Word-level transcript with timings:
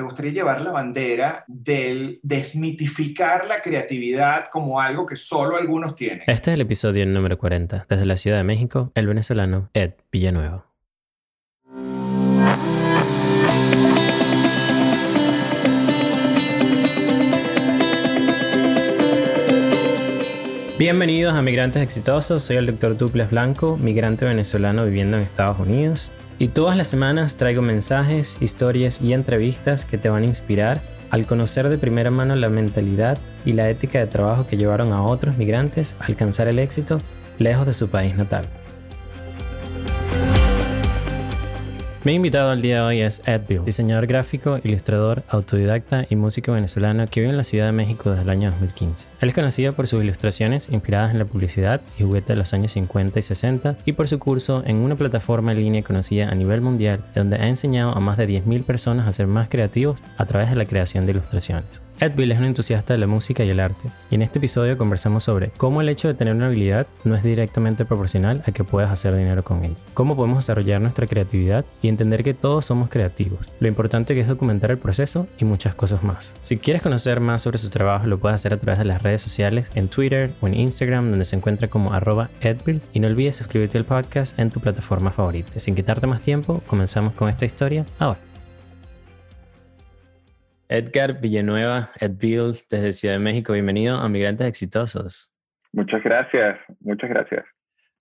me 0.00 0.04
gustaría 0.04 0.32
llevar 0.32 0.62
la 0.62 0.72
bandera 0.72 1.44
del 1.46 2.20
desmitificar 2.22 3.46
la 3.46 3.60
creatividad 3.60 4.46
como 4.50 4.80
algo 4.80 5.04
que 5.04 5.14
solo 5.14 5.58
algunos 5.58 5.94
tienen. 5.94 6.22
Este 6.26 6.50
es 6.50 6.54
el 6.54 6.62
episodio 6.62 7.04
número 7.04 7.36
40. 7.36 7.86
Desde 7.86 8.06
la 8.06 8.16
Ciudad 8.16 8.38
de 8.38 8.44
México, 8.44 8.92
el 8.94 9.06
venezolano 9.06 9.68
Ed 9.74 9.92
Villanueva. 10.10 10.64
Bienvenidos 20.78 21.34
a 21.34 21.42
Migrantes 21.42 21.82
Exitosos, 21.82 22.42
soy 22.42 22.56
el 22.56 22.64
doctor 22.64 22.96
Duples 22.96 23.28
Blanco, 23.28 23.76
migrante 23.76 24.24
venezolano 24.24 24.86
viviendo 24.86 25.18
en 25.18 25.24
Estados 25.24 25.58
Unidos. 25.58 26.10
Y 26.40 26.48
todas 26.48 26.74
las 26.74 26.88
semanas 26.88 27.36
traigo 27.36 27.60
mensajes, 27.60 28.38
historias 28.40 29.02
y 29.02 29.12
entrevistas 29.12 29.84
que 29.84 29.98
te 29.98 30.08
van 30.08 30.22
a 30.22 30.26
inspirar 30.26 30.80
al 31.10 31.26
conocer 31.26 31.68
de 31.68 31.76
primera 31.76 32.10
mano 32.10 32.34
la 32.34 32.48
mentalidad 32.48 33.18
y 33.44 33.52
la 33.52 33.68
ética 33.68 33.98
de 33.98 34.06
trabajo 34.06 34.46
que 34.46 34.56
llevaron 34.56 34.94
a 34.94 35.02
otros 35.02 35.36
migrantes 35.36 35.96
a 36.00 36.06
alcanzar 36.06 36.48
el 36.48 36.58
éxito 36.58 36.98
lejos 37.38 37.66
de 37.66 37.74
su 37.74 37.90
país 37.90 38.16
natal. 38.16 38.46
Mi 42.02 42.14
invitado 42.14 42.50
al 42.50 42.62
día 42.62 42.76
de 42.76 42.80
hoy 42.80 43.00
es 43.02 43.20
Ed 43.26 43.42
Bill, 43.46 43.62
diseñador 43.66 44.06
gráfico, 44.06 44.58
ilustrador, 44.64 45.22
autodidacta 45.28 46.06
y 46.08 46.16
músico 46.16 46.52
venezolano 46.52 47.06
que 47.06 47.20
vive 47.20 47.30
en 47.30 47.36
la 47.36 47.44
Ciudad 47.44 47.66
de 47.66 47.72
México 47.72 48.08
desde 48.08 48.22
el 48.22 48.30
año 48.30 48.50
2015. 48.52 49.08
Él 49.20 49.28
es 49.28 49.34
conocido 49.34 49.74
por 49.74 49.86
sus 49.86 50.02
ilustraciones 50.02 50.70
inspiradas 50.70 51.10
en 51.10 51.18
la 51.18 51.26
publicidad 51.26 51.82
y 51.98 52.04
juguete 52.04 52.32
de 52.32 52.38
los 52.38 52.54
años 52.54 52.72
50 52.72 53.18
y 53.18 53.22
60 53.22 53.76
y 53.84 53.92
por 53.92 54.08
su 54.08 54.18
curso 54.18 54.62
en 54.64 54.78
una 54.78 54.96
plataforma 54.96 55.52
en 55.52 55.58
línea 55.58 55.82
conocida 55.82 56.30
a 56.30 56.34
nivel 56.34 56.62
mundial 56.62 57.04
donde 57.14 57.36
ha 57.36 57.46
enseñado 57.48 57.94
a 57.94 58.00
más 58.00 58.16
de 58.16 58.26
10.000 58.26 58.64
personas 58.64 59.06
a 59.06 59.12
ser 59.12 59.26
más 59.26 59.50
creativos 59.50 60.00
a 60.16 60.24
través 60.24 60.48
de 60.48 60.56
la 60.56 60.64
creación 60.64 61.04
de 61.04 61.12
ilustraciones. 61.12 61.82
Ed 62.00 62.14
Bill 62.16 62.32
es 62.32 62.38
un 62.38 62.44
entusiasta 62.44 62.94
de 62.94 62.98
la 62.98 63.06
música 63.06 63.44
y 63.44 63.50
el 63.50 63.60
arte, 63.60 63.90
y 64.10 64.14
en 64.14 64.22
este 64.22 64.38
episodio 64.38 64.78
conversamos 64.78 65.22
sobre 65.22 65.50
cómo 65.58 65.82
el 65.82 65.88
hecho 65.90 66.08
de 66.08 66.14
tener 66.14 66.34
una 66.34 66.46
habilidad 66.46 66.86
no 67.04 67.14
es 67.14 67.22
directamente 67.22 67.84
proporcional 67.84 68.42
a 68.46 68.52
que 68.52 68.64
puedas 68.64 68.90
hacer 68.90 69.14
dinero 69.14 69.44
con 69.44 69.62
ella, 69.66 69.74
cómo 69.92 70.16
podemos 70.16 70.38
desarrollar 70.38 70.80
nuestra 70.80 71.06
creatividad 71.06 71.66
y 71.82 71.88
entender 71.88 72.24
que 72.24 72.32
todos 72.32 72.64
somos 72.64 72.88
creativos, 72.88 73.46
lo 73.60 73.68
importante 73.68 74.14
que 74.14 74.20
es 74.20 74.28
documentar 74.28 74.70
el 74.70 74.78
proceso 74.78 75.26
y 75.38 75.44
muchas 75.44 75.74
cosas 75.74 76.02
más. 76.02 76.38
Si 76.40 76.56
quieres 76.56 76.80
conocer 76.80 77.20
más 77.20 77.42
sobre 77.42 77.58
su 77.58 77.68
trabajo, 77.68 78.06
lo 78.06 78.18
puedes 78.18 78.36
hacer 78.36 78.54
a 78.54 78.56
través 78.56 78.78
de 78.78 78.86
las 78.86 79.02
redes 79.02 79.20
sociales, 79.20 79.70
en 79.74 79.88
Twitter 79.88 80.30
o 80.40 80.46
en 80.46 80.54
Instagram, 80.54 81.10
donde 81.10 81.26
se 81.26 81.36
encuentra 81.36 81.68
como 81.68 81.92
arroba 81.92 82.30
Edbill, 82.40 82.80
y 82.94 83.00
no 83.00 83.08
olvides 83.08 83.36
suscribirte 83.36 83.76
al 83.76 83.84
podcast 83.84 84.38
en 84.38 84.48
tu 84.48 84.58
plataforma 84.60 85.10
favorita. 85.10 85.60
Sin 85.60 85.74
quitarte 85.74 86.06
más 86.06 86.22
tiempo, 86.22 86.62
comenzamos 86.66 87.12
con 87.12 87.28
esta 87.28 87.44
historia 87.44 87.84
ahora. 87.98 88.29
Edgar 90.70 91.20
Villanueva, 91.20 91.90
Ed 92.00 92.12
Bill, 92.16 92.52
desde 92.70 92.92
Ciudad 92.92 93.16
de 93.16 93.18
México. 93.18 93.52
Bienvenido 93.52 93.96
a 93.96 94.08
Migrantes 94.08 94.46
Exitosos. 94.46 95.34
Muchas 95.72 96.00
gracias, 96.04 96.60
muchas 96.78 97.10
gracias. 97.10 97.44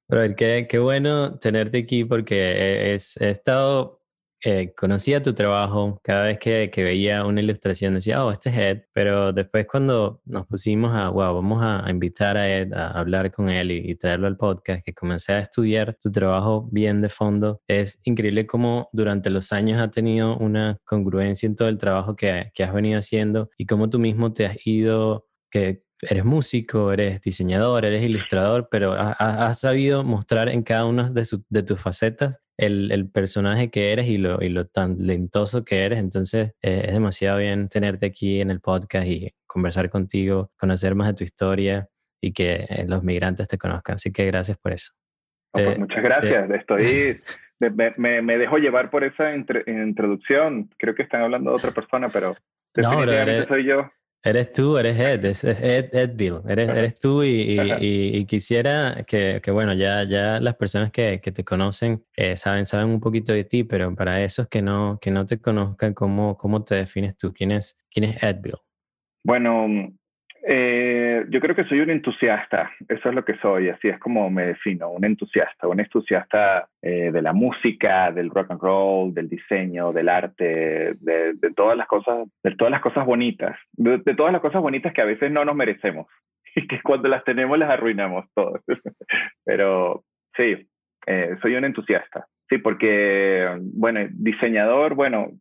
Pero 0.07 0.35
qué, 0.35 0.67
qué 0.69 0.77
bueno 0.77 1.39
tenerte 1.39 1.79
aquí 1.79 2.05
porque 2.05 2.35
he 2.35 2.93
estado 2.93 3.98
eh, 4.43 4.73
conocía 4.75 5.21
tu 5.21 5.33
trabajo, 5.33 5.99
cada 6.03 6.23
vez 6.23 6.39
que, 6.39 6.69
que, 6.71 6.83
veía 6.83 7.25
una 7.25 7.41
ilustración 7.41 7.95
decía, 7.95 8.23
oh, 8.23 8.31
este 8.31 8.49
es 8.49 8.57
Ed, 8.57 8.81
pero 8.93 9.33
después 9.33 9.67
cuando 9.67 10.21
nos 10.25 10.47
pusimos 10.47 10.95
a, 10.95 11.09
wow, 11.09 11.35
vamos 11.35 11.59
a, 11.61 11.85
invitar 11.89 12.37
a 12.37 12.49
Ed 12.49 12.73
a 12.73 12.91
hablar 12.91 13.31
con 13.31 13.49
él 13.49 13.71
y, 13.71 13.95
traerlo 13.95 14.27
al 14.27 14.37
podcast, 14.37 14.83
que 14.85 14.93
comencé 14.93 15.33
a 15.33 15.39
estudiar 15.39 15.97
tu 16.01 16.11
trabajo 16.11 16.69
bien 16.71 17.01
de 17.01 17.09
fondo, 17.09 17.61
es 17.67 17.99
increíble 18.03 18.47
cómo 18.47 18.89
durante 18.93 19.29
los 19.29 19.51
años 19.51 19.79
ha 19.79 19.91
tenido 19.91 20.37
una 20.37 20.77
congruencia 20.85 21.47
en 21.47 21.55
todo 21.55 21.67
el 21.67 21.77
trabajo 21.77 22.15
que, 22.15 22.51
que 22.53 22.63
has 22.63 22.73
venido 22.73 22.99
haciendo 22.99 23.49
y 23.57 23.65
cómo 23.65 23.89
tú 23.89 23.99
mismo 23.99 24.31
te 24.31 24.45
has 24.45 24.55
ido, 24.65 25.27
que 25.51 25.83
eres 26.01 26.25
músico, 26.25 26.91
eres 26.91 27.21
diseñador, 27.21 27.85
eres 27.85 28.03
ilustrador, 28.03 28.67
pero 28.69 28.93
has, 28.93 29.59
sabido 29.59 30.03
mostrar 30.03 30.49
en 30.49 30.63
cada 30.63 30.85
una 30.85 31.11
de, 31.11 31.23
de 31.49 31.63
tus 31.63 31.79
facetas 31.79 32.39
el, 32.59 33.09
personaje 33.09 33.69
que 33.69 33.93
eres 33.93 34.07
y 34.07 34.17
lo, 34.17 34.41
y 34.41 34.49
lo 34.49 34.65
talentoso 34.67 35.63
que 35.63 35.85
eres. 35.85 35.99
Entonces 35.99 36.53
eh, 36.61 36.83
es 36.87 36.93
demasiado 36.93 37.39
bien 37.39 37.69
tenerte 37.69 38.05
aquí 38.05 38.41
en 38.41 38.51
el 38.51 38.59
podcast 38.59 39.07
y 39.07 39.33
conversar 39.47 39.89
contigo, 39.89 40.51
conocer 40.57 40.95
más 40.95 41.07
de 41.07 41.13
tu 41.13 41.23
historia 41.23 41.87
y 42.21 42.33
que 42.33 42.65
eh, 42.69 42.85
los 42.87 43.03
migrantes 43.03 43.47
te 43.47 43.57
conozcan. 43.57 43.95
Así 43.95 44.11
que 44.11 44.25
gracias 44.25 44.57
por 44.57 44.73
eso. 44.73 44.91
Pues 45.51 45.79
muchas 45.79 46.03
gracias. 46.03 46.49
Estoy, 46.51 47.21
me, 47.97 48.21
me, 48.21 48.37
dejo 48.37 48.57
llevar 48.57 48.89
por 48.89 49.03
esa 49.03 49.33
introducción. 49.33 50.69
Creo 50.77 50.95
que 50.95 51.03
están 51.03 51.21
hablando 51.21 51.51
de 51.51 51.55
otra 51.55 51.71
persona, 51.71 52.09
pero 52.09 52.35
definitivamente 52.73 53.47
soy 53.47 53.65
yo. 53.65 53.89
Eres 54.21 54.51
tú, 54.51 54.77
eres 54.77 54.99
Ed, 54.99 55.23
es, 55.23 55.45
Ed, 55.45 55.95
Ed 55.95 56.11
Bill, 56.13 56.41
eres, 56.45 56.67
eres 56.67 56.99
tú 56.99 57.23
y, 57.23 57.57
y, 57.79 58.25
quisiera 58.25 59.05
que, 59.07 59.39
que, 59.41 59.49
bueno, 59.49 59.73
ya, 59.73 60.03
ya 60.03 60.41
las 60.41 60.55
personas 60.57 60.91
que, 60.91 61.21
que 61.21 61.31
te 61.31 61.45
conocen 61.45 62.03
eh, 62.17 62.35
saben, 62.35 62.65
saben 62.65 62.89
un 62.89 62.99
poquito 62.99 63.31
de 63.31 63.45
ti, 63.45 63.63
pero 63.63 63.95
para 63.95 64.21
esos 64.21 64.49
que 64.49 64.61
no, 64.61 64.99
que 65.01 65.09
no 65.09 65.25
te 65.25 65.39
conozcan, 65.39 65.93
¿cómo, 65.93 66.35
¿cómo 66.35 66.65
te 66.65 66.75
defines 66.75 67.15
tú? 67.15 67.31
¿Quién 67.31 67.51
es, 67.51 67.79
quién 67.89 68.03
es 68.03 68.21
Ed 68.21 68.41
Bill? 68.41 68.57
Bueno, 69.23 69.67
eh, 70.41 71.25
yo 71.29 71.39
creo 71.39 71.55
que 71.55 71.65
soy 71.65 71.81
un 71.81 71.89
entusiasta, 71.89 72.71
eso 72.87 73.09
es 73.09 73.15
lo 73.15 73.25
que 73.25 73.37
soy, 73.37 73.69
así 73.69 73.89
es 73.89 73.99
como 73.99 74.29
me 74.29 74.45
defino, 74.47 74.89
un 74.89 75.03
entusiasta, 75.03 75.67
un 75.67 75.79
entusiasta 75.79 76.69
eh, 76.81 77.11
de 77.11 77.21
la 77.21 77.33
música, 77.33 78.11
del 78.11 78.29
rock 78.29 78.51
and 78.51 78.61
roll, 78.61 79.13
del 79.13 79.27
diseño, 79.27 79.91
del 79.91 80.07
arte, 80.07 80.93
de, 80.99 81.35
todas 81.55 81.77
las 81.77 81.87
cosas, 81.87 82.27
de 82.43 82.55
todas 82.55 82.71
las 82.71 82.81
cosas 82.81 83.05
bonitas, 83.05 83.57
de, 83.73 83.99
todas 84.15 84.31
las 84.31 84.41
cosas 84.41 84.61
bonitas 84.61 84.93
que 84.93 85.01
a 85.01 85.05
veces 85.05 85.31
no 85.31 85.43
nos 85.43 85.55
merecemos 85.55 86.07
y 86.55 86.67
que 86.67 86.81
cuando 86.81 87.09
las 87.09 87.23
tenemos 87.23 87.57
las 87.57 87.69
arruinamos 87.69 88.25
todas. 88.33 88.63
Pero 89.45 90.03
sí, 90.37 90.67
eh, 91.07 91.35
soy 91.41 91.55
un 91.55 91.65
entusiasta, 91.65 92.27
sí, 92.47 92.59
porque, 92.59 93.57
bueno, 93.73 94.07
diseñador, 94.11 94.95
bueno, 94.95 95.31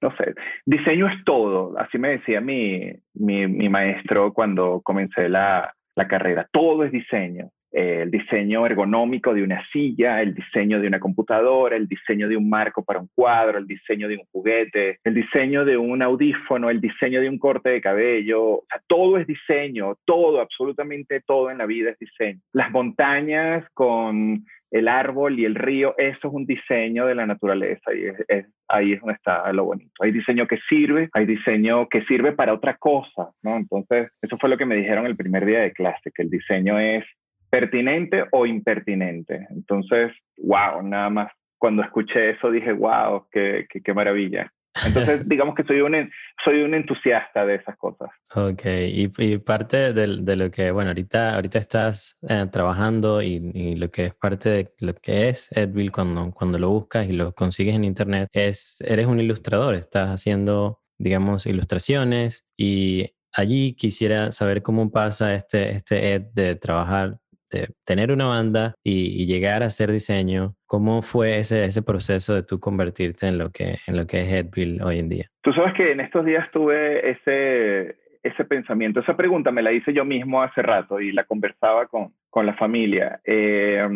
no 0.00 0.16
sé, 0.16 0.34
diseño 0.64 1.08
es 1.08 1.24
todo, 1.24 1.78
así 1.78 1.98
me 1.98 2.10
decía 2.10 2.40
mi, 2.40 2.90
mi, 3.14 3.68
maestro 3.68 4.32
cuando 4.32 4.80
comencé 4.82 5.28
la, 5.28 5.74
la 5.94 6.08
carrera, 6.08 6.48
todo 6.52 6.84
es 6.84 6.92
diseño. 6.92 7.50
el 7.72 8.10
diseño 8.10 8.66
ergonómico 8.66 9.32
de 9.32 9.44
una 9.44 9.64
silla, 9.72 10.22
el 10.22 10.34
diseño 10.34 10.80
de 10.80 10.88
una 10.88 10.98
computadora, 10.98 11.76
el 11.76 11.86
diseño 11.86 12.28
de 12.28 12.36
un 12.36 12.48
marco 12.48 12.82
para 12.82 12.98
un 12.98 13.08
cuadro, 13.14 13.58
el 13.58 13.66
diseño 13.66 14.08
de 14.08 14.16
un 14.16 14.24
juguete, 14.32 14.98
el 15.04 15.14
diseño 15.14 15.64
de 15.64 15.76
un 15.76 16.02
audífono, 16.02 16.68
el 16.68 16.80
diseño 16.80 17.20
de 17.20 17.28
un 17.28 17.38
corte 17.38 17.70
de 17.70 17.80
cabello, 17.80 18.42
o 18.42 18.64
sea, 18.68 18.80
todo 18.88 19.18
es 19.18 19.26
diseño, 19.26 19.94
todo, 20.04 20.40
absolutamente 20.40 21.20
todo 21.24 21.50
en 21.50 21.58
la 21.58 21.66
vida 21.66 21.90
es 21.90 21.98
diseño. 21.98 22.40
Las 22.52 22.72
montañas 22.72 23.64
con 23.72 24.44
el 24.70 24.88
árbol 24.88 25.38
y 25.38 25.44
el 25.44 25.54
río, 25.54 25.94
eso 25.98 26.28
es 26.28 26.34
un 26.34 26.46
diseño 26.46 27.06
de 27.06 27.14
la 27.14 27.26
naturaleza 27.26 27.92
y 27.92 28.04
ahí 28.68 28.92
es 28.92 29.00
donde 29.00 29.14
está 29.14 29.52
lo 29.52 29.64
bonito. 29.64 29.90
Hay 30.00 30.12
diseño 30.12 30.46
que 30.46 30.58
sirve, 30.68 31.08
hay 31.12 31.26
diseño 31.26 31.88
que 31.88 32.02
sirve 32.04 32.32
para 32.32 32.54
otra 32.54 32.76
cosa, 32.76 33.30
¿no? 33.42 33.56
Entonces, 33.56 34.10
eso 34.22 34.38
fue 34.38 34.48
lo 34.48 34.56
que 34.56 34.66
me 34.66 34.76
dijeron 34.76 35.06
el 35.06 35.16
primer 35.16 35.44
día 35.44 35.60
de 35.60 35.72
clase, 35.72 36.12
que 36.14 36.22
el 36.22 36.30
diseño 36.30 36.78
es 36.78 37.04
pertinente 37.50 38.24
o 38.30 38.46
impertinente. 38.46 39.46
Entonces, 39.50 40.12
wow, 40.38 40.82
nada 40.82 41.10
más 41.10 41.32
cuando 41.58 41.82
escuché 41.82 42.30
eso 42.30 42.50
dije, 42.50 42.72
wow, 42.72 43.26
qué, 43.30 43.66
qué 43.68 43.94
maravilla. 43.94 44.50
Entonces, 44.86 45.28
digamos 45.28 45.54
que 45.54 45.64
soy 45.64 45.80
un, 45.80 46.10
soy 46.44 46.62
un 46.62 46.74
entusiasta 46.74 47.44
de 47.44 47.56
esas 47.56 47.76
cosas. 47.76 48.10
Ok, 48.34 48.64
y, 48.64 49.10
y 49.18 49.38
parte 49.38 49.92
de, 49.92 50.18
de, 50.22 50.36
lo 50.36 50.50
que, 50.50 50.70
bueno, 50.70 50.90
ahorita, 50.90 51.34
ahorita 51.34 51.58
estás 51.58 52.18
eh, 52.28 52.46
trabajando 52.50 53.22
y, 53.22 53.50
y, 53.54 53.76
lo 53.76 53.90
que 53.90 54.06
es 54.06 54.14
parte 54.14 54.48
de 54.50 54.72
lo 54.78 54.94
que 54.94 55.28
es 55.28 55.50
Edville 55.52 55.90
cuando, 55.90 56.30
cuando 56.32 56.58
lo 56.58 56.70
buscas 56.70 57.08
y 57.08 57.12
lo 57.12 57.32
consigues 57.32 57.74
en 57.74 57.84
internet, 57.84 58.28
es, 58.32 58.80
eres 58.86 59.06
un 59.06 59.20
ilustrador, 59.20 59.74
estás 59.74 60.10
haciendo, 60.10 60.80
digamos, 60.98 61.46
ilustraciones 61.46 62.46
y 62.56 63.14
allí 63.32 63.74
quisiera 63.74 64.32
saber 64.32 64.62
cómo 64.62 64.90
pasa 64.90 65.34
este, 65.34 65.70
este 65.70 66.14
Ed 66.14 66.22
de 66.34 66.56
trabajar 66.56 67.18
tener 67.84 68.12
una 68.12 68.26
banda 68.26 68.74
y, 68.82 69.26
llegar 69.26 69.62
a 69.62 69.66
hacer 69.66 69.90
diseño, 69.90 70.54
¿cómo 70.66 71.02
fue 71.02 71.38
ese, 71.38 71.82
proceso 71.82 72.34
de 72.34 72.42
tú 72.42 72.58
convertirte 72.58 73.26
en 73.26 73.38
lo 73.38 73.50
que, 73.50 73.76
en 73.86 73.96
lo 73.96 74.06
que 74.06 74.20
es 74.20 74.32
Headbill 74.32 74.82
hoy 74.82 74.98
en 74.98 75.08
día? 75.08 75.26
Tú 75.42 75.52
sabes 75.52 75.74
que 75.74 75.92
en 75.92 76.00
estos 76.00 76.24
días 76.24 76.50
tuve 76.52 77.10
ese, 77.10 77.96
ese 78.22 78.44
pensamiento, 78.44 79.00
esa 79.00 79.16
pregunta 79.16 79.50
me 79.50 79.62
la 79.62 79.72
hice 79.72 79.92
yo 79.92 80.04
mismo 80.04 80.42
hace 80.42 80.62
rato 80.62 81.00
y 81.00 81.12
la 81.12 81.24
conversaba 81.24 81.86
con, 81.86 82.12
con 82.28 82.46
la 82.46 82.54
familia. 82.54 83.20
Eh, 83.24 83.86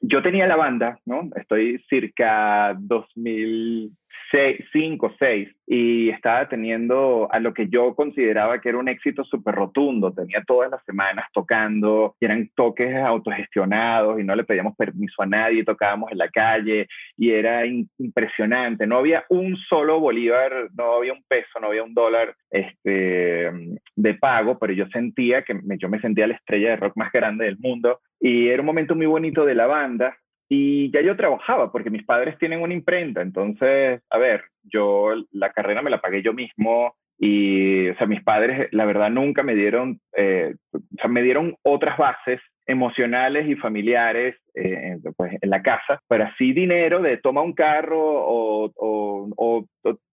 yo 0.00 0.22
tenía 0.22 0.46
la 0.46 0.56
banda, 0.56 0.98
¿no? 1.06 1.30
Estoy 1.36 1.82
cerca 1.88 2.74
2000 2.78 3.92
seis, 4.30 4.58
cinco, 4.72 5.14
seis, 5.18 5.48
y 5.66 6.10
estaba 6.10 6.48
teniendo 6.48 7.28
a 7.30 7.38
lo 7.38 7.54
que 7.54 7.68
yo 7.68 7.94
consideraba 7.94 8.60
que 8.60 8.68
era 8.68 8.78
un 8.78 8.88
éxito 8.88 9.24
súper 9.24 9.54
rotundo. 9.54 10.12
Tenía 10.12 10.42
todas 10.46 10.70
las 10.70 10.84
semanas 10.84 11.26
tocando, 11.32 12.16
eran 12.20 12.50
toques 12.54 12.94
autogestionados 12.96 14.20
y 14.20 14.24
no 14.24 14.34
le 14.34 14.44
pedíamos 14.44 14.76
permiso 14.76 15.22
a 15.22 15.26
nadie, 15.26 15.64
tocábamos 15.64 16.10
en 16.12 16.18
la 16.18 16.28
calle 16.28 16.88
y 17.16 17.30
era 17.30 17.64
impresionante. 17.66 18.86
No 18.86 18.98
había 18.98 19.24
un 19.28 19.56
solo 19.56 20.00
bolívar, 20.00 20.68
no 20.76 20.96
había 20.96 21.12
un 21.12 21.22
peso, 21.28 21.60
no 21.60 21.68
había 21.68 21.84
un 21.84 21.94
dólar 21.94 22.34
este, 22.50 23.50
de 23.96 24.14
pago, 24.14 24.58
pero 24.58 24.72
yo 24.72 24.86
sentía 24.88 25.42
que 25.42 25.58
yo 25.78 25.88
me 25.88 26.00
sentía 26.00 26.26
la 26.26 26.34
estrella 26.34 26.70
de 26.70 26.76
rock 26.76 26.96
más 26.96 27.12
grande 27.12 27.44
del 27.44 27.58
mundo 27.58 28.00
y 28.20 28.48
era 28.48 28.62
un 28.62 28.66
momento 28.66 28.94
muy 28.94 29.06
bonito 29.06 29.44
de 29.44 29.54
la 29.54 29.66
banda 29.66 30.16
y 30.48 30.90
ya 30.92 31.00
yo 31.00 31.16
trabajaba, 31.16 31.72
porque 31.72 31.90
mis 31.90 32.04
padres 32.04 32.38
tienen 32.38 32.60
una 32.60 32.74
imprenta, 32.74 33.22
entonces, 33.22 34.02
a 34.10 34.18
ver, 34.18 34.44
yo 34.62 35.14
la 35.32 35.50
carrera 35.52 35.82
me 35.82 35.90
la 35.90 36.00
pagué 36.00 36.22
yo 36.22 36.32
mismo 36.32 36.94
y, 37.18 37.88
o 37.88 37.96
sea, 37.96 38.06
mis 38.06 38.22
padres, 38.22 38.68
la 38.72 38.84
verdad, 38.84 39.10
nunca 39.10 39.42
me 39.42 39.54
dieron, 39.54 40.00
eh, 40.16 40.54
o 40.72 40.80
sea, 40.96 41.08
me 41.08 41.22
dieron 41.22 41.56
otras 41.62 41.96
bases 41.96 42.40
emocionales 42.66 43.48
y 43.48 43.56
familiares 43.56 44.36
eh, 44.54 44.98
pues, 45.16 45.32
en 45.40 45.50
la 45.50 45.62
casa, 45.62 46.00
pero 46.08 46.24
así 46.24 46.52
dinero 46.52 47.00
de 47.02 47.16
toma 47.18 47.42
un 47.42 47.52
carro 47.52 48.00
o, 48.00 48.70
o, 48.76 49.28
o, 49.36 49.66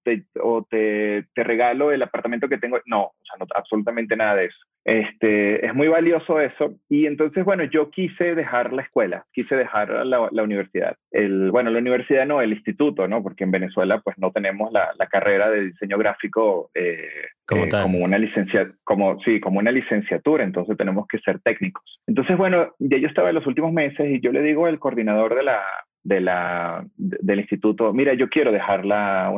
te, 0.04 0.24
o 0.42 0.66
te, 0.70 1.26
te, 1.34 1.44
regalo 1.44 1.92
el 1.92 2.02
apartamento 2.02 2.50
que 2.50 2.58
tengo. 2.58 2.80
No, 2.86 3.04
o 3.04 3.26
sea, 3.26 3.38
no, 3.40 3.46
absolutamente 3.56 4.16
nada 4.16 4.36
de 4.36 4.46
eso. 4.46 4.58
Este, 4.84 5.64
es 5.66 5.76
muy 5.76 5.88
valioso 5.88 6.40
eso. 6.40 6.74
Y 6.90 7.06
entonces, 7.06 7.46
bueno, 7.46 7.64
yo 7.66 7.92
quise 7.92 8.36
dejar 8.36 8.74
la 8.74 8.82
escuela, 8.82 9.26
quise 9.32 9.56
dejar 9.56 10.06
la, 10.06 10.28
la 10.32 10.44
universidad. 10.44 10.96
El, 11.12 11.52
bueno, 11.52 11.70
la 11.70 11.80
universidad 11.80 12.26
no, 12.26 12.42
el 12.42 12.54
instituto, 12.54 13.08
¿no? 13.08 13.22
Porque 13.22 13.44
en 13.44 13.52
Venezuela 13.52 14.02
pues 14.04 14.18
no 14.18 14.32
tenemos 14.32 14.72
la, 14.72 14.90
la 14.98 15.08
carrera 15.08 15.50
de 15.52 15.66
diseño 15.66 15.98
gráfico 15.98 16.72
eh, 16.74 17.28
como, 17.46 17.66
eh, 17.66 17.70
como, 17.70 18.00
una 18.00 18.18
licencia, 18.18 18.72
como, 18.84 19.20
sí, 19.22 19.40
como 19.40 19.60
una 19.60 19.72
licenciatura, 19.72 20.44
entonces 20.44 20.78
tenemos 20.78 21.06
que 21.08 21.20
ser 21.20 21.40
técnicos. 21.42 21.84
Entonces, 22.08 22.38
bueno, 22.38 22.74
ya 22.80 22.98
yo 22.98 23.08
estaba 23.08 23.30
en 23.30 23.36
los 23.36 23.48
últimos 23.48 23.72
meses 23.72 24.10
y 24.10 24.20
yo 24.20 24.31
le 24.32 24.42
digo 24.42 24.66
al 24.66 24.80
coordinador 24.80 25.36
de 25.36 25.44
la, 25.44 25.62
de 26.04 26.22
la, 26.22 26.86
del 26.98 27.40
instituto, 27.40 27.94
mira, 27.94 28.14
yo 28.14 28.30
quiero 28.30 28.52
dejar 28.52 28.86
la, 28.86 29.32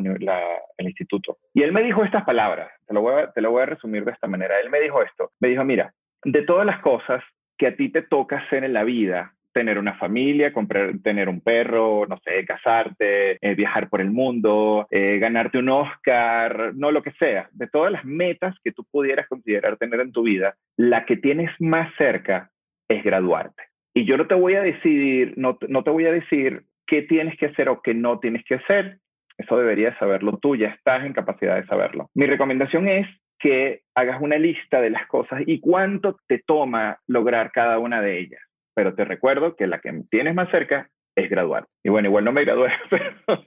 el 0.77 0.87
instituto. 0.87 1.37
Y 1.53 1.63
él 1.63 1.71
me 1.71 1.83
dijo 1.83 2.03
estas 2.03 2.23
palabras, 2.23 2.69
te 2.87 2.93
lo, 2.93 3.01
voy 3.01 3.21
a, 3.21 3.31
te 3.31 3.41
lo 3.41 3.51
voy 3.51 3.63
a 3.63 3.67
resumir 3.67 4.05
de 4.05 4.11
esta 4.11 4.27
manera. 4.27 4.59
Él 4.59 4.69
me 4.69 4.79
dijo 4.79 5.01
esto, 5.03 5.31
me 5.39 5.49
dijo, 5.49 5.63
mira, 5.63 5.93
de 6.23 6.43
todas 6.43 6.65
las 6.65 6.79
cosas 6.79 7.23
que 7.57 7.67
a 7.67 7.75
ti 7.75 7.89
te 7.89 8.01
toca 8.01 8.37
hacer 8.37 8.63
en 8.63 8.73
la 8.73 8.83
vida, 8.83 9.33
tener 9.53 9.77
una 9.77 9.93
familia, 9.95 10.51
comprar, 10.51 10.93
tener 11.03 11.29
un 11.29 11.39
perro, 11.39 12.07
no 12.07 12.17
sé, 12.23 12.43
casarte, 12.45 13.37
eh, 13.39 13.55
viajar 13.55 13.87
por 13.87 14.01
el 14.01 14.09
mundo, 14.09 14.87
eh, 14.89 15.19
ganarte 15.19 15.59
un 15.59 15.69
Oscar, 15.69 16.73
no 16.75 16.91
lo 16.91 17.03
que 17.03 17.11
sea, 17.11 17.49
de 17.51 17.67
todas 17.67 17.91
las 17.91 18.03
metas 18.03 18.55
que 18.63 18.71
tú 18.71 18.83
pudieras 18.89 19.27
considerar 19.27 19.77
tener 19.77 19.99
en 19.99 20.11
tu 20.11 20.23
vida, 20.23 20.55
la 20.75 21.05
que 21.05 21.17
tienes 21.17 21.51
más 21.59 21.93
cerca 21.97 22.49
es 22.89 23.03
graduarte. 23.03 23.63
Y 23.93 24.05
yo 24.05 24.17
no 24.17 24.27
te 24.27 24.35
voy 24.35 24.55
a 24.55 24.61
decidir, 24.61 25.33
no, 25.37 25.57
no 25.67 25.83
te 25.83 25.91
voy 25.91 26.05
a 26.05 26.11
decir 26.11 26.63
qué 26.87 27.03
tienes 27.03 27.37
que 27.37 27.47
hacer 27.47 27.69
o 27.69 27.81
qué 27.81 27.93
no 27.93 28.19
tienes 28.19 28.43
que 28.45 28.55
hacer. 28.55 28.97
Eso 29.37 29.57
deberías 29.57 29.97
saberlo 29.97 30.37
tú, 30.37 30.55
ya 30.55 30.69
estás 30.69 31.05
en 31.05 31.13
capacidad 31.13 31.55
de 31.55 31.65
saberlo. 31.65 32.09
Mi 32.13 32.25
recomendación 32.25 32.87
es 32.87 33.07
que 33.39 33.81
hagas 33.95 34.21
una 34.21 34.37
lista 34.37 34.79
de 34.81 34.89
las 34.89 35.05
cosas 35.07 35.41
y 35.45 35.59
cuánto 35.59 36.17
te 36.27 36.39
toma 36.39 36.99
lograr 37.07 37.51
cada 37.51 37.77
una 37.79 38.01
de 38.01 38.19
ellas. 38.19 38.41
Pero 38.75 38.95
te 38.95 39.05
recuerdo 39.05 39.55
que 39.55 39.67
la 39.67 39.79
que 39.79 40.03
tienes 40.09 40.33
más 40.33 40.49
cerca 40.49 40.89
es 41.15 41.29
graduar. 41.29 41.67
Y 41.83 41.89
bueno, 41.89 42.07
igual 42.07 42.25
no 42.25 42.31
me 42.31 42.43
gradué, 42.43 42.71
pero, 42.89 43.45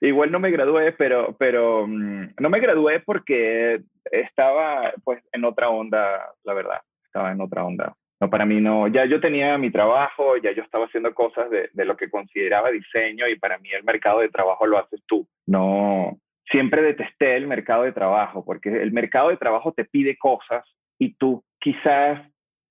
igual 0.00 0.32
no 0.32 0.40
me 0.40 0.50
gradué, 0.50 0.92
pero, 0.92 1.36
pero 1.38 1.86
mm, 1.86 2.34
no 2.40 2.50
me 2.50 2.60
gradué 2.60 3.00
porque 3.00 3.80
estaba 4.10 4.92
pues 5.02 5.22
en 5.32 5.44
otra 5.44 5.68
onda, 5.68 6.32
la 6.44 6.54
verdad, 6.54 6.80
estaba 7.04 7.32
en 7.32 7.40
otra 7.40 7.64
onda. 7.64 7.94
No, 8.24 8.30
para 8.30 8.46
mí 8.46 8.58
no, 8.58 8.88
ya 8.88 9.04
yo 9.04 9.20
tenía 9.20 9.58
mi 9.58 9.70
trabajo, 9.70 10.38
ya 10.38 10.50
yo 10.52 10.62
estaba 10.62 10.86
haciendo 10.86 11.12
cosas 11.12 11.50
de, 11.50 11.68
de 11.74 11.84
lo 11.84 11.94
que 11.94 12.08
consideraba 12.08 12.70
diseño 12.70 13.28
y 13.28 13.38
para 13.38 13.58
mí 13.58 13.68
el 13.70 13.84
mercado 13.84 14.20
de 14.20 14.30
trabajo 14.30 14.66
lo 14.66 14.78
haces 14.78 15.02
tú. 15.06 15.28
No, 15.46 16.18
siempre 16.50 16.80
detesté 16.80 17.36
el 17.36 17.46
mercado 17.46 17.82
de 17.82 17.92
trabajo 17.92 18.42
porque 18.42 18.70
el 18.70 18.92
mercado 18.92 19.28
de 19.28 19.36
trabajo 19.36 19.72
te 19.72 19.84
pide 19.84 20.16
cosas 20.16 20.64
y 20.98 21.14
tú 21.16 21.44
quizás 21.58 22.26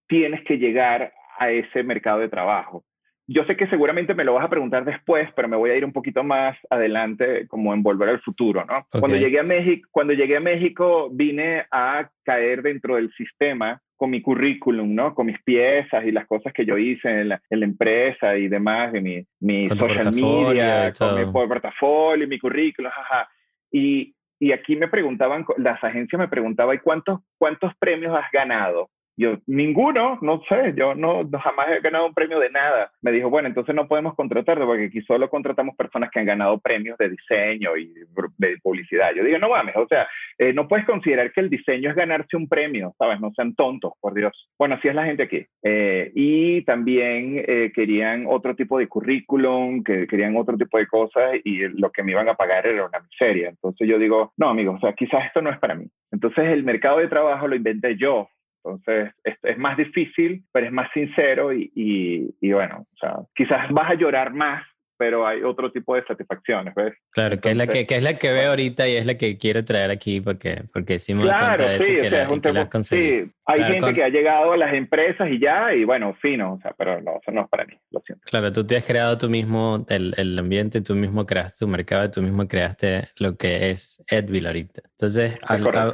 tienes 0.08 0.44
que 0.44 0.58
llegar 0.58 1.14
a 1.38 1.52
ese 1.52 1.84
mercado 1.84 2.18
de 2.18 2.30
trabajo 2.30 2.84
yo 3.28 3.46
sé 3.46 3.56
que 3.56 3.68
seguramente 3.68 4.14
me 4.14 4.24
lo 4.24 4.34
vas 4.34 4.46
a 4.46 4.50
preguntar 4.50 4.84
después, 4.84 5.30
pero 5.36 5.48
me 5.48 5.56
voy 5.56 5.70
a 5.70 5.76
ir 5.76 5.86
un 5.86 5.94
poquito 5.94 6.24
más 6.24 6.58
adelante 6.70 7.48
como 7.48 7.74
en 7.74 7.82
volver 7.82 8.10
al 8.10 8.22
futuro, 8.22 8.66
¿no? 8.66 8.86
Cuando, 9.00 9.18
llegué 9.18 9.40
a 9.40 9.44
México, 9.44 9.88
cuando 9.92 10.14
llegué 10.14 10.38
a 10.38 10.42
México 10.42 11.10
vine 11.12 11.66
a 11.72 12.10
caer 12.24 12.62
dentro 12.62 12.96
del 12.96 13.12
sistema 13.14 13.82
con 14.04 14.10
mi 14.10 14.22
currículum, 14.22 14.94
¿no? 14.94 15.16
Con 15.16 15.28
mis 15.28 15.42
piezas 15.44 16.04
y 16.04 16.12
las 16.12 16.28
cosas 16.28 16.52
que 16.52 16.66
yo 16.66 16.78
hice 16.78 17.22
en 17.22 17.30
la, 17.30 17.40
empresa 17.50 18.36
y 18.36 18.50
demás, 18.50 18.92
de 18.92 19.00
mi, 19.00 19.26
mi 19.40 19.70
social 19.70 20.12
media, 20.14 20.92
con 20.92 21.16
mi 21.16 21.32
portafolio, 21.32 22.28
mi 22.28 22.38
currículum, 22.38 22.92
jaja. 22.92 23.30
Y, 23.72 24.14
y 24.42 24.52
aquí 24.52 24.76
me 24.76 24.90
preguntaban, 24.90 25.46
las 25.56 25.82
agencias 25.82 26.20
me 26.20 26.28
preguntaban, 26.28 26.76
¿y 26.76 26.80
cuántos, 26.80 27.22
cuántos 27.38 27.72
premios 27.80 28.14
has 28.14 28.30
ganado? 28.34 28.90
Yo, 29.16 29.38
ninguno, 29.46 30.18
no 30.22 30.42
sé, 30.50 30.74
yo 30.76 30.96
no, 30.96 31.30
jamás 31.32 31.70
he 31.70 31.82
ganado 31.82 32.08
un 32.08 32.14
premio 32.14 32.40
de 32.40 32.50
nada. 32.50 32.92
Me 33.02 33.12
dijo, 33.12 33.30
bueno, 33.30 33.48
entonces 33.48 33.76
no 33.76 33.88
podemos 33.88 34.16
contratarte 34.16 34.66
porque 34.66 34.86
aquí 34.86 35.02
solo 35.02 35.30
contratamos 35.30 35.76
personas 35.76 36.10
que 36.12 36.20
han 36.20 36.26
ganado 36.26 36.60
premios 36.60 36.98
de 36.98 37.10
diseño 37.10 37.78
y 37.78 37.94
de 38.38 38.58
publicidad. 38.62 39.14
Yo 39.16 39.24
digo, 39.24 39.38
no 39.38 39.50
mames, 39.50 39.76
o 39.76 39.88
sea, 39.88 40.08
eh, 40.38 40.54
no 40.54 40.68
puedes 40.68 40.86
considerar 40.86 41.32
que 41.32 41.42
el 41.42 41.50
diseño 41.50 41.90
es 41.90 41.96
ganarse 41.96 42.36
un 42.36 42.48
premio, 42.48 42.96
¿sabes? 42.98 43.20
No 43.20 43.32
sean 43.36 43.54
tontos, 43.56 43.94
por 44.02 44.14
Dios. 44.14 44.50
Bueno, 44.58 44.76
así 44.76 44.88
es 44.88 44.96
la 44.96 45.06
gente 45.06 45.24
aquí. 45.24 45.46
Eh, 45.62 46.12
y 46.16 46.64
también 46.64 47.44
eh, 47.48 47.72
querían 47.74 48.26
otro 48.28 48.56
tipo 48.56 48.80
de 48.80 48.88
currículum, 48.88 49.84
que 49.84 50.08
querían 50.08 50.36
otro 50.36 50.58
tipo 50.58 50.78
de 50.78 50.88
cosas 50.88 51.36
y 51.44 51.68
lo 51.68 51.92
que 51.92 52.04
me 52.04 52.12
iban 52.12 52.30
a 52.30 52.36
pagar 52.36 52.66
era 52.66 52.86
una 52.86 53.00
miseria. 53.00 53.50
Entonces 53.50 53.88
yo 53.88 54.00
digo, 54.00 54.34
no, 54.38 54.50
amigos, 54.50 54.78
o 54.78 54.80
sea, 54.80 54.94
quizás 54.94 55.26
esto 55.26 55.42
no 55.42 55.52
es 55.52 55.60
para 55.60 55.76
mí. 55.76 55.86
Entonces 56.12 56.46
el 56.46 56.64
mercado 56.64 57.00
de 57.00 57.08
trabajo 57.08 57.48
lo 57.48 57.56
inventé 57.56 57.96
yo, 57.98 58.28
entonces, 58.64 59.14
es, 59.24 59.38
es, 59.44 59.58
más 59.58 59.78
difícil, 59.78 60.44
pero 60.52 60.68
es 60.68 60.72
más 60.72 60.90
sincero 60.94 61.54
y, 61.54 61.72
y, 61.76 62.34
y, 62.40 62.54
bueno, 62.54 62.86
o 62.94 62.98
sea, 62.98 63.16
quizás 63.36 63.70
vas 63.72 63.92
a 63.92 63.96
llorar 63.96 64.34
más 64.34 64.64
pero 64.98 65.26
hay 65.26 65.44
otro 65.44 65.72
tipo 65.72 65.96
de 65.96 66.04
satisfacciones, 66.06 66.74
¿ves? 66.76 66.94
Claro, 67.12 67.40
que, 67.40 67.52
es 67.52 67.58
la 67.58 67.68
que, 67.68 67.86
que, 67.86 67.98
es 67.98 68.04
la 68.04 68.18
que 68.18 68.32
veo 68.32 68.50
ahorita 68.52 68.88
y 68.88 68.96
es 68.96 69.06
la 69.06 69.16
que 69.16 69.38
quiero 69.38 69.64
traer 69.64 69.92
aquí 69.92 70.22
porque, 70.22 70.64
porque 70.72 71.00
sí 71.00 71.14
me 71.14 71.24
claro, 71.24 71.64
cuenta 71.64 71.72
de 71.72 71.78
eso 71.78 71.86
que, 71.86 72.10
la, 72.10 72.42
que 72.42 72.52
la 72.52 72.70
has 72.72 72.88
Sí, 72.88 73.32
hay 73.46 73.64
gente 73.64 73.94
que 73.94 74.04
ha 74.04 74.10
llegado 74.10 74.54
a 74.54 74.58
las 74.58 74.74
empresas 74.74 75.30
y 75.30 75.40
ya, 75.40 75.74
y 75.74 75.84
bueno, 75.84 76.14
fino, 76.22 76.54
o 76.54 76.60
sea, 76.60 76.74
pero 76.78 77.02
no, 77.02 77.20
eso 77.22 77.32
no 77.32 77.42
es 77.42 77.50
para 77.50 77.66
mí, 77.66 77.74
lo 77.92 78.02
siento. 78.02 78.24
Claro, 78.26 78.52
tú 78.52 78.66
te 78.66 78.78
has 78.78 78.86
creado 78.86 79.18
tú 79.18 79.30
mismo 79.30 79.86
el, 79.90 80.14
el 80.18 80.38
ambiente, 80.38 80.82
tú 80.82 80.96
mismo 80.96 81.26
creaste 81.26 81.66
tu 81.66 81.68
mercado, 81.68 82.10
tú 82.12 82.22
mismo 82.22 82.48
creaste 82.48 83.10
lo 83.18 83.36
que 83.38 83.72
es 83.72 84.04
Edville 84.08 84.48
ahorita. 84.48 84.82
Entonces, 84.92 85.38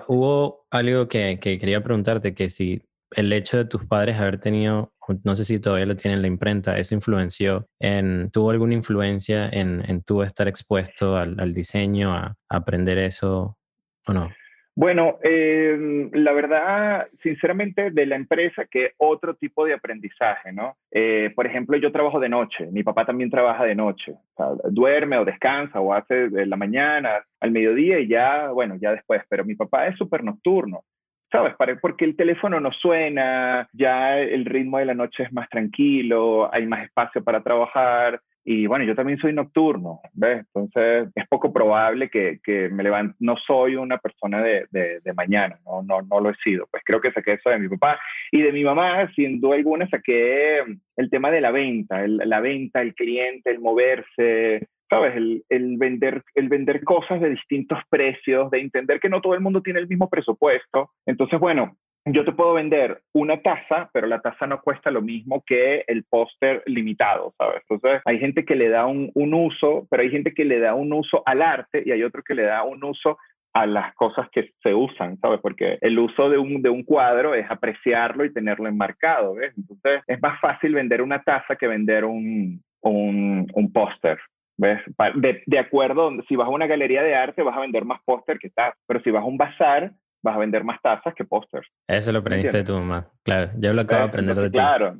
hubo 0.07 0.68
algo 0.71 1.07
que, 1.07 1.40
que 1.40 1.57
quería 1.59 1.81
preguntarte, 1.81 2.33
que 2.33 2.50
si 2.50 2.81
el 3.11 3.33
hecho 3.33 3.57
de 3.57 3.66
tus 3.66 3.85
padres 3.85 4.18
haber 4.18 4.39
tenido, 4.39 4.94
no 5.23 5.35
sé 5.35 5.44
si 5.44 5.59
todavía 5.59 5.85
lo 5.85 5.95
tienen 5.95 6.21
la 6.21 6.28
imprenta, 6.28 6.78
eso 6.78 6.95
influenció 6.95 7.68
en, 7.80 8.30
¿tuvo 8.31 8.51
alguna 8.51 8.75
influencia 8.75 9.49
en, 9.49 9.83
en 9.89 10.04
tú 10.04 10.21
estar 10.21 10.47
expuesto 10.47 11.18
al, 11.18 11.54
diseño, 11.54 12.13
a, 12.13 12.35
aprender 12.47 12.97
eso 12.99 13.57
o 14.07 14.13
no? 14.13 14.30
Bueno, 14.75 15.18
em, 15.23 16.09
la 16.13 16.31
verdad, 16.31 17.07
sinceramente, 17.21 17.92
de 17.92 18.06
la 18.06 18.16
empresa, 18.16 18.66
que 18.66 18.94
otro 18.97 19.35
tipo 19.35 19.66
de 19.66 19.73
aprendizaje, 19.73 20.54
¿no? 20.54 20.78
Eh, 20.92 21.33
por 21.35 21.45
ejemplo, 21.45 21.75
yo 21.78 21.92
trabajo 21.92 22.18
de 22.18 22.30
noche, 22.30 22.68
mi 22.71 22.81
papá 22.81 23.06
también 23.06 23.30
trabaja 23.30 23.66
de 23.66 23.75
noche, 23.75 24.16
duerme 24.69 25.18
o 25.18 25.25
descansa 25.25 25.81
o 25.81 25.94
hace 25.94 26.30
de 26.30 26.45
la 26.45 26.56
mañana 26.56 27.25
al 27.42 27.51
mediodía 27.51 27.99
y 27.99 28.07
ya, 28.07 28.51
bueno, 28.51 28.78
ya 28.80 28.92
después, 28.92 29.21
pero 29.28 29.44
mi 29.44 29.56
papá 29.56 29.87
es 29.87 29.97
súper 29.97 30.23
nocturno. 30.23 30.85
¿Sabes? 31.31 31.56
Porque 31.81 32.06
el 32.06 32.16
teléfono 32.16 32.59
no 32.59 32.71
suena, 32.71 33.68
ya 33.74 34.18
el 34.18 34.45
ritmo 34.45 34.80
de 34.80 34.86
la 34.86 34.94
noche 34.94 35.24
es 35.24 35.33
más 35.33 35.50
tranquilo, 35.50 36.54
hay 36.54 36.66
más 36.66 36.83
espacio 36.83 37.24
para 37.24 37.44
trabajar. 37.44 38.21
Y 38.45 38.66
bueno, 38.66 38.83
yo 38.86 38.95
también 38.95 39.19
soy 39.19 39.33
nocturno, 39.33 40.00
¿ves? 40.14 40.40
Entonces 40.40 41.09
es 41.14 41.28
poco 41.28 41.54
probable 41.54 42.09
que, 42.09 42.40
que 42.44 42.69
me 42.69 42.83
levante. 42.83 43.16
No 43.19 43.36
soy 43.36 43.76
una 43.76 44.00
persona 44.00 44.42
de, 44.42 44.66
de, 44.71 45.02
de, 45.02 45.14
mañana, 45.14 45.59
¿no? 45.66 45.83
No, 45.83 46.02
no 46.02 46.19
lo 46.19 46.31
he 46.31 46.36
sido. 46.36 46.66
Pues 46.71 46.81
creo 46.83 47.00
que 47.00 47.12
saqué 47.12 47.33
eso 47.33 47.50
de 47.50 47.59
mi 47.59 47.68
papá. 47.68 48.00
Y 48.31 48.42
de 48.42 48.52
mi 48.52 48.64
mamá, 48.64 49.12
sin 49.14 49.40
duda 49.40 49.56
alguna, 49.56 49.88
saqué 49.90 50.64
el 50.95 51.09
tema 51.12 51.30
de 51.30 51.42
la 51.42 51.52
venta, 51.52 52.04
el, 52.04 52.18
la 52.18 52.40
venta, 52.40 52.81
el 52.81 52.95
cliente, 52.95 53.52
el 53.52 53.59
moverse, 53.59 54.68
¿sabes? 54.90 55.16
El, 55.16 55.44
el, 55.50 55.78
vender, 55.78 56.24
el 56.36 56.50
vender 56.50 56.84
cosas 56.84 57.22
de 57.22 57.30
distintos 57.30 57.80
precios, 57.90 58.50
de 58.52 58.60
entender 58.60 59.00
que 59.00 59.10
no 59.10 59.22
todo 59.22 59.36
el 59.36 59.42
mundo 59.42 59.62
tiene 59.62 59.80
el 59.80 59.88
mismo 59.88 60.10
presupuesto. 60.10 60.92
Entonces, 61.06 61.40
bueno, 61.40 61.78
yo 62.06 62.26
te 62.26 62.31
puedo 62.31 62.54
vender 62.54 63.02
una 63.14 63.42
taza, 63.42 63.90
pero 63.94 64.08
la 64.08 64.22
taza 64.22 64.48
no 64.48 64.62
cuesta 64.62 64.90
lo 64.90 65.02
mismo 65.02 65.44
que 65.46 65.84
el 65.88 66.06
póster 66.06 66.64
limitado, 66.66 67.34
¿sabes? 67.38 67.62
Entonces, 67.69 68.02
hay 68.06 68.19
gente 68.19 68.46
que 68.46 68.56
le 68.56 68.69
da 68.69 68.86
un, 68.86 69.12
un, 69.14 69.34
uso, 69.34 69.86
pero 69.90 70.04
hay 70.04 70.10
gente 70.10 70.34
que 70.34 70.46
le 70.46 70.60
da 70.60 70.74
un 70.74 70.92
uso 70.94 71.22
al 71.26 71.42
arte 71.42 71.84
y 71.86 71.92
hay 71.92 72.04
otro 72.04 72.24
que 72.24 72.36
le 72.36 72.44
da 72.44 72.64
un 72.64 72.84
uso 72.84 73.18
a 73.54 73.66
las 73.66 73.94
cosas 73.96 74.28
que 74.31 74.52
se 74.62 74.74
usan, 74.74 75.18
¿sabes? 75.19 75.40
Porque 75.42 75.78
el 75.81 75.98
uso 76.00 76.30
de 76.30 76.38
un, 76.38 76.62
de 76.62 76.69
un 76.69 76.84
cuadro 76.84 77.34
es 77.36 77.50
apreciarlo 77.50 78.24
y 78.24 78.34
tenerlo 78.34 78.68
enmarcado, 78.68 79.36
¿ves? 79.36 79.54
Entonces, 79.58 80.02
es 80.08 80.22
más 80.22 80.40
fácil 80.40 80.74
vender 80.74 81.02
una 81.02 81.22
taza 81.24 81.56
que 81.56 81.68
vender 81.68 82.06
un, 82.06 82.62
un, 82.81 83.48
un 83.54 83.74
póster. 83.74 84.19
¿Ves? 84.59 84.81
De, 85.16 85.42
de, 85.45 85.59
acuerdo, 85.59 86.11
si 86.28 86.35
vas 86.35 86.47
a 86.47 86.51
una 86.51 86.68
galería 86.68 87.01
de 87.01 87.16
arte 87.16 87.44
vas 87.44 87.56
a 87.56 87.61
vender 87.61 87.85
más 87.85 88.01
póster 88.04 88.37
que 88.39 88.49
tazas, 88.49 88.78
pero 88.85 89.01
si 89.01 89.09
vas 89.09 89.23
a 89.23 89.25
un 89.25 89.37
bazar 89.37 89.94
vas 90.21 90.35
a 90.35 90.39
vender 90.39 90.66
más 90.66 90.81
tazas 90.81 91.13
que 91.16 91.23
pósters. 91.23 91.66
Eso 91.87 92.11
lo 92.11 92.19
aprendiste 92.19 92.57
de 92.57 92.63
tu 92.66 92.73
mamá, 92.73 93.07
claro. 93.23 93.51
Yo 93.57 93.71
lo 93.71 93.81
acabo 93.81 94.01
de 94.01 94.09
aprender 94.09 94.35
de 94.35 94.49
ti. 94.49 94.57
Claro. 94.57 94.97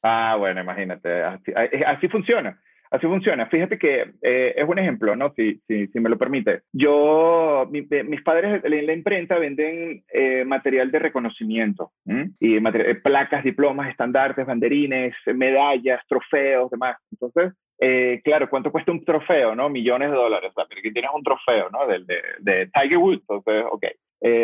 Ah, 0.00 0.36
bueno, 0.38 0.60
imagínate, 0.60 1.22
así, 1.22 1.52
así 1.84 2.08
funciona. 2.08 2.56
Así 2.94 3.08
funciona. 3.08 3.46
Fíjate 3.46 3.76
que 3.76 4.12
eh, 4.22 4.54
es 4.56 4.68
un 4.68 4.78
ejemplo, 4.78 5.16
¿no? 5.16 5.32
Si, 5.34 5.60
si, 5.66 5.88
si 5.88 5.98
me 5.98 6.08
lo 6.08 6.16
permite. 6.16 6.60
Yo, 6.72 7.68
eh, 7.72 8.04
mis 8.04 8.22
padres 8.22 8.62
en 8.62 8.86
la 8.86 8.92
imprenta 8.92 9.36
venden 9.36 10.04
eh, 10.12 10.44
material 10.44 10.92
de 10.92 11.00
reconocimiento 11.00 11.90
y 12.38 12.60
placas, 13.02 13.42
diplomas, 13.42 13.90
estandartes, 13.90 14.46
banderines, 14.46 15.12
medallas, 15.34 16.02
trofeos, 16.06 16.70
demás. 16.70 16.96
Entonces, 17.10 17.52
claro, 17.78 18.48
¿cuánto 18.48 18.72
cuesta 18.72 18.92
un 18.92 19.04
trofeo, 19.04 19.54
no? 19.54 19.68
Millones 19.68 20.10
de 20.10 20.16
dólares. 20.16 20.52
O 20.54 20.54
sea, 20.54 20.66
tienes 20.80 21.10
un 21.14 21.22
trofeo, 21.22 21.70
¿no? 21.70 21.86
De, 21.86 22.00
de, 22.40 22.70
Tiger 22.72 22.98
Woods. 22.98 23.20
Entonces, 23.28 23.64
ok. 23.70 23.84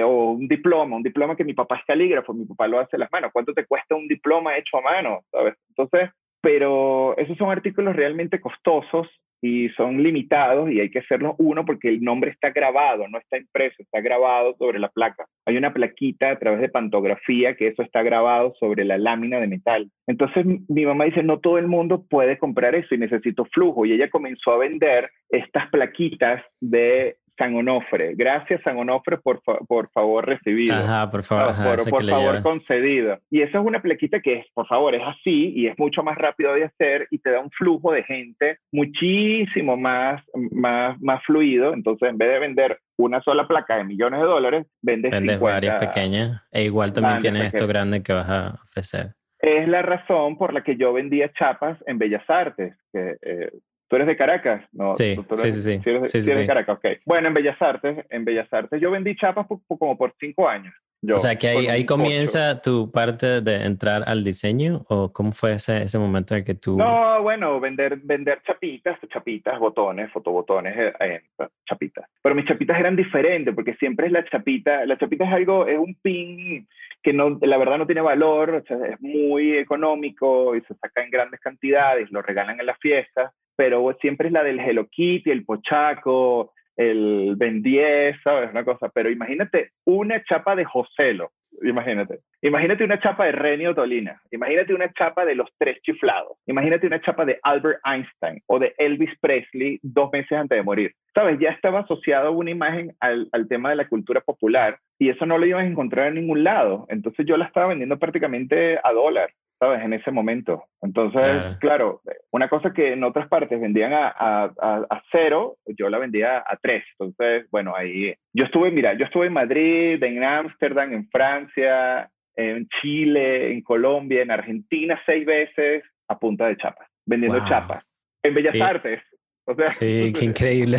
o 0.04 0.32
un 0.32 0.48
diploma, 0.48 0.96
un 0.96 1.02
diploma 1.02 1.36
que 1.36 1.44
mi 1.44 1.54
papá 1.54 1.76
es 1.76 1.84
calígrafo, 1.86 2.34
mi 2.34 2.44
papá 2.44 2.68
lo 2.68 2.80
hace 2.80 2.96
a 2.96 2.98
las 3.00 3.12
manos. 3.12 3.30
¿Cuánto 3.32 3.54
te 3.54 3.66
cuesta 3.66 3.94
un 3.94 4.08
diploma 4.08 4.56
hecho 4.56 4.78
a 4.78 4.82
mano? 4.82 5.20
¿Sabes? 5.30 5.54
Entonces, 5.68 6.10
pero 6.40 7.16
esos 7.16 7.36
son 7.36 7.50
artículos 7.50 7.94
realmente 7.94 8.40
costosos 8.40 9.08
y 9.42 9.68
son 9.70 10.02
limitados 10.02 10.70
y 10.70 10.80
hay 10.80 10.90
que 10.90 10.98
hacerlo 10.98 11.34
uno 11.38 11.64
porque 11.64 11.88
el 11.88 12.02
nombre 12.02 12.30
está 12.30 12.50
grabado, 12.50 13.08
no 13.08 13.18
está 13.18 13.38
impreso, 13.38 13.76
está 13.82 14.00
grabado 14.00 14.54
sobre 14.58 14.78
la 14.78 14.88
placa. 14.88 15.26
Hay 15.46 15.56
una 15.56 15.72
plaquita 15.72 16.30
a 16.30 16.38
través 16.38 16.60
de 16.60 16.68
pantografía 16.68 17.54
que 17.54 17.68
eso 17.68 17.82
está 17.82 18.02
grabado 18.02 18.54
sobre 18.58 18.84
la 18.84 18.98
lámina 18.98 19.40
de 19.40 19.46
metal. 19.46 19.90
Entonces 20.06 20.44
mi 20.68 20.84
mamá 20.84 21.04
dice, 21.04 21.22
no 21.22 21.38
todo 21.38 21.58
el 21.58 21.66
mundo 21.66 22.04
puede 22.08 22.38
comprar 22.38 22.74
eso 22.74 22.94
y 22.94 22.98
necesito 22.98 23.44
flujo. 23.46 23.86
Y 23.86 23.92
ella 23.92 24.10
comenzó 24.10 24.52
a 24.52 24.58
vender 24.58 25.10
estas 25.30 25.68
plaquitas 25.70 26.42
de 26.60 27.16
San 27.40 27.56
Onofre. 27.56 28.14
Gracias, 28.16 28.60
San 28.62 28.76
Onofre, 28.76 29.16
por, 29.16 29.40
por 29.66 29.90
favor 29.92 30.26
recibido. 30.26 30.74
Ajá, 30.74 31.10
por 31.10 31.22
favor. 31.22 31.54
por, 31.88 32.06
favor 32.06 32.42
concedido. 32.42 33.18
Y 33.30 33.40
esa 33.40 33.58
es 33.58 33.64
una 33.64 33.80
plequita 33.80 34.20
que 34.20 34.40
es, 34.40 34.46
por 34.52 34.66
favor, 34.66 34.94
es 34.94 35.00
así 35.02 35.54
y 35.56 35.66
es 35.66 35.78
mucho 35.78 36.02
más 36.02 36.18
rápido 36.18 36.52
de 36.52 36.64
hacer 36.64 37.08
y 37.10 37.18
te 37.18 37.30
da 37.30 37.40
un 37.40 37.50
flujo 37.50 37.92
de 37.92 38.04
gente 38.04 38.58
muchísimo 38.70 39.78
más, 39.78 40.22
más, 40.52 41.00
más 41.00 41.24
fluido. 41.24 41.72
Entonces, 41.72 42.10
en 42.10 42.18
vez 42.18 42.28
de 42.28 42.38
vender 42.40 42.78
una 42.98 43.22
sola 43.22 43.48
placa 43.48 43.78
de 43.78 43.84
millones 43.84 44.20
de 44.20 44.26
dólares, 44.26 44.66
vendes, 44.82 45.10
vendes 45.10 45.40
varias 45.40 45.82
pequeñas. 45.82 46.42
E 46.52 46.64
igual 46.64 46.92
también 46.92 47.20
tienes 47.20 47.54
esto 47.54 47.66
grande 47.66 48.02
que 48.02 48.12
vas 48.12 48.28
a 48.28 48.60
ofrecer. 48.68 49.14
Es 49.38 49.66
la 49.66 49.80
razón 49.80 50.36
por 50.36 50.52
la 50.52 50.62
que 50.62 50.76
yo 50.76 50.92
vendía 50.92 51.32
chapas 51.32 51.78
en 51.86 51.98
Bellas 51.98 52.28
Artes, 52.28 52.76
que 52.92 53.16
eh, 53.22 53.50
Tú 53.90 53.96
eres 53.96 54.06
de 54.06 54.16
Caracas, 54.16 54.62
¿no? 54.70 54.94
Sí, 54.94 55.16
sí, 55.34 55.50
sí, 55.50 55.62
sí. 55.62 55.80
eres, 55.84 56.24
de 56.24 56.46
Caracas, 56.46 56.76
ok. 56.76 57.00
Bueno, 57.04 57.26
en 57.26 57.34
Bellas 57.34 57.60
Artes, 57.60 58.06
en 58.08 58.24
Bellas 58.24 58.46
Artes 58.52 58.80
yo 58.80 58.88
vendí 58.88 59.16
chapas 59.16 59.48
como 59.66 59.98
por 59.98 60.14
cinco 60.20 60.48
años. 60.48 60.72
o 61.12 61.18
sea, 61.18 61.34
que 61.34 61.48
ahí, 61.48 61.66
ahí 61.66 61.84
comienza 61.84 62.62
tu 62.62 62.92
parte 62.92 63.40
de 63.40 63.64
entrar 63.64 64.04
al 64.06 64.22
diseño 64.22 64.86
o 64.88 65.12
cómo 65.12 65.32
fue 65.32 65.54
ese, 65.54 65.82
ese 65.82 65.98
momento 65.98 66.36
en 66.36 66.44
que 66.44 66.54
tú... 66.54 66.76
No, 66.76 67.20
bueno, 67.24 67.58
vender, 67.58 67.96
vender 67.96 68.40
chapitas, 68.46 68.96
chapitas, 69.12 69.58
botones, 69.58 70.08
fotobotones, 70.12 70.76
eh, 70.78 70.92
eh, 71.00 71.48
chapitas. 71.68 72.08
Pero 72.22 72.36
mis 72.36 72.46
chapitas 72.46 72.78
eran 72.78 72.94
diferentes 72.94 73.52
porque 73.56 73.74
siempre 73.74 74.06
es 74.06 74.12
la 74.12 74.24
chapita, 74.24 74.86
la 74.86 74.98
chapita 74.98 75.24
es 75.24 75.32
algo, 75.32 75.66
es 75.66 75.78
un 75.80 75.96
pin 76.00 76.68
que 77.02 77.12
no, 77.12 77.40
la 77.42 77.58
verdad 77.58 77.78
no 77.78 77.86
tiene 77.86 78.02
valor, 78.02 78.50
o 78.50 78.62
sea, 78.62 78.76
es 78.86 79.00
muy 79.00 79.56
económico 79.56 80.54
y 80.54 80.60
se 80.60 80.74
saca 80.74 81.02
en 81.02 81.10
grandes 81.10 81.40
cantidades, 81.40 82.08
lo 82.12 82.22
regalan 82.22 82.60
en 82.60 82.66
las 82.66 82.78
fiestas 82.78 83.32
pero 83.56 83.96
siempre 84.00 84.28
es 84.28 84.32
la 84.32 84.42
del 84.42 84.60
Hello 84.60 84.86
Kitty, 84.88 85.30
el 85.30 85.44
Pochaco, 85.44 86.52
el 86.76 87.34
Ben 87.36 87.62
10, 87.62 88.16
¿sabes? 88.22 88.50
Una 88.50 88.64
cosa. 88.64 88.88
Pero 88.88 89.10
imagínate 89.10 89.72
una 89.84 90.22
chapa 90.24 90.56
de 90.56 90.64
Joselo, 90.64 91.30
imagínate. 91.62 92.20
Imagínate 92.40 92.84
una 92.84 92.98
chapa 93.00 93.26
de 93.26 93.32
Renio 93.32 93.74
Tolina. 93.74 94.20
Imagínate 94.30 94.72
una 94.72 94.90
chapa 94.94 95.26
de 95.26 95.34
Los 95.34 95.48
Tres 95.58 95.80
Chiflados. 95.82 96.38
Imagínate 96.46 96.86
una 96.86 97.00
chapa 97.02 97.26
de 97.26 97.38
Albert 97.42 97.80
Einstein 97.84 98.40
o 98.46 98.58
de 98.58 98.74
Elvis 98.78 99.10
Presley 99.20 99.78
dos 99.82 100.10
meses 100.10 100.32
antes 100.32 100.56
de 100.56 100.62
morir. 100.62 100.94
¿Sabes? 101.14 101.38
Ya 101.38 101.50
estaba 101.50 101.80
asociado 101.80 102.32
una 102.32 102.50
imagen 102.50 102.94
al, 103.00 103.28
al 103.32 103.46
tema 103.48 103.70
de 103.70 103.76
la 103.76 103.88
cultura 103.88 104.20
popular 104.22 104.78
y 104.98 105.10
eso 105.10 105.26
no 105.26 105.36
lo 105.36 105.46
ibas 105.46 105.64
a 105.64 105.66
encontrar 105.66 106.08
en 106.08 106.14
ningún 106.14 106.44
lado. 106.44 106.86
Entonces 106.88 107.26
yo 107.26 107.36
la 107.36 107.44
estaba 107.44 107.68
vendiendo 107.68 107.98
prácticamente 107.98 108.78
a 108.82 108.92
dólar. 108.92 109.30
¿Sabes? 109.60 109.82
En 109.84 109.92
ese 109.92 110.10
momento. 110.10 110.64
Entonces, 110.80 111.58
claro. 111.60 112.00
una 112.32 112.48
cosa 112.48 112.72
que 112.72 112.94
en 112.94 113.04
otras 113.04 113.28
partes 113.28 113.60
vendían 113.60 113.92
a, 113.92 114.08
a, 114.08 114.44
a, 114.88 115.02
cero, 115.12 115.58
yo 115.66 115.90
la 115.90 115.98
vendía 115.98 116.38
a 116.38 116.56
tres. 116.60 116.82
Entonces, 116.98 117.46
bueno, 117.50 117.76
ahí 117.76 118.14
yo 118.32 118.44
estuve, 118.44 118.70
mira, 118.70 118.94
yo 118.94 119.04
estuve 119.04 119.26
en 119.26 119.34
Madrid, 119.34 120.02
en 120.02 120.24
Ámsterdam, 120.24 120.94
en 120.94 121.08
Francia, 121.10 122.10
en 122.36 122.66
Chile, 122.80 123.52
en 123.52 123.60
Colombia, 123.62 124.22
en 124.22 124.30
Argentina 124.30 124.98
seis 125.04 125.26
veces 125.26 125.84
a 126.08 126.18
punta 126.18 126.46
de 126.46 126.56
chapas, 126.56 126.88
vendiendo 127.06 127.46
chapas. 127.46 127.84
En 128.22 128.34
Bellas 128.34 128.60
Artes. 128.60 129.02
O 129.44 129.54
sea, 129.54 129.66
sí, 129.66 130.12
qué 130.18 130.24
increíble. 130.24 130.78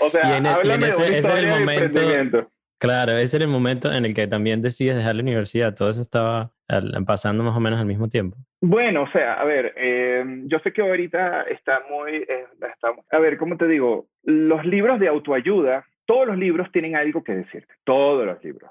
O 0.00 0.10
sea, 0.10 0.28
y 0.34 0.38
en, 0.38 0.82
ese, 0.82 1.18
ese 1.18 1.38
el 1.38 1.46
momento 1.46 2.00
Claro, 2.78 3.12
ese 3.18 3.38
era 3.38 3.44
el 3.44 3.50
momento 3.50 3.92
en 3.92 4.04
el 4.04 4.14
que 4.14 4.28
también 4.28 4.62
decides 4.62 4.96
dejar 4.96 5.16
la 5.16 5.22
universidad. 5.22 5.74
Todo 5.74 5.90
eso 5.90 6.00
estaba 6.00 6.52
pasando 7.06 7.42
más 7.42 7.56
o 7.56 7.60
menos 7.60 7.80
al 7.80 7.86
mismo 7.86 8.08
tiempo. 8.08 8.36
Bueno, 8.60 9.02
o 9.02 9.10
sea, 9.10 9.34
a 9.34 9.44
ver, 9.44 9.72
eh, 9.76 10.24
yo 10.46 10.58
sé 10.60 10.72
que 10.72 10.82
ahorita 10.82 11.42
está 11.42 11.82
muy, 11.90 12.16
eh, 12.16 12.46
a 13.10 13.18
ver, 13.18 13.38
¿cómo 13.38 13.56
te 13.56 13.66
digo? 13.66 14.06
Los 14.22 14.64
libros 14.64 15.00
de 15.00 15.08
autoayuda, 15.08 15.84
todos 16.06 16.26
los 16.26 16.36
libros 16.36 16.70
tienen 16.72 16.96
algo 16.96 17.22
que 17.22 17.34
decirte, 17.34 17.72
todos 17.84 18.26
los 18.26 18.42
libros, 18.42 18.70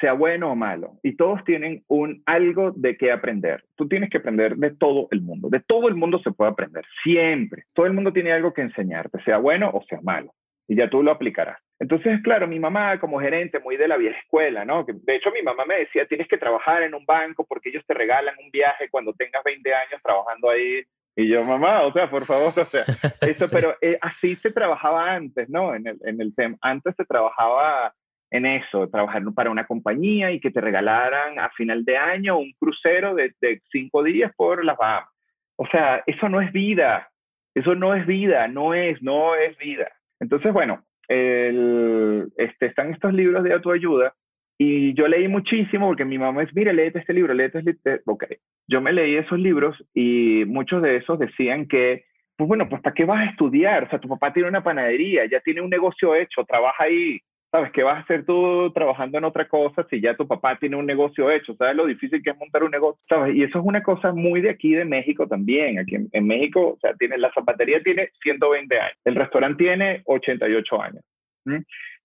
sea 0.00 0.12
bueno 0.12 0.52
o 0.52 0.56
malo, 0.56 0.98
y 1.02 1.16
todos 1.16 1.42
tienen 1.44 1.82
un 1.88 2.22
algo 2.26 2.72
de 2.72 2.96
qué 2.96 3.12
aprender. 3.12 3.64
Tú 3.76 3.88
tienes 3.88 4.10
que 4.10 4.18
aprender 4.18 4.56
de 4.56 4.74
todo 4.74 5.08
el 5.10 5.22
mundo, 5.22 5.48
de 5.48 5.60
todo 5.60 5.88
el 5.88 5.94
mundo 5.94 6.18
se 6.18 6.32
puede 6.32 6.50
aprender, 6.50 6.84
siempre. 7.02 7.64
Todo 7.72 7.86
el 7.86 7.92
mundo 7.92 8.12
tiene 8.12 8.32
algo 8.32 8.52
que 8.52 8.62
enseñarte, 8.62 9.22
sea 9.24 9.38
bueno 9.38 9.70
o 9.72 9.82
sea 9.88 10.00
malo, 10.02 10.32
y 10.66 10.76
ya 10.76 10.88
tú 10.88 11.02
lo 11.02 11.10
aplicarás. 11.10 11.58
Entonces, 11.78 12.20
claro, 12.22 12.46
mi 12.46 12.58
mamá 12.58 12.98
como 12.98 13.20
gerente, 13.20 13.58
muy 13.58 13.76
de 13.76 13.88
la 13.88 13.96
vieja 13.96 14.18
escuela, 14.18 14.64
¿no? 14.64 14.84
De 14.84 15.16
hecho, 15.16 15.30
mi 15.32 15.42
mamá 15.42 15.64
me 15.64 15.80
decía, 15.80 16.06
tienes 16.06 16.28
que 16.28 16.38
trabajar 16.38 16.82
en 16.82 16.94
un 16.94 17.04
banco 17.04 17.44
porque 17.46 17.70
ellos 17.70 17.84
te 17.86 17.94
regalan 17.94 18.34
un 18.42 18.50
viaje 18.50 18.88
cuando 18.90 19.12
tengas 19.12 19.42
20 19.44 19.74
años 19.74 20.00
trabajando 20.02 20.50
ahí. 20.50 20.82
Y 21.16 21.28
yo, 21.28 21.44
mamá, 21.44 21.82
o 21.82 21.92
sea, 21.92 22.08
por 22.08 22.24
favor, 22.24 22.48
o 22.56 22.64
sea, 22.64 22.84
eso, 23.28 23.46
pero 23.50 23.76
eh, 23.80 23.98
así 24.00 24.36
se 24.36 24.50
trabajaba 24.50 25.12
antes, 25.12 25.48
¿no? 25.48 25.74
En 25.74 25.86
el, 25.86 25.98
en 26.04 26.20
el 26.20 26.34
tema. 26.34 26.56
Antes 26.60 26.94
se 26.96 27.04
trabajaba 27.04 27.92
en 28.30 28.46
eso, 28.46 28.88
trabajar 28.88 29.22
para 29.34 29.50
una 29.50 29.66
compañía 29.66 30.32
y 30.32 30.40
que 30.40 30.50
te 30.50 30.60
regalaran 30.60 31.38
a 31.38 31.50
final 31.50 31.84
de 31.84 31.96
año 31.96 32.38
un 32.38 32.52
crucero 32.58 33.14
de, 33.14 33.32
de 33.40 33.60
cinco 33.70 34.02
días 34.02 34.32
por 34.36 34.64
las 34.64 34.76
Bahamas. 34.76 35.10
O 35.56 35.66
sea, 35.68 36.02
eso 36.06 36.28
no 36.28 36.40
es 36.40 36.52
vida, 36.52 37.08
eso 37.54 37.76
no 37.76 37.94
es 37.94 38.06
vida, 38.06 38.48
no 38.48 38.74
es, 38.74 39.00
no 39.02 39.36
es 39.36 39.56
vida. 39.58 39.92
Entonces, 40.20 40.52
bueno, 40.52 40.84
este, 41.08 42.66
están 42.66 42.92
estos 42.92 43.12
libros 43.12 43.44
de 43.44 43.52
autoayuda 43.52 44.14
y 44.58 44.94
yo 44.94 45.08
leí 45.08 45.28
muchísimo 45.28 45.88
porque 45.88 46.04
mi 46.04 46.18
mamá 46.18 46.42
es, 46.42 46.54
mire, 46.54 46.72
léete 46.72 47.00
este 47.00 47.12
libro, 47.12 47.34
léete 47.34 47.58
este 47.58 47.90
libro. 47.90 48.02
Ok, 48.06 48.24
yo 48.68 48.80
me 48.80 48.92
leí 48.92 49.16
esos 49.16 49.38
libros 49.38 49.76
y 49.92 50.44
muchos 50.46 50.82
de 50.82 50.96
esos 50.96 51.18
decían 51.18 51.66
que, 51.66 52.04
pues 52.36 52.48
bueno, 52.48 52.68
pues 52.68 52.80
¿para 52.82 52.94
qué 52.94 53.04
vas 53.04 53.26
a 53.26 53.30
estudiar? 53.30 53.84
O 53.84 53.90
sea, 53.90 53.98
tu 53.98 54.08
papá 54.08 54.32
tiene 54.32 54.48
una 54.48 54.62
panadería, 54.62 55.26
ya 55.26 55.40
tiene 55.40 55.60
un 55.60 55.70
negocio 55.70 56.14
hecho, 56.14 56.44
trabaja 56.44 56.84
ahí, 56.84 57.20
¿sabes? 57.54 57.70
¿Qué 57.70 57.84
vas 57.84 57.98
a 57.98 58.00
hacer 58.00 58.24
tú 58.24 58.72
trabajando 58.72 59.16
en 59.16 59.22
otra 59.22 59.46
cosa 59.46 59.86
si 59.88 60.00
ya 60.00 60.16
tu 60.16 60.26
papá 60.26 60.58
tiene 60.58 60.74
un 60.74 60.86
negocio 60.86 61.30
hecho? 61.30 61.54
¿Sabes 61.54 61.76
lo 61.76 61.86
difícil 61.86 62.20
que 62.20 62.30
es 62.30 62.36
montar 62.36 62.64
un 62.64 62.72
negocio? 62.72 63.00
¿Sabes? 63.08 63.36
Y 63.36 63.44
eso 63.44 63.60
es 63.60 63.64
una 63.64 63.80
cosa 63.80 64.12
muy 64.12 64.40
de 64.40 64.50
aquí 64.50 64.74
de 64.74 64.84
México 64.84 65.28
también. 65.28 65.78
Aquí 65.78 65.94
en, 65.94 66.26
México, 66.26 66.70
o 66.70 66.78
sea, 66.80 66.94
tiene, 66.94 67.16
la 67.16 67.32
zapatería 67.32 67.80
tiene 67.80 68.10
120 68.24 68.76
años, 68.76 68.98
el 69.04 69.14
restaurante 69.14 69.62
tiene 69.62 70.02
88 70.06 70.82
años. 70.82 71.04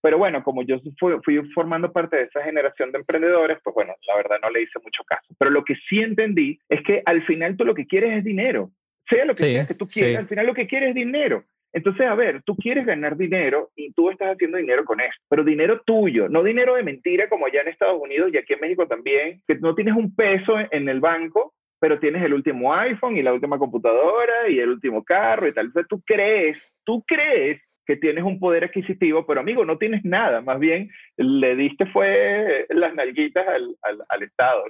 Pero 0.02 0.20
bueno, 0.20 0.44
como 0.44 0.62
yo 0.62 0.80
fui, 1.00 1.16
fui, 1.26 1.42
formando 1.52 1.92
parte 1.92 2.18
de 2.18 2.24
esa 2.26 2.44
generación 2.44 2.92
de 2.92 3.00
emprendedores, 3.00 3.58
pues 3.64 3.74
bueno, 3.74 3.96
la 4.08 4.18
verdad 4.18 4.38
no 4.44 4.52
le 4.52 4.62
hice 4.62 4.78
mucho 4.84 5.04
caso. 5.04 5.34
Pero 5.40 5.50
lo 5.50 5.64
que 5.64 5.74
sí 5.90 5.98
entendí 5.98 6.60
es 6.70 6.84
que 6.84 7.02
al 7.08 7.24
final 7.26 7.58
tú 7.58 7.66
lo 7.66 7.74
que 7.74 7.88
quieres 7.88 8.20
es 8.20 8.24
dinero. 8.24 8.70
Sea 9.10 9.26
lo 9.26 9.34
que 9.34 9.46
sea 9.46 9.66
que 9.66 9.74
tú 9.74 9.88
quieras, 9.88 10.20
al 10.20 10.28
final 10.28 10.46
lo 10.46 10.54
que 10.54 10.68
quieres 10.68 10.90
es 10.90 10.96
dinero. 10.96 11.44
Entonces, 11.74 12.08
a 12.08 12.16
ver, 12.16 12.42
tú 12.44 12.56
quieres 12.56 12.86
ganar 12.86 13.16
dinero 13.16 13.70
y 13.76 13.92
tú 13.94 14.10
estás 14.10 14.34
haciendo 14.34 14.58
dinero 14.58 14.86
con 14.86 15.00
esto, 15.00 15.22
pero 15.30 15.44
dinero 15.44 15.82
tuyo, 15.86 16.28
no 16.28 16.44
dinero 16.44 16.76
de 16.76 16.84
mentira 16.84 17.30
como 17.30 17.46
allá 17.46 17.62
en 17.62 17.68
Estados 17.68 18.02
Unidos 18.02 18.32
y 18.34 18.38
aquí 18.38 18.54
en 18.54 18.62
México 18.62 18.88
también, 18.88 19.42
que 19.48 19.56
no 19.56 19.76
tienes 19.76 19.96
un 19.96 20.16
peso 20.16 20.56
en 20.72 20.90
el 20.90 21.00
banco, 21.00 21.54
pero 21.80 22.00
tienes 22.00 22.24
el 22.24 22.34
último 22.34 22.74
iPhone 22.74 23.18
y 23.18 23.24
la 23.24 23.34
última 23.34 23.58
computadora 23.58 24.50
y 24.50 24.60
el 24.60 24.70
último 24.70 25.04
carro 25.04 25.48
y 25.48 25.54
tal. 25.54 25.68
Entonces, 25.68 25.88
tú 25.90 26.02
crees, 26.06 26.58
tú 26.84 27.04
crees 27.08 27.62
que 27.90 27.98
tienes 27.98 28.24
un 28.24 28.38
poder 28.38 28.66
adquisitivo, 28.66 29.26
pero 29.26 29.40
amigo, 29.40 29.66
no 29.66 29.80
tienes 29.80 30.06
nada, 30.06 30.42
más 30.42 30.60
bien 30.60 30.92
le 31.18 31.56
diste 31.56 31.88
fue 31.88 32.68
las 32.70 32.94
nalguitas 32.94 33.48
al, 33.48 33.76
al, 34.08 34.22
Estado. 34.22 34.64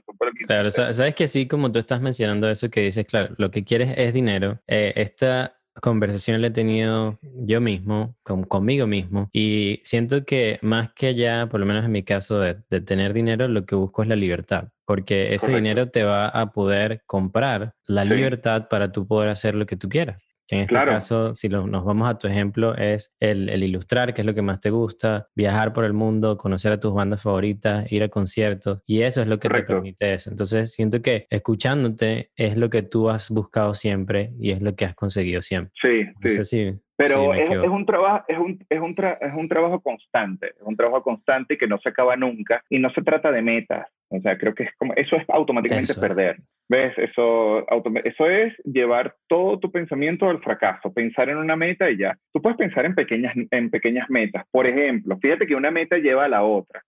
claro, 0.47 0.71
sabes 0.71 1.15
que 1.15 1.27
sí, 1.27 1.45
como 1.45 1.69
tú 1.69 1.79
estás 1.79 1.99
mencionando 1.99 2.49
eso 2.49 2.69
que 2.69 2.79
dices, 2.79 3.05
claro, 3.05 3.35
lo 3.37 3.51
que 3.51 3.65
quieres 3.65 3.93
es 3.97 4.13
dinero. 4.13 4.61
Eh, 4.67 4.93
esta 4.95 5.58
conversación 5.79 6.41
la 6.41 6.47
he 6.47 6.51
tenido 6.51 7.19
yo 7.21 7.61
mismo, 7.61 8.15
con, 8.23 8.43
conmigo 8.43 8.87
mismo, 8.87 9.29
y 9.33 9.81
siento 9.83 10.25
que 10.25 10.59
más 10.61 10.93
que 10.93 11.07
allá, 11.07 11.47
por 11.49 11.59
lo 11.59 11.65
menos 11.65 11.85
en 11.85 11.91
mi 11.91 12.03
caso, 12.03 12.39
de, 12.39 12.57
de 12.69 12.81
tener 12.81 13.13
dinero, 13.13 13.47
lo 13.47 13.65
que 13.65 13.75
busco 13.75 14.03
es 14.03 14.09
la 14.09 14.15
libertad 14.15 14.69
porque 14.85 15.35
ese 15.35 15.53
dinero 15.53 15.91
te 15.91 16.03
va 16.03 16.29
a 16.29 16.51
poder 16.51 17.03
comprar 17.05 17.75
la 17.85 18.03
libertad 18.03 18.69
para 18.69 18.91
tú 18.91 19.05
poder 19.05 19.29
hacer 19.29 19.53
lo 19.53 19.67
que 19.67 19.75
tú 19.75 19.87
quieras 19.87 20.28
en 20.55 20.61
este 20.61 20.75
caso, 20.75 21.35
si 21.35 21.49
nos 21.49 21.85
vamos 21.85 22.09
a 22.09 22.17
tu 22.17 22.27
ejemplo, 22.27 22.75
es 22.75 23.13
el, 23.19 23.49
ilustrar, 23.63 24.13
que 24.13 24.21
es 24.21 24.25
lo 24.25 24.33
que 24.33 24.41
más 24.41 24.59
te 24.59 24.69
gusta, 24.69 25.27
viajar 25.35 25.73
por 25.73 25.85
el 25.85 25.93
mundo, 25.93 26.37
conocer 26.37 26.71
a 26.71 26.79
tus 26.79 26.93
bandas 26.93 27.21
favoritas, 27.21 27.91
ir 27.91 28.03
a 28.03 28.09
conciertos, 28.09 28.81
y 28.85 29.01
eso 29.01 29.21
es 29.21 29.27
lo 29.27 29.39
que 29.39 29.49
te 29.49 29.63
permite 29.63 30.13
eso. 30.13 30.29
Entonces, 30.29 30.73
siento 30.73 31.01
que 31.01 31.27
escuchándote 31.29 32.31
es 32.35 32.57
lo 32.57 32.69
que 32.69 32.81
tú 32.83 33.09
has 33.09 33.29
buscado 33.29 33.73
siempre 33.73 34.33
y 34.39 34.51
es 34.51 34.61
lo 34.61 34.75
que 34.75 34.85
has 34.85 34.95
conseguido 34.95 35.41
siempre. 35.41 35.71
Sí, 35.81 36.43
sí. 36.43 36.79
Pero 36.99 37.33
es, 37.33 37.49
un 37.69 37.85
trabajo, 37.85 38.25
es 38.27 38.37
un, 38.37 38.59
es, 38.69 38.79
un 38.81 38.93
es 39.21 39.33
un 39.33 39.47
trabajo 39.47 39.79
constante, 39.79 40.47
es 40.47 40.61
un 40.61 40.75
trabajo 40.75 41.01
constante 41.01 41.57
que 41.57 41.65
no 41.65 41.79
se 41.79 41.87
acaba 41.87 42.17
nunca 42.17 42.61
y 42.69 42.77
no 42.77 42.89
se 42.89 43.01
trata 43.01 43.31
de 43.31 43.41
metas. 43.41 43.87
O 44.09 44.19
sea, 44.19 44.37
creo 44.37 44.53
que 44.53 44.63
es 44.63 44.75
como, 44.75 44.93
eso 44.95 45.15
es 45.15 45.23
automáticamente 45.29 45.93
perder. 45.93 46.39
¿Ves? 46.67 46.93
Eso, 46.97 47.65
eso 48.03 48.29
es 48.29 48.53
llevar 48.65 49.15
todo 49.29 49.59
tu 49.59 49.71
pensamiento 49.71 50.29
al 50.29 50.41
fracaso, 50.41 50.93
pensar 50.93 51.29
en 51.29 51.37
una 51.37 51.55
meta 51.55 51.89
y 51.89 51.97
ya. 51.97 52.17
Tú 52.33 52.41
puedes 52.41 52.57
pensar 52.57 52.85
en 52.85 52.95
pequeñas, 52.95 53.33
en 53.49 53.69
pequeñas 53.69 54.09
metas. 54.09 54.43
Por 54.51 54.67
ejemplo, 54.67 55.17
fíjate 55.21 55.47
que 55.47 55.55
una 55.55 55.71
meta 55.71 55.99
lleva 55.99 56.25
a 56.25 56.29
la 56.29 56.43
otra. 56.43 56.83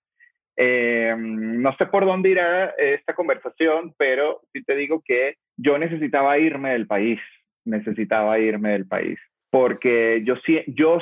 Eh, 0.57 1.15
no 1.17 1.73
sé 1.77 1.85
por 1.85 2.05
dónde 2.05 2.31
irá 2.31 2.65
esta 2.77 3.13
conversación, 3.13 3.93
pero 3.97 4.41
sí 4.51 4.61
te 4.61 4.75
digo 4.75 5.01
que 5.05 5.35
yo 5.55 5.77
necesitaba 5.77 6.37
irme 6.37 6.71
del 6.71 6.85
país, 6.85 7.21
necesitaba 7.63 8.37
irme 8.39 8.71
del 8.71 8.87
país 8.87 9.17
porque 9.51 10.23
yo, 10.25 10.35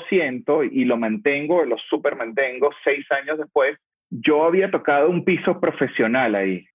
siento 0.09 0.63
y 0.63 0.83
lo 0.83 0.97
mantengo, 0.97 1.63
lo 1.63 1.77
super 1.77 2.15
mantengo, 2.15 2.71
seis 2.83 3.05
años 3.11 3.37
después, 3.37 3.77
yo 4.09 4.43
había 4.43 4.71
tocado 4.71 5.07
un 5.09 5.23
piso 5.23 5.59
profesional 5.59 6.33
ahí. 6.33 6.65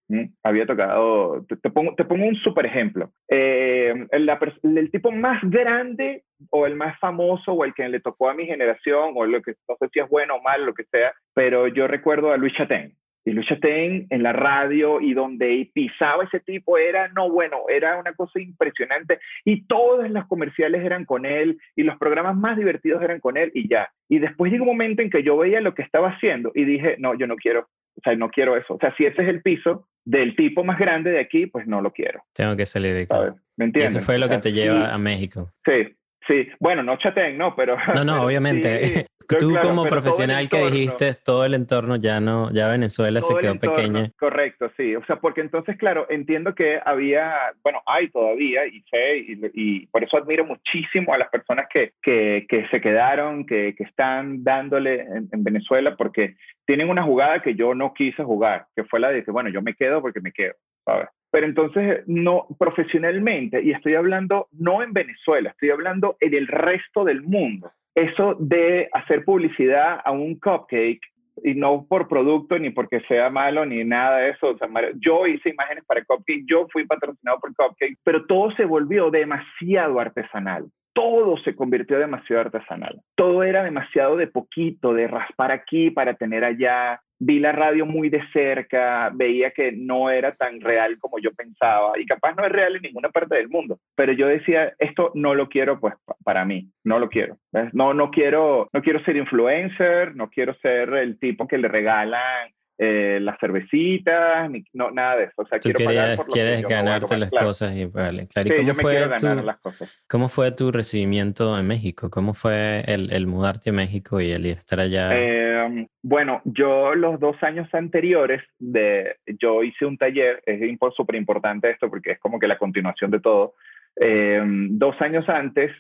Había 0.45 0.67
tocado, 0.67 1.45
te, 1.49 1.71
pongo, 1.71 1.95
te 1.97 2.05
pongo 2.05 2.27
un 2.27 2.37
super 2.37 2.65
ejemplo. 2.65 3.11
Eh, 3.29 3.93
el, 4.13 4.91
tipo 4.93 5.11
más 5.11 5.43
grande 5.43 6.23
o 6.51 6.67
el 6.67 6.77
más 6.77 6.97
famoso 7.01 7.53
o 7.53 7.65
el 7.65 7.75
que 7.75 7.89
le 7.89 8.01
tocó 8.01 8.31
a 8.31 8.35
mi 8.35 8.47
generación 8.47 9.13
o 9.17 9.27
lo 9.27 9.43
que 9.43 9.55
no 9.69 9.77
sé 9.81 9.89
si 9.93 9.99
es 9.99 10.09
bueno 10.09 10.37
o 10.37 10.43
mal, 10.43 10.65
lo 10.65 10.75
que 10.75 10.85
sea, 10.85 11.13
pero 11.35 11.67
yo 11.67 11.89
recuerdo 11.89 12.33
a 12.33 12.37
Luis 12.37 12.55
Chatén 12.55 12.95
y 13.25 13.33
Luis 13.33 13.47
Chatén 13.47 14.07
en 14.11 14.23
la 14.23 14.33
radio 14.33 15.01
y 15.01 15.15
donde 15.15 15.71
pisaba 15.73 16.25
ese 16.25 16.41
tipo 16.41 16.79
era, 16.79 17.09
no, 17.09 17.31
bueno, 17.31 17.63
era 17.69 17.99
una 17.99 18.13
cosa 18.13 18.41
impresionante 18.41 19.19
y 19.45 19.67
todos 19.67 20.09
los 20.11 20.27
comerciales 20.27 20.85
eran 20.85 21.05
con 21.05 21.25
él 21.25 21.59
y 21.75 21.83
los 21.83 21.97
programas 21.99 22.37
más 22.37 22.57
divertidos 22.57 23.03
eran 23.03 23.21
con 23.21 23.37
él 23.37 23.51
y 23.55 23.69
ya. 23.69 23.91
Y 24.09 24.19
después 24.19 24.53
llegó 24.53 24.65
un 24.65 24.71
momento 24.71 25.03
en 25.03 25.11
que 25.11 25.23
yo 25.23 25.37
veía 25.37 25.61
lo 25.61 25.75
que 25.75 25.83
estaba 25.83 26.11
haciendo 26.11 26.53
y 26.55 26.65
dije, 26.65 26.97
no, 26.99 27.17
yo 27.19 27.27
no 27.27 27.37
quiero, 27.37 27.69
o 27.97 28.01
sea, 28.03 28.15
no 28.17 28.29
quiero 28.29 28.57
eso. 28.57 28.75
O 28.75 28.79
sea, 28.79 28.95
si 28.97 29.07
ese 29.07 29.23
es 29.23 29.29
el 29.29 29.43
piso 29.43 29.89
del 30.05 30.37
tipo 30.37 30.63
más 30.65 30.79
grande 30.79 31.11
de 31.11 31.21
aquí, 31.21 31.47
pues 31.47 31.67
no 31.67 31.81
lo 31.81 31.93
quiero. 31.93 32.23
Tengo 32.35 32.57
que 32.57 32.67
salir 32.67 32.93
de 32.93 33.03
aquí. 33.03 33.15
¿Me 33.57 33.67
entiendes? 33.67 33.97
eso 33.97 34.05
fue 34.05 34.19
lo 34.19 34.29
que 34.29 34.39
te 34.39 34.53
lleva 34.53 34.93
a 34.93 34.99
México. 34.99 35.51
Sí, 35.65 35.97
Sí, 36.27 36.49
bueno, 36.59 36.83
no 36.83 36.97
chaten, 36.97 37.37
no, 37.37 37.55
pero... 37.55 37.77
No, 37.95 38.05
no, 38.05 38.23
obviamente. 38.25 39.07
Tú 39.39 39.55
como 39.61 39.85
profesional 39.85 40.49
que 40.51 40.67
dijiste, 40.67 41.15
todo 41.15 41.47
el 41.47 41.55
entorno 41.55 41.97
ya 41.97 42.21
no, 42.21 42.53
ya 42.53 42.69
Venezuela 42.69 43.23
se 43.23 43.35
quedó 43.37 43.59
pequeña. 43.59 44.11
Correcto, 44.19 44.71
sí. 44.77 44.95
O 44.97 45.05
sea, 45.07 45.17
porque 45.17 45.41
entonces, 45.41 45.79
claro, 45.79 46.07
entiendo 46.11 46.55
que 46.55 46.79
había, 46.85 47.33
bueno, 47.63 47.81
hay 47.87 48.11
todavía, 48.11 48.67
y 48.67 48.83
sé, 48.83 49.25
y, 49.55 49.87
por 49.87 50.05
eso 50.05 50.19
admiro 50.19 50.45
muchísimo 50.45 51.15
a 51.15 51.19
las 51.19 51.31
personas 51.31 51.67
que, 51.73 51.93
que, 52.03 52.45
que 52.49 52.69
se 52.69 52.83
quedaron, 52.83 53.47
que, 53.47 53.75
que 53.77 53.85
están 53.85 54.45
dándole 54.45 55.01
en, 55.01 55.29
en, 55.33 55.43
Venezuela, 55.43 55.97
porque 55.97 56.37
tienen 56.67 56.91
una 56.91 57.03
jugada 57.03 57.41
que 57.41 57.55
yo 57.55 57.75
no 57.75 57.95
quise 57.95 58.23
jugar, 58.23 58.67
que 58.77 58.85
fue 58.85 59.01
la 59.01 59.11
de 59.11 59.25
que, 59.25 59.31
bueno, 59.31 59.49
yo 59.49 59.63
me 59.63 59.75
quedo 59.75 60.03
porque 60.03 60.21
me 60.21 60.33
quedo, 60.33 60.55
¿sabes? 60.85 61.09
Pero 61.35 61.47
entonces, 61.47 62.05
no, 62.07 62.47
profesionalmente, 62.61 63.61
y 63.61 63.73
estoy 63.73 63.97
hablando 63.97 64.47
no 64.53 64.85
en 64.85 64.93
Venezuela, 64.93 65.51
estoy 65.51 65.71
hablando 65.71 66.17
en 66.21 66.33
el 66.33 66.47
resto 66.47 67.03
del 67.03 67.23
mundo. 67.23 67.73
Eso 67.93 68.37
de 68.39 68.89
hacer 68.93 69.25
publicidad 69.25 70.01
a 70.05 70.13
un 70.13 70.39
cupcake 70.39 71.01
y 71.43 71.57
no 71.57 71.87
por 71.89 72.07
producto 72.07 72.57
ni 72.57 72.71
porque 72.71 73.01
sea 73.09 73.31
malo 73.31 73.67
ni 73.67 73.83
nada 73.83 74.19
de 74.19 74.31
eso. 74.31 74.57
yo 75.01 75.27
hice 75.27 75.49
imágenes 75.51 75.85
para 75.85 76.05
Cupcake, 76.05 76.45
yo 76.47 76.69
fui 76.73 76.87
patrocinado 76.87 77.41
por 77.41 77.53
Cupcake, 77.53 77.99
pero 78.05 78.27
todo 78.27 78.53
se 78.53 78.65
volvió 78.65 79.11
demasiado 79.11 79.99
artesanal. 79.99 80.67
Todo 80.93 81.37
se 81.39 81.57
convirtió 81.57 81.99
demasiado 81.99 82.43
artesanal. 82.43 83.01
Todo 83.17 83.43
era 83.43 83.65
demasiado 83.65 84.17
de 84.17 84.29
poquito, 84.29 84.95
de 84.95 85.09
raspar 85.09 85.51
aquí 85.51 85.91
para 85.91 86.15
tener 86.15 86.45
allá, 86.45 87.01
vi 87.25 87.41
la 87.41 87.53
radio 87.53 87.87
muy 87.87 88.11
de 88.11 88.23
cerca, 88.33 89.11
veía 89.15 89.51
que 89.51 89.73
no 89.73 90.11
era 90.11 90.35
tan 90.35 90.61
real 90.61 90.99
como 90.99 91.19
yo 91.19 91.33
pensaba 91.33 91.99
y 91.99 92.05
capaz 92.05 92.35
no 92.35 92.45
es 92.45 92.53
real 92.53 92.77
en 92.77 92.83
ninguna 92.83 93.09
parte 93.09 93.37
del 93.37 93.49
mundo, 93.49 93.79
pero 93.95 94.13
yo 94.13 94.29
decía, 94.29 94.75
esto 94.79 95.11
no 95.15 95.35
lo 95.35 95.49
quiero 95.49 95.81
pues 95.81 95.95
para 96.23 96.45
mí, 96.45 96.71
no 96.85 96.99
lo 96.99 97.09
quiero. 97.09 97.39
No 97.73 97.95
no 97.95 98.11
quiero 98.11 98.69
no 98.73 98.83
quiero 98.83 99.03
ser 99.05 99.17
influencer, 99.17 100.15
no 100.15 100.29
quiero 100.29 100.55
ser 100.55 100.93
el 100.95 101.19
tipo 101.19 101.47
que 101.49 101.59
le 101.59 101.69
regalan 101.69 102.51
eh, 102.77 103.19
las 103.21 103.39
cervecitas, 103.39 104.51
ni, 104.51 104.65
no, 104.73 104.91
nada 104.91 105.17
de 105.17 105.25
eso. 105.25 105.43
O 105.43 105.47
sea, 105.47 105.59
quiero 105.59 105.79
querías, 105.79 106.17
por 106.17 106.27
quieres 106.27 106.63
ganarte 106.63 107.17
las 107.17 107.31
cosas 107.31 107.77
y 107.77 107.85
vale. 107.87 108.27
Claro. 108.27 108.53
¿Y 108.53 108.57
cómo, 108.57 108.75
fue 108.75 109.09
tu, 109.19 109.27
las 109.43 109.61
cosas. 109.61 110.05
cómo 110.09 110.29
fue 110.29 110.53
tu 110.53 110.73
recibimiento 110.73 111.57
en 111.59 111.67
México? 111.67 112.11
¿Cómo 112.11 112.35
fue 112.35 112.83
el, 112.87 113.13
el 113.13 113.27
mudarte 113.27 113.71
a 113.71 113.73
México 113.73 114.21
y 114.21 114.33
el 114.33 114.47
estar 114.47 114.81
allá? 114.81 115.11
Eh, 115.13 115.87
bueno, 116.03 116.43
yo 116.45 116.95
los 116.95 117.21
dos 117.21 117.41
años 117.43 117.73
anteriores, 117.73 118.43
de, 118.59 119.17
yo 119.41 119.63
hice 119.63 119.87
un 119.87 119.97
taller, 119.97 120.43
es 120.45 120.61
súper 120.97 121.17
importante 121.17 121.71
esto 121.71 121.89
porque 121.89 122.13
es 122.13 122.19
como 122.19 122.39
que 122.39 122.49
la 122.49 122.59
continuación 122.59 123.11
de 123.11 123.21
todo. 123.21 123.55
Eh, 123.97 124.43
dos 124.45 125.01
años 125.01 125.29
antes 125.29 125.71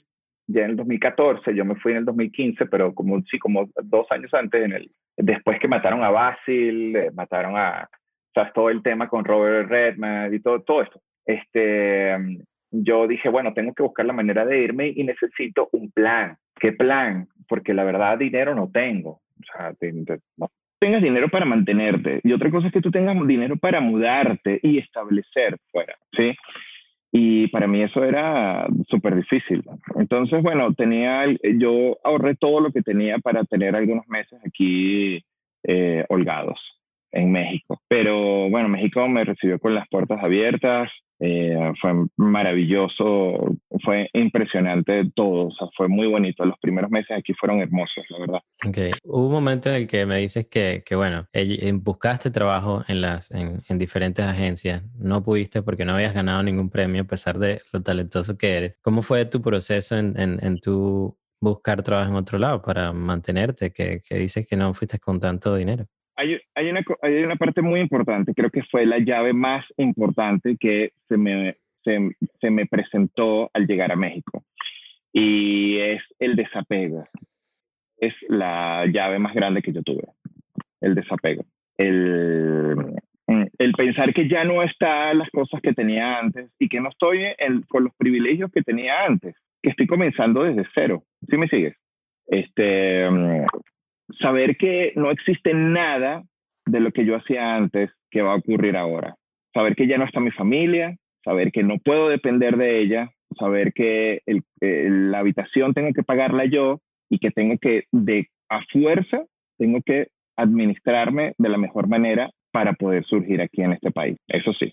ya 0.47 0.65
en 0.65 0.71
el 0.71 0.77
2014, 0.77 1.55
yo 1.55 1.65
me 1.65 1.77
fui 1.77 1.93
en 1.93 1.99
el 1.99 2.05
2015, 2.05 2.67
pero 2.67 2.95
como 2.95 3.21
sí, 3.23 3.39
como 3.39 3.69
dos 3.83 4.07
años 4.11 4.33
antes, 4.35 4.65
en 4.65 4.73
el, 4.73 4.91
después 5.17 5.59
que 5.59 5.69
mataron 5.69 6.03
a 6.03 6.11
Basil, 6.11 6.97
eh, 6.97 7.11
mataron 7.13 7.57
a, 7.57 7.89
o 7.91 8.33
sea, 8.35 8.53
todo 8.53 8.71
el 8.71 8.83
tema 8.83 9.09
con 9.09 9.25
Robert 9.25 9.69
Redman 9.69 10.35
y 10.35 10.41
todo, 10.41 10.61
todo 10.63 10.83
esto. 10.83 11.01
Este, 11.25 12.17
yo 12.71 13.07
dije, 13.07 13.29
bueno, 13.29 13.55
tengo 13.55 13.73
que 13.73 13.83
buscar 13.83 14.05
la 14.05 14.13
manera 14.13 14.45
de 14.45 14.59
irme 14.63 14.93
y 14.95 15.05
necesito 15.05 15.69
un 15.73 15.91
plan. 15.91 16.37
¿Qué 16.57 16.73
plan? 16.73 17.29
Porque 17.49 17.73
la 17.73 17.85
verdad, 17.85 18.19
dinero 18.19 18.55
no 18.55 18.71
tengo. 18.71 19.11
O 19.11 19.45
sea, 19.53 19.73
no 20.37 20.51
tengas 20.85 21.03
dinero 21.03 21.29
para 21.31 21.47
mantenerte. 21.47 22.21
Y 22.23 22.33
otra 22.33 22.51
cosa 22.51 22.67
es 22.67 22.73
que 22.73 22.81
tú 22.81 22.91
tengas 22.91 23.17
dinero 23.27 23.57
para 23.57 23.81
mudarte 23.81 24.61
y 24.63 24.79
establecer 24.79 25.57
fuera, 25.71 25.97
¿sí? 26.15 26.35
Y 27.17 27.47
para 27.47 27.69
mí 27.69 27.81
eso 27.81 28.03
era 28.03 28.67
súper 28.89 29.15
difícil. 29.15 29.63
Entonces, 29.95 30.43
bueno, 30.43 30.75
tenía, 30.75 31.27
yo 31.59 31.97
ahorré 32.03 32.35
todo 32.35 32.59
lo 32.59 32.73
que 32.73 32.83
tenía 32.83 33.21
para 33.21 33.45
tener 33.45 33.77
algunos 33.77 34.09
meses 34.09 34.41
aquí 34.45 35.25
eh, 35.63 36.05
holgados 36.09 36.59
en 37.15 37.33
México. 37.33 37.81
Pero 37.89 38.51
bueno, 38.51 38.69
México 38.69 39.07
me 39.09 39.25
recibió 39.25 39.59
con 39.59 39.75
las 39.75 39.89
puertas 39.89 40.23
abiertas, 40.23 40.91
eh, 41.21 41.73
fue 41.81 41.93
maravilloso, 42.17 43.57
fue 43.85 44.11
impresionante 44.13 45.05
todo, 45.15 45.47
o 45.47 45.51
sea, 45.53 45.69
fue 45.77 45.89
muy 45.89 46.09
bonito. 46.09 46.45
Los 46.45 46.59
primeros 46.59 46.91
meses 46.91 47.17
aquí 47.17 47.33
fueron 47.35 47.61
hermosos, 47.61 48.05
la 48.09 48.19
verdad. 48.19 48.41
Ok, 48.67 48.79
hubo 49.05 49.27
un 49.27 49.33
momento 49.33 49.71
en 49.71 49.77
el 49.77 49.87
que 49.87 50.07
me 50.07 50.19
dices 50.19 50.47
que, 50.49 50.83
que 50.85 50.97
bueno, 50.97 51.27
buscaste 51.75 52.31
trabajo 52.31 52.85
en, 52.89 53.01
las, 53.01 53.31
en, 53.31 53.63
en, 53.69 53.79
diferentes 53.79 54.25
agencias, 54.25 54.83
no 54.99 55.23
pudiste 55.23 55.63
porque 55.63 55.85
no 55.85 55.95
habías 55.95 56.15
ganado 56.15 56.43
ningún 56.43 56.69
premio 56.69 57.03
a 57.03 57.07
pesar 57.07 57.39
de 57.39 57.63
lo 57.73 57.81
talentoso 57.81 58.37
que 58.37 58.57
eres. 58.57 58.79
¿Cómo 58.83 59.03
fue 59.03 59.25
tu 59.25 59.41
proceso 59.41 59.97
en, 59.97 60.19
en, 60.21 60.45
en 60.45 60.59
tu 60.59 61.17
buscar 61.41 61.83
trabajo 61.83 62.11
en 62.11 62.17
otro 62.17 62.39
lado 62.39 62.61
para 62.61 62.93
mantenerte, 62.93 63.71
que, 63.73 64.01
que 64.07 64.17
dices 64.17 64.47
que 64.47 64.57
no 64.57 64.75
fuiste 64.75 64.99
con 64.99 65.21
tanto 65.21 65.55
dinero? 65.55 65.87
Hay, 66.17 66.39
hay, 66.55 66.71
una, 66.71 66.83
hay 67.03 67.25
una 67.25 67.37
parte 67.37 67.63
muy 67.63 67.81
importante, 67.81 68.35
creo 68.35 68.51
que 68.51 68.63
fue 68.65 68.87
la 68.87 68.99
llave 68.99 69.33
más 69.33 69.65
importante 69.77 70.57
que 70.59 70.93
se 71.09 71.17
me, 71.17 71.57
se, 71.85 72.11
se 72.41 72.51
me 72.51 72.67
presentó 72.67 73.51
al 73.55 73.67
llegar 73.67 73.93
a 73.93 73.97
México. 73.97 74.45
y 75.13 75.79
es 75.79 76.03
el 76.19 76.37
desapego. 76.37 77.07
Es 77.97 78.15
la 78.29 78.87
llave 78.87 79.19
más 79.19 79.35
grande 79.35 79.63
que 79.63 79.73
yo 79.73 79.83
tuve, 79.83 80.05
el 80.81 80.95
desapego. 80.95 81.45
El, 81.79 82.77
el 83.59 83.73
pensar 83.73 84.13
que 84.13 84.29
ya 84.29 84.45
no 84.45 84.63
están 84.63 85.19
las 85.19 85.31
cosas 85.31 85.61
que 85.63 85.73
tenía 85.73 86.19
antes 86.19 86.51
y 86.59 86.69
que 86.69 86.81
no 86.81 86.91
estoy 86.91 87.25
con 87.69 87.85
los 87.85 87.95
privilegios 87.97 88.51
que 88.53 88.63
tenía 88.63 89.05
antes, 89.05 89.37
que 89.63 89.71
estoy 89.71 89.87
comenzando 89.87 90.43
desde 90.43 90.67
cero. 90.75 91.05
¿Sí 91.29 91.37
me 91.37 91.49
sigues? 91.49 91.77
Este, 92.27 93.09
saber 94.21 94.57
que 94.57 94.93
no 94.97 95.11
existe 95.11 95.55
nada 95.55 96.23
de 96.67 96.81
lo 96.81 96.93
que 96.93 97.05
yo 97.05 97.17
hacía 97.17 97.57
antes 97.57 97.91
que 98.11 98.23
va 98.23 98.33
a 98.33 98.37
ocurrir 98.37 98.77
ahora. 98.77 99.17
Saber 99.53 99.75
que 99.75 99.87
ya 99.87 99.99
no 99.99 100.05
está 100.05 100.21
mi 100.21 100.31
familia, 100.31 100.97
saber 101.25 101.53
que 101.53 101.63
no 101.63 101.79
puedo 101.79 102.09
depender 102.09 102.57
de 102.57 102.81
ella, 102.81 103.11
saber 103.39 103.73
que 103.73 104.21
la 104.61 105.19
habitación 105.19 105.75
tengo 105.75 105.93
que 105.93 106.03
pagarla 106.03 106.45
yo 106.45 106.81
y 107.11 107.19
que 107.19 107.31
tengo 107.31 107.57
que, 107.59 107.85
de 107.93 108.29
a 108.49 108.63
fuerza, 108.73 109.25
tengo 109.59 109.81
que 109.85 110.09
administrarme 110.37 111.35
de 111.39 111.49
la 111.49 111.59
mejor 111.59 111.89
manera 111.89 112.31
para 112.51 112.73
poder 112.73 113.05
surgir 113.05 113.41
aquí 113.41 113.63
en 113.63 113.73
este 113.73 113.91
país. 113.91 114.17
Eso 114.29 114.53
sí. 114.53 114.73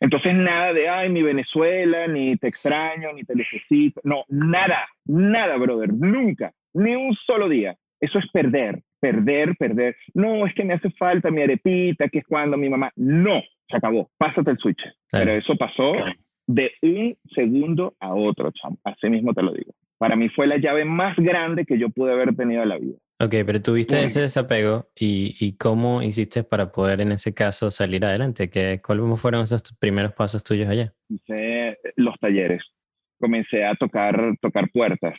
Entonces, 0.00 0.34
nada 0.34 0.72
de, 0.72 0.88
ay, 0.88 1.10
mi 1.10 1.22
Venezuela, 1.22 2.06
ni 2.08 2.36
te 2.36 2.48
extraño, 2.48 3.12
ni 3.12 3.22
te 3.22 3.34
necesito. 3.34 4.00
No, 4.02 4.24
nada, 4.28 4.88
nada, 5.04 5.56
brother, 5.56 5.92
nunca, 5.92 6.52
ni 6.74 6.96
un 6.96 7.14
solo 7.14 7.48
día. 7.48 7.76
Eso 8.00 8.18
es 8.18 8.30
perder, 8.32 8.82
perder, 8.98 9.54
perder. 9.56 9.96
No, 10.14 10.46
es 10.46 10.54
que 10.54 10.64
me 10.64 10.74
hace 10.74 10.90
falta 10.92 11.30
mi 11.30 11.42
arepita, 11.42 12.08
que 12.08 12.20
es 12.20 12.24
cuando 12.26 12.56
mi 12.56 12.68
mamá. 12.68 12.90
No, 12.96 13.42
se 13.68 13.76
acabó, 13.76 14.10
pásate 14.16 14.50
el 14.50 14.58
switch. 14.58 14.82
Pero 15.10 15.32
eso 15.32 15.56
pasó 15.56 15.92
de 16.46 16.72
un 16.82 17.16
segundo 17.34 17.94
a 18.00 18.14
otro, 18.14 18.50
chamo. 18.52 18.78
Así 18.84 19.08
mismo 19.08 19.34
te 19.34 19.42
lo 19.42 19.52
digo. 19.52 19.72
Para 19.98 20.16
mí 20.16 20.30
fue 20.30 20.46
la 20.46 20.56
llave 20.56 20.84
más 20.84 21.16
grande 21.18 21.66
que 21.66 21.78
yo 21.78 21.90
pude 21.90 22.12
haber 22.12 22.34
tenido 22.34 22.62
en 22.62 22.68
la 22.70 22.78
vida. 22.78 22.96
Ok, 23.22 23.34
pero 23.44 23.60
tuviste 23.60 24.02
ese 24.02 24.22
desapego 24.22 24.88
y, 24.98 25.36
y, 25.38 25.58
cómo 25.58 26.00
hiciste 26.00 26.42
para 26.42 26.72
poder 26.72 27.02
en 27.02 27.12
ese 27.12 27.34
caso 27.34 27.70
salir 27.70 28.02
adelante. 28.02 28.48
¿Qué, 28.48 28.80
¿Cuáles 28.82 29.20
fueron 29.20 29.42
esos 29.42 29.62
primeros 29.78 30.14
pasos 30.14 30.42
tuyos 30.42 30.70
allá? 30.70 30.94
Hice 31.10 31.76
los 31.96 32.18
talleres. 32.18 32.62
Comencé 33.18 33.62
a 33.62 33.74
tocar, 33.74 34.18
tocar 34.40 34.70
puertas, 34.72 35.12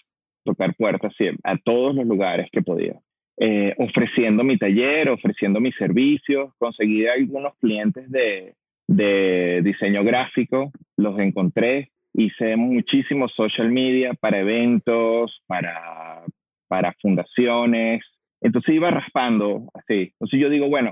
tocar 0.43 0.75
puertas 0.75 1.13
a 1.43 1.57
todos 1.57 1.95
los 1.95 2.05
lugares 2.05 2.49
que 2.51 2.61
podía. 2.61 2.95
Eh, 3.37 3.73
ofreciendo 3.77 4.43
mi 4.43 4.57
taller, 4.57 5.09
ofreciendo 5.09 5.59
mis 5.59 5.75
servicios. 5.75 6.53
Conseguí 6.57 7.07
algunos 7.07 7.53
clientes 7.59 8.09
de, 8.11 8.53
de 8.87 9.61
diseño 9.63 10.03
gráfico, 10.03 10.71
los 10.97 11.17
encontré. 11.19 11.89
Hice 12.13 12.55
muchísimo 12.55 13.29
social 13.29 13.71
media 13.71 14.13
para 14.13 14.39
eventos, 14.39 15.41
para, 15.47 16.23
para 16.67 16.93
fundaciones. 17.01 18.03
Entonces 18.41 18.75
iba 18.75 18.91
raspando 18.91 19.69
así. 19.73 20.11
Entonces 20.13 20.39
yo 20.39 20.49
digo, 20.49 20.67
bueno, 20.67 20.91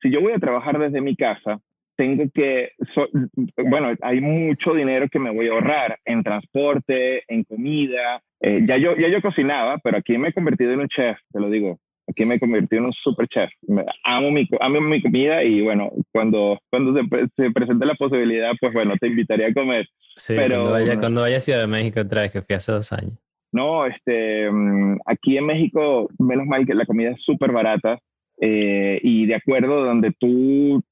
si 0.00 0.10
yo 0.10 0.20
voy 0.20 0.32
a 0.32 0.38
trabajar 0.38 0.78
desde 0.78 1.00
mi 1.00 1.16
casa, 1.16 1.60
tengo 2.00 2.24
que, 2.32 2.70
bueno, 3.58 3.94
hay 4.00 4.22
mucho 4.22 4.72
dinero 4.72 5.06
que 5.10 5.18
me 5.18 5.30
voy 5.30 5.48
a 5.48 5.52
ahorrar 5.52 5.98
en 6.06 6.22
transporte, 6.22 7.24
en 7.28 7.44
comida. 7.44 8.22
Eh, 8.40 8.64
ya, 8.66 8.78
yo, 8.78 8.96
ya 8.96 9.08
yo 9.08 9.20
cocinaba, 9.20 9.76
pero 9.84 9.98
aquí 9.98 10.16
me 10.16 10.28
he 10.28 10.32
convertido 10.32 10.72
en 10.72 10.80
un 10.80 10.88
chef, 10.88 11.18
te 11.30 11.38
lo 11.38 11.50
digo. 11.50 11.78
Aquí 12.08 12.24
me 12.24 12.40
convertí 12.40 12.76
en 12.76 12.86
un 12.86 12.92
super 12.94 13.28
chef. 13.28 13.50
Amo 14.04 14.30
mi, 14.30 14.48
amo 14.60 14.80
mi 14.80 15.02
comida 15.02 15.44
y 15.44 15.60
bueno, 15.60 15.90
cuando, 16.10 16.58
cuando 16.70 16.94
se, 16.94 17.06
se, 17.36 17.50
presente 17.50 17.84
la 17.84 17.94
posibilidad, 17.96 18.52
pues 18.58 18.72
bueno, 18.72 18.94
te 18.98 19.08
invitaría 19.08 19.48
a 19.48 19.52
comer. 19.52 19.86
Sí, 20.16 20.32
pero, 20.34 20.62
cuando, 20.62 20.70
vaya, 20.70 20.98
cuando 20.98 21.20
vaya 21.20 21.36
a 21.36 21.40
Ciudad 21.40 21.60
de 21.60 21.66
México 21.66 22.00
otra 22.00 22.22
vez, 22.22 22.32
que 22.32 22.40
fui 22.40 22.56
hace 22.56 22.72
dos 22.72 22.90
años. 22.94 23.12
No, 23.52 23.84
este, 23.84 24.50
mm, 24.50 25.00
aquí 25.04 25.36
en 25.36 25.44
México, 25.44 26.08
menos 26.18 26.46
mal 26.46 26.64
que 26.64 26.74
la 26.74 26.86
comida 26.86 27.10
es 27.10 27.22
súper 27.22 27.52
barata 27.52 27.98
eh, 28.40 28.98
y 29.02 29.26
de 29.26 29.34
acuerdo 29.34 29.84
donde 29.84 30.12
tú 30.18 30.82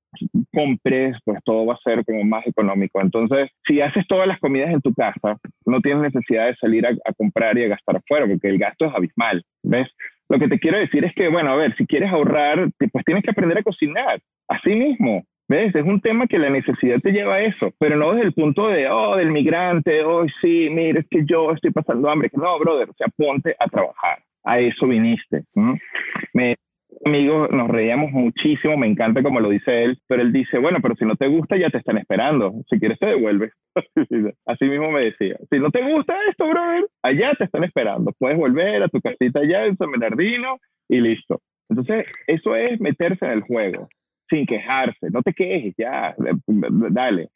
compres, 0.53 1.17
pues 1.25 1.39
todo 1.45 1.67
va 1.67 1.75
a 1.75 1.79
ser 1.85 2.05
como 2.05 2.25
más 2.25 2.47
económico. 2.47 3.01
Entonces, 3.01 3.51
si 3.67 3.81
haces 3.81 4.07
todas 4.09 4.27
las 4.27 4.39
comidas 4.41 4.71
en 4.71 4.81
tu 4.81 4.93
casa, 4.95 5.39
no 5.67 5.81
tienes 5.81 6.03
necesidad 6.03 6.47
de 6.47 6.57
salir 6.57 6.87
a, 6.87 6.93
comprar 7.17 7.59
y 7.59 7.65
a 7.65 7.69
gastar 7.69 7.97
afuera, 7.97 8.27
porque 8.27 8.49
el 8.49 8.59
gasto 8.59 8.87
es 8.87 8.95
abismal, 8.95 9.43
¿ves? 9.63 9.89
Lo 10.29 10.39
que 10.39 10.49
te 10.49 10.59
quiero 10.59 10.79
decir 10.79 11.05
es 11.05 11.15
que, 11.15 11.29
bueno, 11.29 11.53
a 11.53 11.57
ver, 11.57 11.75
si 11.77 11.87
quieres 11.87 12.13
ahorrar, 12.13 12.69
pues 12.93 13.05
tienes 13.05 13.25
que 13.25 13.31
aprender 13.31 13.59
a 13.59 13.63
cocinar, 13.63 14.21
así 14.49 14.75
mismo. 14.75 15.25
¿Ves? 15.51 15.75
Es 15.75 15.83
un 15.83 16.03
tema 16.03 16.27
que 16.27 16.39
la 16.39 16.51
necesidad 16.51 17.01
te 17.01 17.11
lleva 17.11 17.37
a 17.37 17.41
eso, 17.41 17.73
pero 17.79 17.97
no 17.97 18.13
desde 18.13 18.27
el 18.27 18.35
punto 18.35 18.69
de, 18.69 18.87
oh, 18.91 19.17
del 19.17 19.31
migrante, 19.31 20.05
oh, 20.05 20.27
sí, 20.43 20.69
mire, 20.71 21.01
es 21.01 21.07
que 21.09 21.25
yo 21.25 21.53
estoy 21.53 21.71
pasando 21.71 22.11
hambre. 22.11 22.31
No, 22.35 22.59
brother, 22.59 22.91
o 22.91 22.93
sea, 22.93 23.07
ponte 23.17 23.57
a 23.59 23.67
trabajar. 23.67 24.19
A 24.45 24.61
eso 24.61 24.87
viniste. 24.87 25.45
Me 26.35 26.55
amigo, 27.05 27.49
nos 27.49 27.69
reíamos 27.69 28.11
muchísimo, 28.13 28.77
me 28.77 28.87
encanta 28.87 29.23
como 29.23 29.41
lo 29.41 29.51
dice 29.51 29.85
él, 29.85 29.99
pero 30.07 30.23
él 30.23 30.33
dice, 30.33 30.59
bueno, 30.59 30.79
pero 30.83 30.95
si 30.97 31.05
no 31.05 31.17
te 31.17 31.29
gusta 31.29 31.57
ya 31.57 31.71
te 31.71 31.79
están 31.79 31.99
esperando, 31.99 32.55
si 32.69 32.79
quieres 32.79 32.99
te 32.99 33.07
devuelves. 33.07 33.53
Así 34.47 34.65
mismo 34.65 34.91
me 34.91 35.05
decía, 35.05 35.37
si 35.51 35.59
no 35.59 35.71
te 35.71 35.83
gusta 35.83 36.15
esto, 36.29 36.49
brother, 36.49 36.87
allá 37.03 37.35
te 37.37 37.45
están 37.45 37.65
esperando, 37.65 38.13
puedes 38.19 38.37
volver 38.37 38.83
a 38.83 38.89
tu 38.89 39.01
casita 39.01 39.41
allá 39.41 39.67
en 39.67 39.77
San 39.77 39.91
Bernardino 39.91 40.59
y 40.89 41.01
listo. 41.01 41.41
Entonces, 41.69 42.07
eso 42.27 42.57
es 42.57 42.81
meterse 42.81 43.25
en 43.27 43.33
el 43.33 43.43
juego, 43.43 43.89
sin 44.29 44.47
quejarse, 44.47 45.11
no 45.11 45.23
te 45.23 45.35
quejes, 45.35 45.75
ya, 45.77 46.15
dale, 46.47 47.29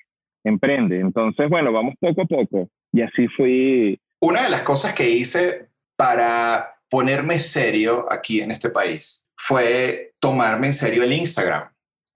emprende. 0.45 1.01
Entonces, 1.01 1.49
bueno, 1.51 1.73
vamos 1.73 1.95
poco 2.01 2.23
a 2.23 2.27
poco. 2.27 2.69
Y 2.93 3.03
así 3.03 3.29
fui. 3.29 4.01
Una 4.21 4.45
de 4.45 4.51
las 4.51 4.63
cosas 4.63 4.95
que 4.95 5.11
hice 5.11 5.69
para 5.97 6.75
ponerme 6.89 7.39
serio 7.39 8.07
aquí 8.11 8.41
en 8.41 8.51
este 8.51 8.71
país 8.71 9.23
fue 9.45 10.15
tomarme 10.21 10.69
en 10.69 10.73
serio 10.73 11.03
el 11.03 11.13
Instagram 11.13 11.69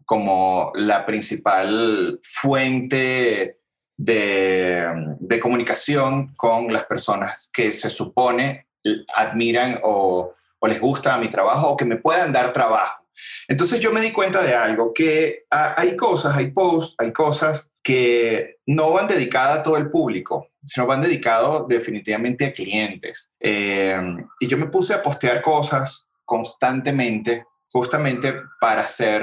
como 0.05 0.71
la 0.77 1.05
principal 1.05 2.21
fuente 2.23 3.59
de, 3.97 5.39
comunicación 5.43 6.37
con 6.37 6.73
las 6.73 6.85
personas 6.85 7.51
que 7.53 7.73
se 7.73 7.91
supone 7.91 8.69
admiran 9.17 9.81
o, 9.83 10.33
les 10.69 10.81
gusta 10.81 11.19
mi 11.19 11.29
trabajo 11.29 11.71
o 11.71 11.77
que 11.77 11.85
me 11.85 11.97
puedan 11.97 12.33
dar 12.33 12.53
trabajo. 12.53 13.05
Entonces 13.47 13.79
yo 13.79 13.93
me 13.93 14.01
di 14.01 14.13
cuenta 14.13 14.43
de 14.43 14.55
algo, 14.55 14.93
que 14.93 15.45
hay 15.51 15.97
cosas, 15.97 16.37
hay 16.37 16.51
posts, 16.51 16.95
hay 16.99 17.13
cosas 17.13 17.69
que 17.83 18.59
no 18.67 18.91
van 18.91 19.07
dedicadas 19.07 19.59
a 19.59 19.63
todo 19.63 19.77
el 19.77 19.91
público, 19.91 20.49
sino 20.65 20.87
van 20.87 21.03
dedicados 21.03 21.69
definitivamente 21.69 22.47
a 22.47 22.53
clientes. 22.53 23.31
Eh, 23.39 24.01
y 24.41 24.49
yo 24.49 24.59
me 24.59 24.67
puse 24.67 24.95
a 24.95 25.03
postear 25.03 25.41
cosas 25.41 26.09
constantemente 26.27 27.47
justamente 27.73 28.35
para 28.61 28.83
hacer 28.83 29.23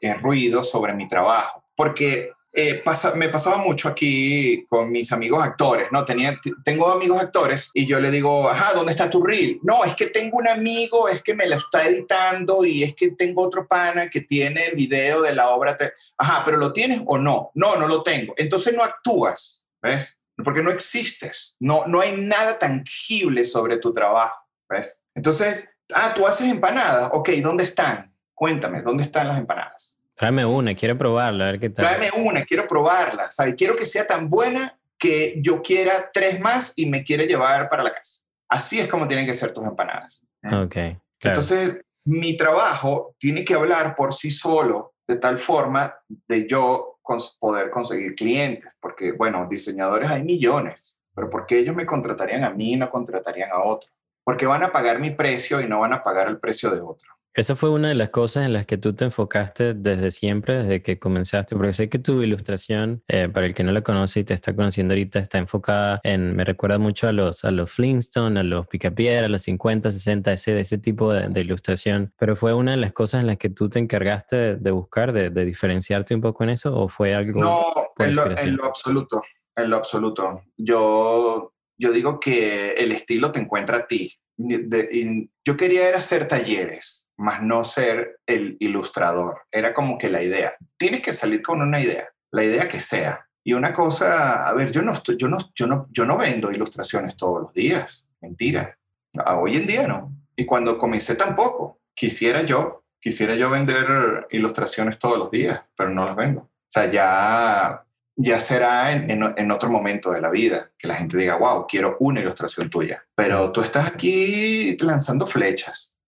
eh, 0.00 0.14
ruido 0.14 0.62
sobre 0.62 0.94
mi 0.94 1.08
trabajo. 1.08 1.64
Porque 1.74 2.32
eh, 2.54 2.82
me 3.14 3.28
pasaba 3.30 3.56
mucho 3.56 3.88
aquí 3.88 4.66
con 4.68 4.90
mis 4.90 5.10
amigos 5.12 5.42
actores, 5.42 5.88
¿no? 5.90 6.04
Tenía, 6.04 6.38
tengo 6.64 6.90
amigos 6.90 7.20
actores 7.20 7.70
y 7.72 7.86
yo 7.86 7.98
le 7.98 8.10
digo, 8.10 8.48
ajá, 8.48 8.74
¿dónde 8.74 8.92
está 8.92 9.08
tu 9.08 9.22
reel? 9.22 9.58
No, 9.62 9.84
es 9.84 9.94
que 9.94 10.08
tengo 10.08 10.38
un 10.38 10.48
amigo, 10.48 11.08
es 11.08 11.22
que 11.22 11.34
me 11.34 11.46
lo 11.46 11.56
está 11.56 11.86
editando 11.86 12.64
y 12.64 12.82
es 12.82 12.94
que 12.94 13.12
tengo 13.12 13.42
otro 13.42 13.66
pana 13.66 14.10
que 14.10 14.20
tiene 14.22 14.66
el 14.66 14.76
video 14.76 15.22
de 15.22 15.34
la 15.34 15.50
obra. 15.50 15.76
Ajá, 16.18 16.42
pero 16.44 16.58
¿lo 16.58 16.72
tienes 16.72 17.00
o 17.06 17.16
no? 17.16 17.52
No, 17.54 17.76
no 17.76 17.88
lo 17.88 18.02
tengo. 18.02 18.34
Entonces 18.36 18.74
no 18.74 18.82
actúas, 18.82 19.66
¿ves? 19.80 20.18
Porque 20.44 20.62
no 20.62 20.70
existes, 20.70 21.56
no, 21.60 21.86
no 21.86 22.00
hay 22.00 22.16
nada 22.16 22.58
tangible 22.58 23.44
sobre 23.44 23.78
tu 23.78 23.92
trabajo, 23.92 24.36
¿ves? 24.68 25.02
Entonces, 25.14 25.68
Ah, 25.94 26.12
tú 26.14 26.26
haces 26.26 26.48
empanadas. 26.48 27.10
Ok, 27.12 27.30
¿dónde 27.42 27.64
están? 27.64 28.12
Cuéntame, 28.34 28.82
¿dónde 28.82 29.02
están 29.02 29.28
las 29.28 29.38
empanadas? 29.38 29.96
Tráeme 30.14 30.44
una, 30.44 30.74
quiero 30.74 30.96
probarla, 30.96 31.44
a 31.44 31.50
ver 31.52 31.60
qué 31.60 31.70
tal. 31.70 31.86
Tráeme 31.86 32.10
una, 32.24 32.44
quiero 32.44 32.66
probarla. 32.66 33.30
¿sabes? 33.30 33.54
Quiero 33.56 33.76
que 33.76 33.86
sea 33.86 34.06
tan 34.06 34.28
buena 34.28 34.78
que 34.98 35.34
yo 35.38 35.62
quiera 35.62 36.10
tres 36.12 36.40
más 36.40 36.72
y 36.76 36.86
me 36.86 37.02
quiere 37.02 37.26
llevar 37.26 37.68
para 37.68 37.82
la 37.82 37.92
casa. 37.92 38.22
Así 38.48 38.78
es 38.78 38.88
como 38.88 39.08
tienen 39.08 39.26
que 39.26 39.34
ser 39.34 39.52
tus 39.52 39.64
empanadas. 39.64 40.24
¿eh? 40.42 40.54
Ok. 40.54 40.76
Entonces, 41.20 41.80
mi 42.04 42.36
trabajo 42.36 43.14
tiene 43.18 43.44
que 43.44 43.54
hablar 43.54 43.94
por 43.94 44.12
sí 44.12 44.30
solo 44.30 44.94
de 45.06 45.16
tal 45.16 45.38
forma 45.38 45.94
de 46.28 46.46
yo 46.46 46.92
poder 47.40 47.70
conseguir 47.70 48.14
clientes, 48.14 48.72
porque, 48.80 49.12
bueno, 49.12 49.46
diseñadores 49.50 50.10
hay 50.10 50.22
millones, 50.22 51.02
pero 51.14 51.28
¿por 51.28 51.46
qué 51.46 51.58
ellos 51.58 51.76
me 51.76 51.86
contratarían 51.86 52.44
a 52.44 52.50
mí 52.50 52.74
y 52.74 52.76
no 52.76 52.90
contratarían 52.90 53.50
a 53.50 53.62
otro? 53.62 53.90
Porque 54.24 54.46
van 54.46 54.62
a 54.62 54.72
pagar 54.72 54.98
mi 54.98 55.10
precio 55.10 55.60
y 55.60 55.68
no 55.68 55.80
van 55.80 55.92
a 55.92 56.02
pagar 56.02 56.28
el 56.28 56.38
precio 56.38 56.70
de 56.70 56.80
otro. 56.80 57.12
Esa 57.34 57.56
fue 57.56 57.70
una 57.70 57.88
de 57.88 57.94
las 57.94 58.10
cosas 58.10 58.44
en 58.44 58.52
las 58.52 58.66
que 58.66 58.76
tú 58.76 58.94
te 58.94 59.06
enfocaste 59.06 59.72
desde 59.72 60.10
siempre, 60.10 60.58
desde 60.58 60.82
que 60.82 60.98
comenzaste, 60.98 61.56
porque 61.56 61.72
sé 61.72 61.88
que 61.88 61.98
tu 61.98 62.20
ilustración, 62.20 63.02
eh, 63.08 63.30
para 63.30 63.46
el 63.46 63.54
que 63.54 63.64
no 63.64 63.72
la 63.72 63.80
conoce 63.80 64.20
y 64.20 64.24
te 64.24 64.34
está 64.34 64.54
conociendo 64.54 64.92
ahorita, 64.92 65.18
está 65.18 65.38
enfocada 65.38 65.98
en, 66.04 66.36
me 66.36 66.44
recuerda 66.44 66.76
mucho 66.76 67.08
a 67.08 67.12
los, 67.12 67.46
a 67.46 67.50
los 67.50 67.72
Flintstone, 67.72 68.38
a 68.38 68.42
los 68.42 68.66
Picapiedra, 68.66 69.26
a 69.26 69.28
los 69.30 69.42
50, 69.42 69.90
60, 69.92 70.30
ese, 70.30 70.60
ese 70.60 70.76
tipo 70.76 71.14
de, 71.14 71.40
ilustración, 71.40 72.12
pero 72.18 72.36
fue 72.36 72.52
una 72.52 72.72
de 72.72 72.76
las 72.76 72.92
cosas 72.92 73.22
en 73.22 73.28
las 73.28 73.38
que 73.38 73.48
tú 73.48 73.70
te 73.70 73.78
encargaste 73.78 74.56
de, 74.56 74.70
buscar, 74.70 75.14
de, 75.14 75.30
diferenciarte 75.30 76.14
un 76.14 76.20
poco 76.20 76.44
en 76.44 76.50
eso, 76.50 76.76
o 76.76 76.88
fue 76.88 77.14
algo... 77.14 77.40
No, 77.40 77.72
en 77.96 78.14
lo, 78.14 78.30
en 78.30 78.56
lo 78.56 78.66
absoluto, 78.66 79.22
en 79.56 79.70
lo 79.70 79.76
absoluto. 79.76 80.42
Yo 80.58 81.51
yo 81.82 81.90
digo 81.90 82.20
que 82.20 82.74
el 82.74 82.92
estilo 82.92 83.32
te 83.32 83.40
encuentra 83.40 83.78
a 83.78 83.86
ti. 83.88 84.16
yo 84.36 85.56
quería 85.56 85.88
era 85.88 85.98
hacer 85.98 86.28
talleres, 86.28 87.10
más 87.16 87.42
no 87.42 87.64
ser 87.64 88.20
el 88.24 88.56
ilustrador. 88.60 89.42
Era 89.50 89.74
como 89.74 89.98
que 89.98 90.08
la 90.08 90.22
idea. 90.22 90.52
Tienes 90.76 91.02
que 91.02 91.12
salir 91.12 91.42
con 91.42 91.60
una 91.60 91.80
idea, 91.80 92.08
la 92.30 92.44
idea 92.44 92.68
que 92.68 92.78
sea. 92.78 93.26
Y 93.42 93.52
una 93.54 93.72
cosa, 93.72 94.46
a 94.46 94.52
ver, 94.54 94.70
yo 94.70 94.82
no, 94.82 94.92
yo 95.18 95.26
no, 95.26 95.38
yo 95.56 95.66
no, 95.66 95.88
yo 95.90 96.04
no 96.04 96.16
vendo 96.16 96.52
ilustraciones 96.52 97.16
todos 97.16 97.42
los 97.42 97.52
días. 97.52 98.06
Mentira. 98.20 98.78
Hoy 99.26 99.56
en 99.56 99.66
día 99.66 99.84
no. 99.88 100.12
Y 100.36 100.46
cuando 100.46 100.78
comencé 100.78 101.16
tampoco. 101.16 101.80
Quisiera 101.94 102.42
yo, 102.42 102.84
quisiera 103.00 103.34
yo 103.34 103.50
vender 103.50 104.28
ilustraciones 104.30 104.98
todos 105.00 105.18
los 105.18 105.30
días, 105.32 105.60
pero 105.76 105.90
no 105.90 106.06
las 106.06 106.14
vendo. 106.14 106.42
O 106.42 106.68
sea, 106.68 106.88
ya 106.88 107.84
ya 108.16 108.40
será 108.40 108.92
en, 108.92 109.50
otro 109.50 109.70
momento 109.70 110.10
de 110.10 110.20
la 110.20 110.30
vida, 110.30 110.70
que 110.78 110.88
la 110.88 110.96
gente 110.96 111.16
diga, 111.16 111.36
wow, 111.36 111.66
quiero 111.66 111.96
una 112.00 112.20
ilustración 112.20 112.68
tuya. 112.68 113.04
Pero 113.14 113.50
tú 113.52 113.62
estás 113.62 113.86
aquí 113.86 114.76
lanzando 114.80 115.26
flechas. 115.26 115.98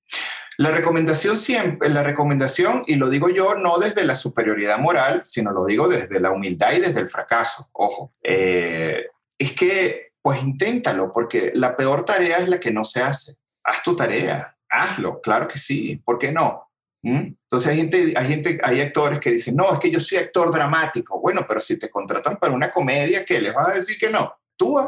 La 0.59 0.71
recomendación 0.71 1.37
siempre, 1.37 1.89
la 1.89 2.03
recomendación, 2.03 2.85
y 2.87 2.95
lo 2.95 3.09
digo 3.09 3.29
yo 3.29 3.57
no 3.57 3.79
desde 3.79 4.05
la 4.05 4.15
superioridad 4.15 4.79
moral, 4.79 5.25
sino 5.25 5.51
lo 5.51 5.67
digo 5.67 5.89
desde 5.89 6.21
la 6.21 6.31
humildad 6.31 6.73
y 6.75 6.81
desde 6.81 7.01
el 7.01 7.09
fracaso, 7.09 7.69
ojo, 7.73 8.15
eh, 8.23 9.07
es 9.37 9.53
que 9.53 10.13
pues 10.23 10.43
inténtalo, 10.43 11.13
porque 11.13 11.53
la 11.55 11.77
peor 11.77 12.05
tarea 12.05 12.39
es 12.39 12.49
la 12.49 12.59
que 12.59 12.71
no 12.71 12.83
se 12.85 13.03
hace. 13.03 13.37
Haz 13.63 13.83
tu 13.83 13.95
tarea, 13.95 14.57
hazlo, 14.71 15.21
claro 15.21 15.49
que 15.49 15.59
sí, 15.59 15.97
¿por 15.97 16.19
qué 16.19 16.33
no? 16.33 16.64
¿Mm? 17.05 17.35
Entonces 17.43 17.71
hay 17.71 17.77
gente, 17.77 18.15
hay 18.17 18.27
gente, 18.27 18.59
hay 18.63 18.81
actores 18.81 19.21
que 19.21 19.33
dicen, 19.33 19.55
no, 19.55 19.71
es 19.71 19.79
que 19.79 19.91
yo 19.91 20.01
soy 20.01 20.19
actor 20.19 20.51
dramático. 20.51 21.21
Bueno, 21.21 21.45
pero 21.47 21.61
si 21.61 21.79
te 21.79 21.91
contratan 21.91 22.39
para 22.39 22.55
una 22.55 22.73
comedia, 22.73 23.27
¿qué 23.27 23.43
les 23.43 23.53
vas 23.53 23.69
a 23.69 23.75
decir 23.75 23.99
que 23.99 24.09
no? 24.09 24.35
Tú, 24.57 24.79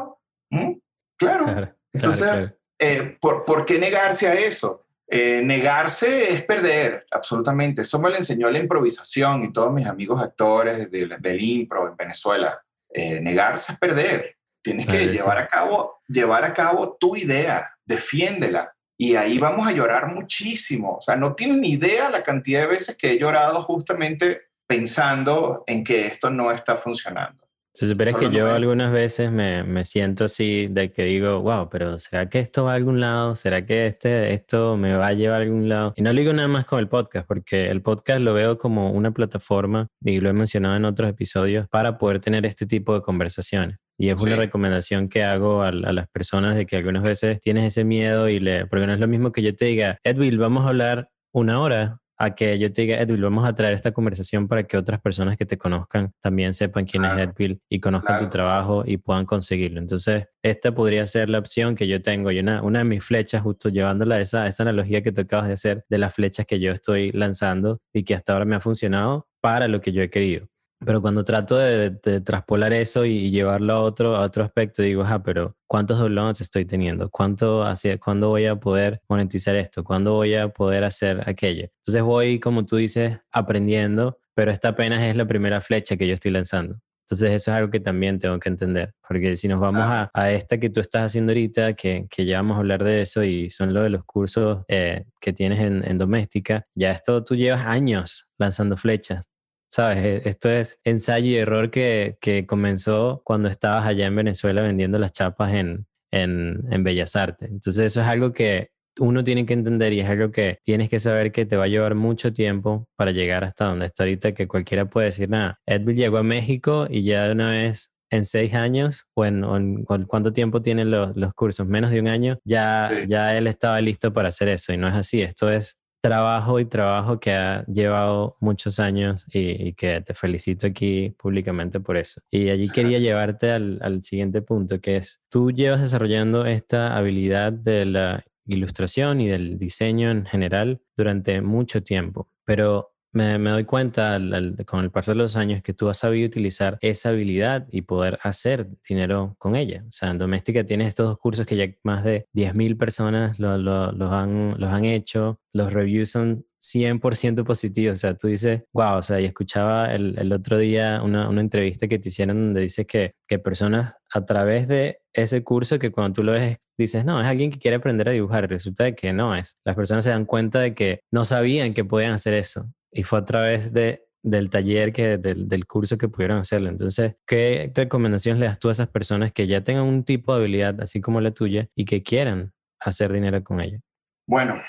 ¿Mm? 0.49 0.73
claro. 1.15 1.75
Entonces, 1.93 2.53
eh, 2.79 3.17
¿por, 3.21 3.45
¿por, 3.45 3.65
qué 3.65 3.77
negarse 3.77 4.27
a 4.27 4.33
eso? 4.33 4.87
Eh, 5.07 5.41
negarse 5.43 6.33
es 6.33 6.41
perder, 6.43 7.05
absolutamente. 7.11 7.83
Eso 7.83 7.99
me 7.99 8.09
lo 8.09 8.15
enseñó 8.15 8.49
la 8.49 8.57
improvisación 8.57 9.43
y 9.43 9.53
todos 9.53 9.71
mis 9.71 9.85
amigos 9.85 10.19
actores 10.19 10.89
del, 10.89 11.21
del 11.21 11.41
impro 11.41 11.87
en 11.87 11.95
Venezuela. 11.95 12.59
Eh, 12.89 13.21
negarse 13.21 13.73
es 13.73 13.77
perder. 13.77 14.37
Tienes 14.63 14.87
que 14.87 15.05
llevar 15.05 15.37
a, 15.37 15.47
cabo, 15.47 16.01
llevar 16.07 16.43
a 16.43 16.53
cabo 16.53 16.97
tu 16.99 17.15
idea, 17.15 17.77
defiéndela, 17.85 18.75
y 18.97 19.15
ahí 19.15 19.37
vamos 19.37 19.67
a 19.67 19.71
llorar 19.71 20.13
muchísimo. 20.13 20.97
O 20.97 21.01
sea, 21.01 21.15
no 21.15 21.35
tienen 21.35 21.61
ni 21.61 21.71
idea 21.71 22.09
la 22.09 22.23
cantidad 22.23 22.61
de 22.61 22.67
veces 22.67 22.97
que 22.97 23.11
he 23.11 23.19
llorado 23.19 23.61
justamente 23.61 24.47
pensando 24.65 25.63
en 25.67 25.83
que 25.83 26.07
esto 26.07 26.29
no 26.29 26.51
está 26.51 26.75
funcionando. 26.77 27.46
Se 27.77 27.85
supone 27.85 28.11
que 28.15 28.31
yo 28.31 28.51
algunas 28.51 28.91
veces 28.91 29.31
me, 29.31 29.61
me, 29.63 29.85
siento 29.85 30.23
así 30.23 30.65
de 30.65 30.91
que 30.91 31.03
digo, 31.03 31.41
wow, 31.43 31.69
pero 31.69 31.99
¿será 31.99 32.27
que 32.27 32.39
esto 32.39 32.63
va 32.63 32.71
a 32.71 32.75
algún 32.75 32.99
lado? 32.99 33.35
¿Será 33.35 33.67
que 33.67 33.85
este, 33.85 34.33
esto 34.33 34.77
me 34.77 34.95
va 34.95 35.09
a 35.09 35.13
llevar 35.13 35.41
a 35.41 35.43
algún 35.43 35.69
lado? 35.69 35.93
Y 35.95 36.01
no 36.01 36.11
lo 36.11 36.19
digo 36.19 36.33
nada 36.33 36.47
más 36.47 36.65
con 36.65 36.79
el 36.79 36.87
podcast, 36.87 37.27
porque 37.27 37.69
el 37.69 37.83
podcast 37.83 38.21
lo 38.21 38.33
veo 38.33 38.57
como 38.57 38.89
una 38.89 39.11
plataforma, 39.11 39.89
y 40.03 40.19
lo 40.19 40.27
he 40.27 40.33
mencionado 40.33 40.75
en 40.75 40.85
otros 40.85 41.07
episodios, 41.07 41.67
para 41.69 41.99
poder 41.99 42.19
tener 42.19 42.47
este 42.47 42.65
tipo 42.65 42.95
de 42.95 43.03
conversaciones. 43.03 43.77
Y 43.95 44.09
es 44.09 44.19
una 44.19 44.37
recomendación 44.37 45.07
que 45.07 45.23
hago 45.23 45.61
a, 45.61 45.67
a, 45.67 45.71
las 45.71 46.07
personas 46.07 46.55
de 46.55 46.65
que 46.65 46.77
algunas 46.77 47.03
veces 47.03 47.39
tienes 47.39 47.65
ese 47.65 47.83
miedo 47.83 48.27
y 48.27 48.39
le, 48.39 48.65
porque 48.65 48.87
no 48.87 48.93
es 48.93 48.99
lo 48.99 49.07
mismo 49.07 49.31
que 49.31 49.43
yo 49.43 49.55
te 49.55 49.65
diga, 49.65 49.99
Edwin, 50.03 50.39
vamos 50.39 50.65
a 50.65 50.69
hablar 50.69 51.11
una 51.31 51.61
hora 51.61 51.99
a 52.17 52.33
que 52.33 52.57
yo 52.57 52.71
te 52.71 52.81
diga, 52.81 52.99
Edwin, 52.99 53.21
vamos 53.21 53.47
a 53.47 53.53
traer 53.53 53.73
esta 53.73 53.91
conversación 53.91 54.47
para 54.47 54.63
que 54.63 54.77
otras 54.77 54.99
personas 54.99 55.37
que 55.37 55.45
te 55.45 55.57
conozcan 55.57 56.13
también 56.19 56.53
sepan 56.53 56.85
quién 56.85 57.05
es 57.05 57.17
Edwin 57.17 57.61
y 57.69 57.79
conozcan 57.79 58.17
tu 58.17 58.27
trabajo 58.27 58.83
y 58.85 58.97
puedan 58.97 59.25
conseguirlo. 59.25 59.79
Entonces, 59.79 60.27
esta 60.41 60.73
podría 60.73 61.05
ser 61.05 61.29
la 61.29 61.39
opción 61.39 61.75
que 61.75 61.87
yo 61.87 62.01
tengo. 62.01 62.31
Y 62.31 62.39
una, 62.39 62.61
una 62.63 62.79
de 62.79 62.85
mis 62.85 63.03
flechas, 63.03 63.43
justo 63.43 63.69
llevándola 63.69 64.15
a 64.15 64.21
esa, 64.21 64.47
esa 64.47 64.63
analogía 64.63 65.01
que 65.03 65.11
tú 65.11 65.21
acabas 65.21 65.47
de 65.47 65.53
hacer 65.53 65.85
de 65.89 65.97
las 65.97 66.13
flechas 66.13 66.45
que 66.45 66.59
yo 66.59 66.71
estoy 66.71 67.11
lanzando 67.11 67.79
y 67.93 68.03
que 68.03 68.15
hasta 68.15 68.33
ahora 68.33 68.45
me 68.45 68.55
ha 68.55 68.59
funcionado 68.59 69.27
para 69.39 69.67
lo 69.67 69.81
que 69.81 69.91
yo 69.91 70.01
he 70.01 70.09
querido. 70.09 70.47
Pero 70.85 71.01
cuando 71.01 71.23
trato 71.23 71.57
de, 71.57 71.91
traspolar 72.21 72.71
eso 72.73 73.03
y, 73.05 73.31
llevarlo 73.31 73.73
a 73.73 73.81
otro, 73.81 74.15
a 74.15 74.21
otro 74.21 74.43
aspecto, 74.43 74.81
digo, 74.83 75.03
ah, 75.05 75.21
pero 75.23 75.55
¿cuántos 75.65 75.97
downloads 75.97 76.41
estoy 76.41 76.65
teniendo? 76.65 77.09
¿Cuánto 77.09 77.63
hacia, 77.63 77.97
¿Cuándo 77.97 78.29
voy 78.29 78.45
a 78.45 78.55
poder 78.55 79.01
monetizar 79.09 79.55
esto? 79.55 79.83
¿Cuándo 79.83 80.13
voy 80.13 80.35
a 80.35 80.49
poder 80.49 80.83
hacer 80.83 81.27
aquello? 81.27 81.69
Entonces 81.79 82.03
voy, 82.03 82.39
como 82.39 82.65
tú 82.65 82.75
dices, 82.77 83.17
aprendiendo, 83.31 84.19
pero 84.35 84.51
esta 84.51 84.69
apenas 84.69 85.01
es 85.03 85.15
la 85.15 85.25
primera 85.25 85.61
flecha 85.61 85.97
que 85.97 86.07
yo 86.07 86.13
estoy 86.13 86.31
lanzando. 86.31 86.79
Entonces 87.05 87.31
eso 87.31 87.51
es 87.51 87.57
algo 87.57 87.71
que 87.71 87.79
también 87.79 88.19
tengo 88.19 88.37
que 88.37 88.49
entender, 88.49 88.93
porque 89.07 89.37
si 89.37 89.47
nos 89.47 89.61
vamos 89.61 89.85
a, 89.85 90.11
a, 90.13 90.29
esta 90.29 90.57
que 90.57 90.69
tú 90.69 90.81
estás 90.81 91.03
haciendo 91.03 91.31
ahorita, 91.31 91.71
que, 91.71 92.05
que, 92.09 92.25
ya 92.25 92.37
vamos 92.37 92.57
a 92.57 92.59
hablar 92.59 92.83
de 92.83 92.99
eso 92.99 93.23
y 93.23 93.49
son 93.49 93.73
lo 93.73 93.81
de 93.81 93.89
los 93.89 94.03
cursos 94.03 94.65
eh, 94.67 95.05
que 95.21 95.31
tienes 95.31 95.61
en, 95.61 95.89
en 95.89 95.97
doméstica, 95.97 96.67
ya 96.75 96.91
esto 96.91 97.23
tú 97.23 97.35
llevas 97.35 97.65
años 97.65 98.27
lanzando 98.37 98.75
flechas. 98.75 99.25
¿Sabes? 99.69 99.97
E, 99.97 100.29
esto 100.29 100.49
es 100.49 100.79
ensayo 100.83 101.27
y 101.27 101.35
error 101.35 101.71
que, 101.71 102.17
que 102.21 102.45
comenzó 102.45 103.21
cuando 103.23 103.49
estabas 103.49 103.85
allá 103.85 104.07
en 104.07 104.15
Venezuela 104.15 104.61
vendiendo 104.61 104.99
las 104.99 105.11
chapas 105.11 105.53
en, 105.53 105.87
en, 106.11 106.63
en 106.71 106.83
Bellas 106.83 107.15
Artes. 107.15 107.49
Entonces 107.49 107.85
eso 107.85 108.01
es 108.01 108.07
algo 108.07 108.33
que 108.33 108.69
uno 108.99 109.23
tiene 109.23 109.45
que 109.45 109.53
entender 109.53 109.93
y 109.93 109.99
es 109.99 110.09
algo 110.09 110.31
que 110.31 110.59
tienes 110.63 110.89
que 110.89 110.99
saber 110.99 111.31
que 111.31 111.45
te 111.45 111.57
va 111.57 111.65
a 111.65 111.67
llevar 111.67 111.95
mucho 111.95 112.33
tiempo 112.33 112.87
para 112.95 113.11
llegar 113.11 113.43
hasta 113.43 113.65
donde 113.65 113.85
está 113.85 114.03
ahorita, 114.03 114.33
que 114.33 114.47
cualquiera 114.47 114.89
puede 114.89 115.07
decir, 115.07 115.29
nada, 115.29 115.59
Edwin 115.65 115.95
llegó 115.95 116.17
a 116.17 116.23
México 116.23 116.87
y 116.89 117.03
ya 117.03 117.25
de 117.25 117.33
una 117.33 117.51
vez 117.51 117.91
en 118.09 118.25
seis 118.25 118.53
años 118.53 119.05
o 119.15 119.25
en, 119.25 119.83
cuánto 120.07 120.31
tiempo 120.31 120.61
tienen 120.61 120.91
los, 120.91 121.15
los, 121.15 121.33
cursos, 121.33 121.67
menos 121.67 121.91
de 121.91 121.99
un 121.99 122.07
año, 122.07 122.39
ya, 122.45 122.91
ya 123.07 123.37
él 123.37 123.47
estaba 123.47 123.81
listo 123.81 124.13
para 124.13 124.29
hacer 124.29 124.47
eso 124.47 124.73
y 124.73 124.77
no 124.77 124.87
es 124.87 124.95
así, 124.95 125.21
esto 125.21 125.51
es 125.51 125.81
trabajo 126.07 126.57
y 126.61 126.65
trabajo 126.65 127.19
que 127.19 127.33
ha 127.33 127.65
llevado 127.65 128.37
muchos 128.39 128.79
años 128.79 129.25
y, 129.33 129.73
que 129.73 129.99
te 129.99 130.13
felicito 130.13 130.65
aquí 130.65 131.09
públicamente 131.17 131.81
por 131.81 131.97
eso. 131.97 132.21
Y 132.31 132.49
allí 132.49 132.69
quería 132.69 132.99
llevarte 132.99 133.51
al, 133.51 133.79
al 133.81 134.01
siguiente 134.03 134.41
punto, 134.41 134.79
que 134.79 134.95
es, 134.95 135.19
tú 135.29 135.51
llevas 135.51 135.81
desarrollando 135.81 136.45
esta 136.45 136.95
habilidad 136.95 137.51
de 137.51 137.85
la 137.85 138.23
ilustración 138.45 139.19
y 139.19 139.27
del 139.27 139.57
diseño 139.57 140.09
en 140.09 140.25
general 140.25 140.81
durante 140.95 141.41
mucho 141.41 141.83
tiempo, 141.83 142.29
pero 142.45 142.93
me, 143.11 143.49
doy 143.49 143.63
cuenta 143.65 144.19
con 144.65 144.83
el 144.83 144.91
paso 144.91 145.11
de 145.11 145.17
los 145.17 145.35
años 145.35 145.61
que 145.61 145.73
tú 145.73 145.89
has 145.89 145.99
sabido 145.99 146.27
utilizar 146.27 146.77
esa 146.81 147.09
habilidad 147.09 147.67
y 147.71 147.81
poder 147.81 148.19
hacer 148.23 148.69
dinero 148.87 149.35
con 149.39 149.55
ella. 149.55 149.83
O 149.87 149.91
sea, 149.91 150.11
en 150.11 150.17
Doméstica 150.17 150.63
tienes 150.63 150.89
estos 150.89 151.07
dos 151.07 151.17
cursos 151.17 151.45
que 151.45 151.55
ya 151.55 151.67
más 151.83 152.03
de 152.03 152.27
10.000 152.33 152.77
personas 152.77 153.39
lo, 153.39 153.57
los, 153.57 154.11
han, 154.11 154.59
los 154.59 154.69
han 154.69 154.85
hecho. 154.85 155.39
Los 155.53 155.73
reviews 155.73 156.11
son 156.11 156.45
100% 156.61 157.43
positivos. 157.43 157.97
O 157.97 157.99
sea, 157.99 158.15
tú 158.15 158.27
dices, 158.27 158.63
wow, 158.73 158.97
o 158.97 159.01
sea, 159.01 159.19
y 159.19 159.25
escuchaba 159.25 159.93
el, 159.93 160.17
el 160.17 160.31
otro 160.33 160.57
día 160.57 161.01
una, 161.03 161.29
una, 161.29 161.41
entrevista 161.41 161.87
que 161.87 161.99
te 161.99 162.09
hicieron 162.09 162.37
donde 162.37 162.61
dices 162.61 162.85
que, 162.85 163.13
que 163.27 163.39
personas 163.39 163.95
a 164.13 164.25
través 164.25 164.67
de 164.67 164.99
ese 165.13 165.43
curso 165.43 165.79
que 165.79 165.91
cuando 165.91 166.13
tú 166.13 166.23
lo 166.23 166.33
ves 166.33 166.57
dices, 166.77 167.05
no, 167.05 167.19
es 167.19 167.27
alguien 167.27 167.51
que 167.51 167.59
quiere 167.59 167.77
aprender 167.77 168.09
a 168.09 168.11
dibujar. 168.11 168.49
Resulta 168.49 168.83
de 168.83 168.95
que 168.95 169.13
no 169.13 169.35
es. 169.35 169.57
Las 169.65 169.75
personas 169.75 170.03
se 170.03 170.11
dan 170.11 170.25
cuenta 170.25 170.59
de 170.59 170.75
que 170.75 171.01
no 171.11 171.25
sabían 171.25 171.73
que 171.73 171.85
podían 171.85 172.13
hacer 172.13 172.33
eso 172.33 172.69
y 172.91 173.03
fue 173.03 173.19
a 173.19 173.25
través 173.25 173.73
de, 173.73 174.05
del 174.23 174.49
taller, 174.49 174.91
que, 174.93 175.17
del, 175.17 175.47
del, 175.47 175.65
curso 175.65 175.97
que 175.97 176.07
pudieron 176.07 176.39
hacerlo. 176.39 176.69
Entonces, 176.69 177.15
¿qué 177.25 177.71
recomendaciones 177.73 178.39
le 178.39 178.47
das 178.47 178.59
tú 178.59 178.69
a 178.69 178.71
esas 178.71 178.87
personas 178.87 179.31
que 179.31 179.47
ya 179.47 179.63
tengan 179.63 179.85
un 179.85 180.03
tipo 180.03 180.33
de 180.33 180.41
habilidad 180.41 180.81
así 180.81 181.01
como 181.01 181.21
la 181.21 181.31
tuya 181.31 181.69
y 181.75 181.85
que 181.85 182.03
quieran 182.03 182.53
hacer 182.79 183.11
dinero 183.11 183.43
con 183.43 183.61
ella? 183.61 183.79
Bueno, 184.27 184.61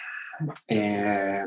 eh, 0.68 1.44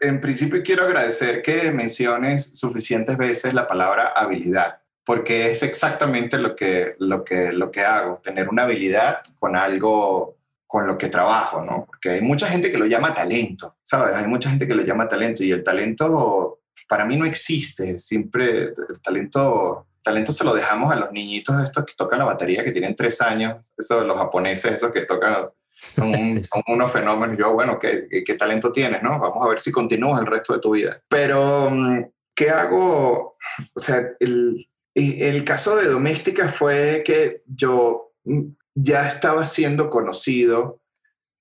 en 0.00 0.20
principio 0.20 0.62
quiero 0.62 0.84
agradecer 0.84 1.42
que 1.42 1.70
menciones 1.72 2.50
suficientes 2.54 3.16
veces 3.16 3.54
la 3.54 3.66
palabra 3.66 4.08
habilidad, 4.08 4.80
porque 5.04 5.50
es 5.50 5.62
exactamente 5.62 6.38
lo 6.38 6.54
que, 6.54 6.94
lo 6.98 7.24
que, 7.24 7.52
lo 7.52 7.70
que 7.70 7.80
hago, 7.80 8.18
tener 8.18 8.48
una 8.48 8.62
habilidad 8.62 9.22
con 9.38 9.56
algo 9.56 10.38
con 10.72 10.86
lo 10.86 10.96
que 10.96 11.08
trabajo, 11.08 11.62
¿no? 11.62 11.84
Porque 11.84 12.08
hay 12.08 12.22
mucha 12.22 12.46
gente 12.48 12.70
que 12.70 12.78
lo 12.78 12.86
llama 12.86 13.12
talento, 13.12 13.76
¿sabes? 13.82 14.14
Hay 14.14 14.26
mucha 14.26 14.48
gente 14.48 14.66
que 14.66 14.74
lo 14.74 14.82
llama 14.82 15.06
talento 15.06 15.44
y 15.44 15.52
el 15.52 15.62
talento 15.62 16.60
para 16.88 17.04
mí 17.04 17.14
no 17.14 17.26
existe, 17.26 17.98
siempre 17.98 18.72
el 18.88 19.02
talento, 19.02 19.88
talento 20.02 20.32
se 20.32 20.44
lo 20.44 20.54
dejamos 20.54 20.90
a 20.90 20.96
los 20.96 21.12
niñitos 21.12 21.62
estos 21.62 21.84
que 21.84 21.92
tocan 21.94 22.20
la 22.20 22.24
batería, 22.24 22.64
que 22.64 22.72
tienen 22.72 22.96
tres 22.96 23.20
años, 23.20 23.70
eso 23.76 24.02
los 24.02 24.16
japoneses, 24.16 24.72
esos 24.72 24.92
que 24.92 25.02
tocan, 25.02 25.50
son, 25.76 26.14
son 26.42 26.62
unos 26.66 26.90
fenómenos, 26.90 27.36
yo, 27.36 27.52
bueno, 27.52 27.78
¿qué, 27.78 28.08
¿qué, 28.24 28.34
talento 28.34 28.72
tienes, 28.72 29.02
no? 29.02 29.18
Vamos 29.18 29.44
a 29.44 29.50
ver 29.50 29.60
si 29.60 29.70
continúas 29.70 30.20
el 30.20 30.26
resto 30.26 30.54
de 30.54 30.60
tu 30.60 30.70
vida. 30.70 30.98
Pero, 31.06 31.68
mm, 31.70 32.04
¿qué 32.34 32.48
hago? 32.48 33.34
O 33.74 33.78
sea, 33.78 34.08
el, 34.18 34.66
el 34.94 35.44
caso 35.44 35.76
de 35.76 35.88
doméstica 35.88 36.48
fue 36.48 37.02
que 37.04 37.42
yo 37.46 38.14
mm, 38.24 38.52
ya 38.74 39.08
estaba 39.08 39.44
siendo 39.44 39.90
conocido 39.90 40.80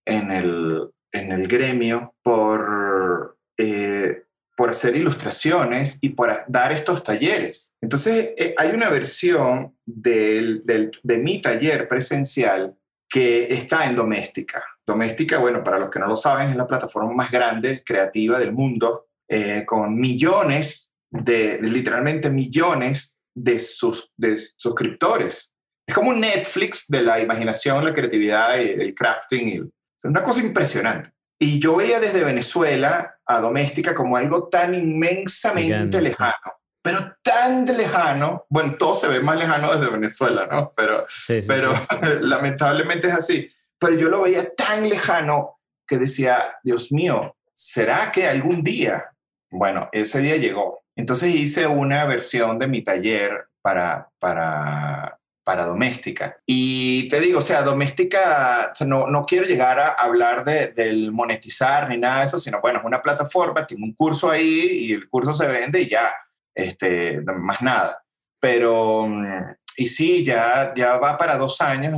en 0.05 0.31
el, 0.31 0.89
en 1.11 1.31
el 1.31 1.47
gremio 1.47 2.15
por, 2.23 3.37
eh, 3.57 4.23
por 4.55 4.69
hacer 4.69 4.95
ilustraciones 4.95 5.97
y 6.01 6.09
por 6.09 6.33
dar 6.47 6.71
estos 6.71 7.03
talleres. 7.03 7.73
Entonces, 7.81 8.33
eh, 8.37 8.53
hay 8.57 8.71
una 8.71 8.89
versión 8.89 9.75
del, 9.85 10.63
de 10.65 11.17
mi 11.17 11.41
taller 11.41 11.87
presencial 11.87 12.75
que 13.11 13.53
está 13.53 13.85
en 13.85 13.95
Doméstica. 13.95 14.63
Doméstica, 14.85 15.37
bueno, 15.37 15.63
para 15.63 15.77
los 15.77 15.89
que 15.89 15.99
no 15.99 16.07
lo 16.07 16.15
saben, 16.15 16.49
es 16.49 16.55
la 16.55 16.65
plataforma 16.65 17.11
más 17.11 17.29
grande 17.29 17.83
creativa 17.85 18.39
del 18.39 18.53
mundo, 18.53 19.09
eh, 19.27 19.63
con 19.65 19.99
millones 19.99 20.93
de, 21.09 21.59
literalmente 21.61 22.29
millones 22.29 23.19
de, 23.35 23.59
sus, 23.59 24.11
de 24.15 24.37
suscriptores. 24.57 25.50
Es 25.85 25.95
como 25.95 26.09
un 26.11 26.19
Netflix 26.19 26.87
de 26.87 27.01
la 27.01 27.19
imaginación, 27.19 27.83
la 27.83 27.93
creatividad 27.93 28.57
y 28.59 28.69
el 28.69 28.93
crafting. 28.93 29.47
Y, 29.47 29.55
es 29.57 30.05
una 30.05 30.23
cosa 30.23 30.39
impresionante. 30.39 31.11
Y 31.39 31.59
yo 31.59 31.75
veía 31.75 31.99
desde 31.99 32.23
Venezuela 32.23 33.15
a 33.25 33.39
Doméstica 33.39 33.95
como 33.95 34.15
algo 34.15 34.47
tan 34.47 34.75
inmensamente 34.75 36.01
lejano, 36.01 36.53
pero 36.83 37.15
tan 37.23 37.65
lejano, 37.65 38.45
bueno, 38.49 38.75
todo 38.77 38.93
se 38.93 39.07
ve 39.07 39.21
más 39.21 39.37
lejano 39.37 39.75
desde 39.75 39.91
Venezuela, 39.91 40.47
¿no? 40.47 40.73
Pero, 40.75 41.05
pero 41.47 41.73
lamentablemente 42.21 43.07
es 43.07 43.13
así. 43.13 43.49
Pero 43.79 43.95
yo 43.95 44.09
lo 44.09 44.21
veía 44.21 44.53
tan 44.53 44.87
lejano 44.87 45.59
que 45.87 45.97
decía, 45.97 46.55
Dios 46.63 46.91
mío, 46.91 47.35
¿será 47.53 48.11
que 48.11 48.27
algún 48.27 48.63
día? 48.63 49.11
Bueno, 49.49 49.89
ese 49.91 50.19
día 50.19 50.37
llegó. 50.37 50.83
Entonces 50.95 51.33
hice 51.33 51.67
una 51.67 52.05
versión 52.05 52.59
de 52.59 52.67
mi 52.67 52.83
taller 52.83 53.47
para, 53.61 54.09
para, 54.19 55.19
para 55.43 55.65
doméstica. 55.65 56.37
Y 56.45 57.07
te 57.09 57.19
digo, 57.19 57.39
o 57.39 57.41
sea, 57.41 57.63
doméstica, 57.63 58.71
no, 58.85 59.07
no 59.07 59.25
quiero 59.25 59.45
llegar 59.45 59.79
a 59.79 59.93
hablar 59.93 60.43
de, 60.43 60.69
del 60.69 61.11
monetizar 61.11 61.89
ni 61.89 61.97
nada 61.97 62.19
de 62.19 62.25
eso, 62.25 62.39
sino 62.39 62.61
bueno, 62.61 62.79
es 62.79 62.85
una 62.85 63.01
plataforma, 63.01 63.65
tengo 63.65 63.83
un 63.83 63.93
curso 63.93 64.29
ahí 64.29 64.87
y 64.87 64.93
el 64.93 65.09
curso 65.09 65.33
se 65.33 65.47
vende 65.47 65.81
y 65.81 65.89
ya, 65.89 66.11
este, 66.53 67.21
más 67.21 67.61
nada. 67.61 68.03
Pero, 68.39 69.07
mm, 69.07 69.55
y 69.77 69.87
sí, 69.87 70.23
ya, 70.23 70.73
ya 70.75 70.97
va 70.97 71.17
para 71.17 71.37
dos 71.37 71.59
años 71.61 71.93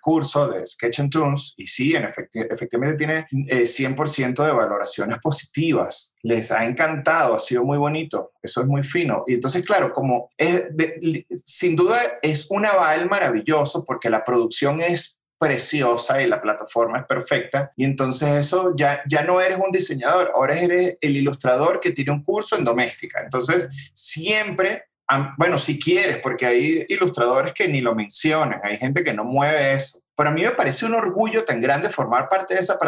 curso 0.00 0.48
de 0.48 0.66
Sketch 0.66 1.00
and 1.00 1.10
Tunes 1.10 1.54
y 1.56 1.66
sí, 1.66 1.94
en 1.94 2.04
efectivamente 2.04 2.96
tiene 2.96 3.26
100% 3.30 4.42
eh, 4.42 4.46
de 4.46 4.52
valoraciones 4.52 5.18
positivas. 5.18 6.14
Les 6.22 6.50
ha 6.52 6.64
encantado, 6.64 7.34
ha 7.34 7.40
sido 7.40 7.64
muy 7.64 7.78
bonito, 7.78 8.32
eso 8.42 8.60
es 8.62 8.66
muy 8.66 8.82
fino. 8.82 9.24
Y 9.26 9.34
entonces, 9.34 9.64
claro, 9.64 9.92
como 9.92 10.30
es 10.36 10.66
sin 11.44 11.76
duda 11.76 12.00
es 12.22 12.50
un 12.50 12.66
aval 12.66 13.08
maravilloso 13.08 13.84
porque 13.84 14.10
la 14.10 14.24
producción 14.24 14.80
es 14.80 15.20
preciosa 15.40 16.20
y 16.22 16.26
la 16.26 16.42
plataforma 16.42 16.98
es 16.98 17.06
perfecta. 17.06 17.72
Y 17.74 17.84
entonces 17.84 18.28
eso 18.28 18.74
ya, 18.76 19.00
ya 19.08 19.22
no 19.22 19.40
eres 19.40 19.58
un 19.58 19.72
diseñador, 19.72 20.32
ahora 20.34 20.58
eres 20.58 20.98
el 21.00 21.16
ilustrador 21.16 21.80
que 21.80 21.92
tiene 21.92 22.12
un 22.12 22.22
curso 22.22 22.58
en 22.58 22.64
doméstica. 22.64 23.22
Entonces 23.24 23.68
siempre 23.94 24.89
bueno, 25.36 25.58
si 25.58 25.78
quieres, 25.78 26.18
porque 26.18 26.46
hay 26.46 26.86
ilustradores 26.88 27.52
que 27.52 27.68
ni 27.68 27.80
lo 27.80 27.94
mencionan, 27.94 28.60
hay 28.62 28.76
gente 28.76 29.02
que 29.02 29.12
no 29.12 29.24
mueve 29.24 29.74
eso. 29.74 30.00
Pero 30.16 30.30
a 30.30 30.32
mí 30.32 30.42
me 30.42 30.50
parece 30.50 30.86
un 30.86 30.94
orgullo 30.94 31.44
tan 31.44 31.60
grande 31.60 31.88
formar 31.88 32.28
parte 32.28 32.54
de 32.54 32.60
esa, 32.60 32.78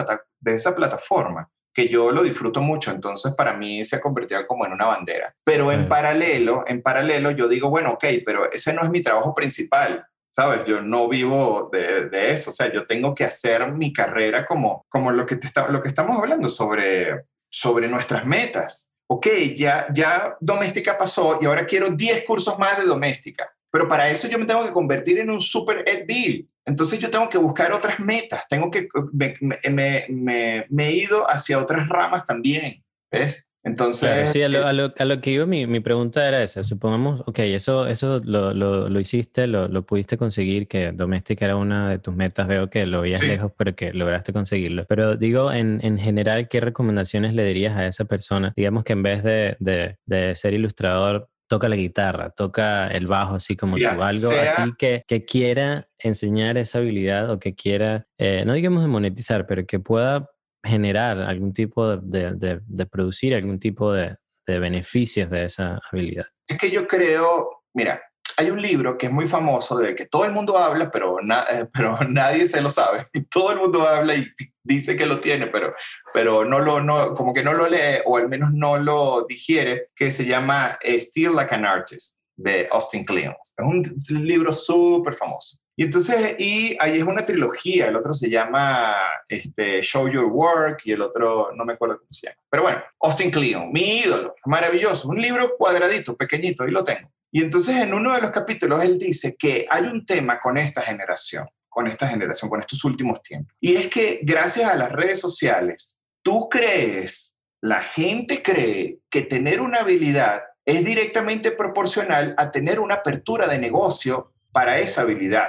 de 0.41 0.55
esa 0.55 0.75
plataforma 0.75 1.49
que 1.75 1.89
yo 1.89 2.13
lo 2.13 2.23
disfruto 2.23 2.61
mucho, 2.61 2.91
entonces 2.91 3.33
para 3.35 3.55
mí 3.55 3.85
se 3.85 3.97
ha 3.97 4.01
convertido 4.01 4.47
como 4.47 4.67
en 4.67 4.73
una 4.73 4.87
bandera. 4.87 5.35
Pero 5.43 5.73
en 5.73 5.89
paralelo, 5.89 6.65
en 6.67 6.83
paralelo 6.83 7.31
yo 7.31 7.49
digo, 7.49 7.71
bueno, 7.71 7.93
ok, 7.93 8.05
pero 8.27 8.53
ese 8.53 8.75
no 8.75 8.83
es 8.83 8.91
mi 8.91 9.01
trabajo 9.01 9.35
principal, 9.35 10.07
¿sabes? 10.31 10.65
Yo 10.67 10.83
no 10.83 11.09
vivo 11.09 11.71
de, 11.73 12.11
de 12.11 12.33
eso, 12.33 12.51
o 12.51 12.53
sea, 12.53 12.71
yo 12.71 12.87
tengo 12.87 13.15
que 13.15 13.25
hacer 13.25 13.73
mi 13.73 13.93
carrera 13.93 14.45
como, 14.45 14.85
como 14.91 15.11
lo, 15.11 15.25
que 15.25 15.37
te 15.37 15.47
está, 15.47 15.69
lo 15.69 15.81
que 15.81 15.89
estamos 15.89 16.19
hablando 16.19 16.51
sobre, 16.51 17.25
sobre 17.51 17.89
nuestras 17.89 18.27
metas 18.27 18.92
ok, 19.13 19.27
ya, 19.55 19.87
ya 19.93 20.37
doméstica 20.41 20.97
pasó 20.97 21.39
y 21.41 21.45
ahora 21.45 21.67
quiero 21.67 21.91
10 21.91 22.25
cursos 22.25 22.59
más 22.59 22.79
de 22.79 22.85
doméstica. 22.85 23.53
Pero 23.71 23.87
para 23.87 24.09
eso 24.09 24.27
yo 24.27 24.39
me 24.39 24.47
tengo 24.47 24.65
que 24.65 24.71
convertir 24.71 25.19
en 25.19 25.31
un 25.31 25.39
super 25.39 25.85
Ed 25.87 26.05
Bill. 26.07 26.49
Entonces 26.65 26.99
yo 26.99 27.11
tengo 27.11 27.29
que 27.29 27.39
buscar 27.39 27.73
otras 27.73 28.01
metas, 28.01 28.47
tengo 28.49 28.71
que, 28.71 28.89
me, 29.13 29.35
me, 29.71 30.07
me, 30.09 30.67
me 30.69 30.89
he 30.89 30.93
ido 30.93 31.29
hacia 31.29 31.59
otras 31.59 31.89
ramas 31.89 32.25
también, 32.25 32.83
¿ves? 33.11 33.47
Entonces... 33.65 34.33
sí, 34.33 34.43
a 34.43 34.49
lo, 34.49 34.67
a, 34.67 34.73
lo, 34.73 34.93
a 34.99 35.05
lo, 35.05 35.21
que 35.21 35.31
iba 35.31 35.47
mi, 35.47 35.67
mi, 35.67 35.81
pregunta 35.81 36.27
era 36.27 36.43
esa. 36.43 36.65
Supongamos, 36.65 37.21
ok, 37.27 37.39
eso, 37.41 37.87
eso 37.87 38.21
lo, 38.25 38.53
lo, 38.53 38.89
lo 38.89 39.01
hiciste, 39.01 39.47
lo, 39.47 39.69
lo, 39.69 39.87
pudiste 39.87 40.19
conseguir, 40.19 40.67
que 40.67 40.91
doméstica 40.93 41.45
era 41.45 41.57
una 41.57 41.89
de 41.89 41.99
tus 41.99 42.15
metas, 42.15 42.49
veo 42.49 42.71
que 42.71 42.87
lo 42.87 43.03
veías 43.03 43.23
lejos, 43.23 43.53
pero 43.57 43.77
que 43.77 43.93
lograste 43.93 44.33
conseguirlo. 44.33 44.85
Pero 44.89 45.17
digo, 45.17 45.53
en, 45.53 45.81
en, 45.83 45.99
general, 45.99 46.49
¿qué 46.49 46.61
recomendaciones 46.61 47.35
le 47.35 47.45
dirías 47.45 47.77
a 47.77 47.87
esa 47.87 48.05
persona? 48.05 48.53
Digamos 48.57 48.83
que 48.83 48.95
en 48.95 49.03
vez 49.05 49.23
de, 49.23 49.57
de, 49.61 49.97
de 50.07 50.35
ser 50.35 50.55
ilustrador, 50.55 51.29
toca 51.53 51.69
la 51.69 51.77
guitarra, 51.77 52.31
toca 52.31 52.87
el 52.87 53.07
bajo, 53.07 53.35
así 53.35 53.57
como 53.57 53.77
tú, 53.77 53.85
algo 53.85 54.31
así 54.31 54.73
que, 54.79 55.05
que 55.07 55.27
quiera 55.27 55.87
enseñar 55.99 56.57
esa 56.57 56.79
habilidad 56.79 57.31
o 57.31 57.39
que 57.39 57.55
quiera, 57.55 58.07
eh, 58.17 58.45
no 58.47 58.55
digamos 58.55 58.81
de 58.81 58.89
monetizar, 58.89 59.47
pero 59.47 59.67
que 59.67 59.79
pueda 59.79 60.31
generar 60.63 61.19
algún 61.21 61.53
tipo 61.53 61.97
de, 61.97 62.33
de, 62.33 62.61
de 62.65 62.87
producir 62.87 63.35
algún 63.35 63.59
tipo 63.59 63.93
de, 63.93 64.17
beneficios 64.47 65.31
de 65.31 65.47
esa 65.47 65.81
habilidad? 65.91 66.27
Es 66.47 66.59
que 66.59 66.71
yo 66.71 66.87
creo, 66.87 67.63
mira, 67.75 68.03
hay 68.37 68.51
un 68.51 68.61
libro 68.61 68.99
que 68.99 69.07
es 69.07 69.13
muy 69.13 69.27
famoso 69.27 69.79
del 69.79 69.95
que 69.95 70.07
todo 70.07 70.25
el 70.25 70.33
mundo 70.33 70.59
habla, 70.59 70.91
pero, 70.91 71.19
eh, 71.21 71.67
pero 71.73 71.99
nadie 72.09 72.47
se 72.47 72.61
lo 72.61 72.69
sabe. 72.69 73.07
Todo 73.31 73.53
el 73.53 73.59
mundo 73.59 73.87
habla 73.87 74.15
y 74.15 74.27
dice 74.63 74.97
que 74.97 75.07
lo 75.07 75.21
tiene, 75.21 75.47
pero, 75.47 75.75
pero 76.13 76.45
no 76.45 76.61
lo, 76.61 76.83
no, 76.83 77.15
como 77.15 77.33
que 77.33 77.43
no 77.43 77.55
lo 77.55 77.69
lee 77.69 78.01
o 78.05 78.17
al 78.17 78.29
menos 78.29 78.53
no 78.53 78.79
lo 78.79 79.27
digiere, 79.29 79.89
que 79.95 80.11
se 80.11 80.27
llama 80.27 80.79
Still 80.83 81.35
Like 81.35 81.55
an 81.55 81.65
Artist 81.65 82.21
de 82.37 82.69
Austin 82.71 83.05
Kleon. 83.05 83.35
Es 83.57 83.65
un 83.65 84.27
libro 84.27 84.53
súper 84.53 85.15
famoso. 85.15 85.62
Y 85.75 85.85
entonces, 85.85 86.37
y 86.39 86.77
ahí 86.79 86.99
es 86.99 87.03
una 87.03 87.25
trilogía, 87.25 87.89
el 87.89 87.97
otro 87.97 88.13
se 88.13 88.29
llama 88.29 88.95
este, 89.29 89.81
Show 89.81 90.09
Your 90.09 90.27
Work 90.27 90.83
y 90.85 90.93
el 90.93 91.03
otro 91.03 91.51
no 91.55 91.65
me 91.65 91.73
acuerdo 91.73 91.99
cómo 91.99 92.13
se 92.13 92.27
llama. 92.27 92.39
Pero 92.51 92.63
bueno, 92.63 92.83
Austin 93.01 93.31
Kleon, 93.31 93.73
mi 93.73 94.01
ídolo, 94.01 94.35
maravilloso, 94.45 95.09
un 95.09 95.21
libro 95.21 95.57
cuadradito, 95.57 96.15
pequeñito, 96.15 96.67
y 96.69 96.71
lo 96.71 96.85
tengo. 96.85 97.11
Y 97.31 97.43
entonces 97.43 97.77
en 97.79 97.95
uno 97.95 98.15
de 98.15 98.21
los 98.21 98.31
capítulos 98.31 98.85
él 98.85 98.99
dice 98.99 99.35
que 99.39 99.67
hay 99.69 99.85
un 99.85 100.05
tema 100.05 100.39
con 100.39 100.59
esta 100.59 100.83
generación, 100.83 101.49
con 101.71 101.87
esta 101.87 102.07
generación, 102.07 102.51
con 102.51 102.61
estos 102.61 102.85
últimos 102.85 103.23
tiempos. 103.23 103.57
Y 103.59 103.77
es 103.77 103.89
que 103.89 104.21
gracias 104.23 104.71
a 104.71 104.77
las 104.77 104.93
redes 104.93 105.19
sociales, 105.19 105.99
tú 106.23 106.51
crees, 106.51 107.35
la 107.63 107.81
gente 107.81 108.43
cree 108.43 108.99
que 109.09 109.23
tener 109.23 109.63
una 109.63 109.79
habilidad 109.79 110.43
es 110.67 110.85
directamente 110.85 111.51
proporcional 111.51 112.35
a 112.37 112.51
tener 112.51 112.79
una 112.79 112.97
apertura 112.97 113.47
de 113.49 113.59
negocio 113.59 114.33
para 114.53 114.79
esa 114.79 115.01
habilidad. 115.01 115.49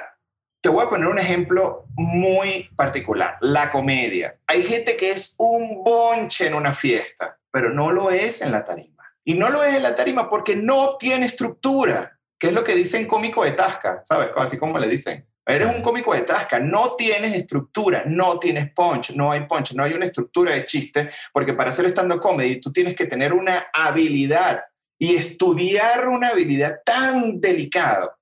Te 0.64 0.70
voy 0.70 0.86
a 0.86 0.90
poner 0.90 1.10
un 1.10 1.20
ejemplo 1.20 1.88
muy 1.98 2.70
particular, 2.78 3.36
la 3.42 3.70
comedia. 3.70 4.38
Hay 4.48 4.64
gente 4.64 4.96
que 4.96 5.10
es 5.10 5.36
un 5.38 5.84
bonche 5.84 6.48
en 6.48 6.54
una 6.54 6.72
fiesta, 6.72 7.38
pero 7.52 7.70
no 7.70 7.92
lo 7.92 8.10
es 8.10 8.42
en 8.42 8.54
la 8.54 8.64
tarima. 8.64 9.04
Y 9.26 9.34
no 9.34 9.50
lo 9.50 9.62
es 9.62 9.74
en 9.74 9.84
la 9.84 9.94
tarima 9.94 10.30
porque 10.30 10.56
no 10.56 10.96
tiene 10.96 11.26
estructura, 11.26 12.18
que 12.40 12.48
es 12.48 12.54
lo 12.54 12.64
que 12.64 12.76
dicen 12.76 13.08
cómico 13.08 13.44
de 13.44 13.52
tasca, 13.52 14.04
¿sabes? 14.06 14.30
Así 14.38 14.58
como 14.58 14.80
le 14.80 14.88
dicen. 14.88 15.26
Eres 15.46 15.68
un 15.68 15.82
cómico 15.82 16.14
de 16.14 16.22
tasca, 16.22 16.62
no 16.62 16.96
tienes 16.96 17.36
estructura, 17.36 18.04
no 18.06 18.40
tienes 18.40 18.72
punch, 18.72 19.12
no 19.18 19.34
hay 19.34 19.42
punch, 19.42 19.74
no 19.74 19.84
hay 19.84 19.92
una 19.92 20.06
estructura 20.06 20.54
de 20.54 20.66
chiste, 20.66 21.10
porque 21.34 21.52
para 21.52 21.72
hacer 21.72 21.88
stand-up 21.88 22.22
comedy 22.22 22.62
tú 22.62 22.72
tienes 22.72 22.96
que 22.96 23.08
tener 23.08 23.34
una 23.34 23.66
habilidad 23.74 24.64
y 24.98 25.14
estudiar 25.14 26.08
una 26.08 26.30
habilidad 26.30 26.80
tan 26.86 27.42
delicada 27.42 28.16